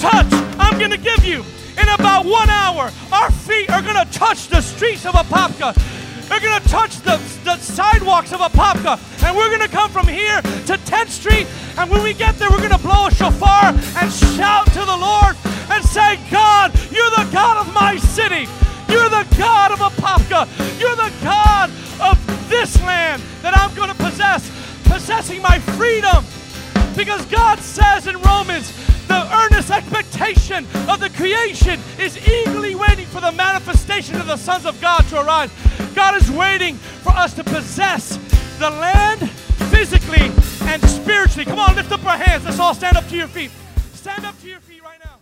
touch, 0.00 0.26
I'm 0.58 0.78
going 0.78 0.90
to 0.92 0.98
give 0.98 1.24
you 1.24 1.44
in 1.80 1.88
about 1.88 2.24
one 2.24 2.50
hour, 2.50 2.90
our 3.12 3.30
feet 3.30 3.70
are 3.70 3.82
going 3.82 3.96
to 3.96 4.10
touch 4.12 4.48
the 4.48 4.60
streets 4.60 5.06
of 5.06 5.14
Apopka. 5.14 5.74
They're 6.28 6.40
going 6.40 6.62
to 6.62 6.68
touch 6.68 6.96
the, 7.00 7.20
the 7.44 7.56
sidewalks 7.58 8.32
of 8.32 8.40
Apopka. 8.40 8.98
And 9.24 9.36
we're 9.36 9.48
going 9.48 9.60
to 9.60 9.68
come 9.68 9.90
from 9.90 10.06
here 10.06 10.40
to 10.40 10.74
10th 10.78 11.08
Street. 11.08 11.46
And 11.76 11.90
when 11.90 12.02
we 12.02 12.14
get 12.14 12.38
there, 12.38 12.50
we're 12.50 12.58
going 12.58 12.70
to 12.70 12.78
blow 12.78 13.06
a 13.06 13.10
shofar 13.14 13.66
and 13.66 14.12
shout 14.12 14.66
to 14.68 14.80
the 14.80 14.96
Lord 14.96 15.36
and 15.70 15.84
say, 15.84 16.18
God, 16.30 16.72
you're 16.90 17.10
the 17.10 17.28
God 17.32 17.66
of 17.66 17.74
my 17.74 17.96
city. 17.96 18.48
You're 18.88 19.08
the 19.08 19.26
God 19.38 19.72
of 19.72 19.78
Apopka. 19.80 20.48
You're 20.80 20.96
the 20.96 21.12
God 21.22 21.70
of 22.00 22.48
this 22.48 22.80
land 22.82 23.22
that 23.42 23.56
I'm 23.56 23.74
going 23.74 23.88
to 23.88 23.94
possess, 23.94 24.50
possessing 24.84 25.42
my 25.42 25.58
freedom. 25.58 26.24
Because 26.96 27.24
God 27.26 27.58
says 27.58 28.06
in 28.06 28.20
Romans, 28.20 28.72
the 29.08 29.36
earnest 29.36 29.70
expectation 29.70 30.66
of 30.88 31.00
the 31.00 31.10
creation 31.10 31.80
is 31.98 32.16
eagerly 32.26 32.74
waiting 32.74 33.06
for 33.06 33.20
the 33.20 33.32
manifestation 33.32 34.16
of 34.16 34.26
the 34.26 34.36
sons 34.36 34.66
of 34.66 34.80
God 34.80 35.06
to 35.08 35.20
arise. 35.20 35.50
God 35.94 36.14
is 36.20 36.30
waiting 36.30 36.76
for 36.76 37.10
us 37.10 37.34
to 37.34 37.44
possess 37.44 38.16
the 38.58 38.70
land 38.70 39.30
physically 39.70 40.30
and 40.62 40.82
spiritually. 40.88 41.44
Come 41.44 41.58
on, 41.58 41.74
lift 41.74 41.92
up 41.92 42.04
our 42.06 42.16
hands. 42.16 42.44
Let's 42.44 42.58
all 42.58 42.74
stand 42.74 42.96
up 42.96 43.06
to 43.08 43.16
your 43.16 43.28
feet. 43.28 43.50
Stand 43.92 44.24
up 44.24 44.40
to 44.40 44.48
your 44.48 44.60
feet 44.60 44.82
right 44.82 44.98
now. 45.04 45.18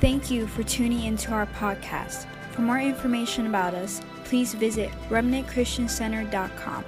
Thank 0.00 0.30
you 0.30 0.46
for 0.46 0.62
tuning 0.62 1.04
into 1.04 1.32
our 1.32 1.46
podcast. 1.46 2.26
For 2.52 2.62
more 2.62 2.80
information 2.80 3.46
about 3.46 3.74
us, 3.74 4.00
please 4.24 4.54
visit 4.54 4.90
remnantchristiancenter.com. 5.08 6.84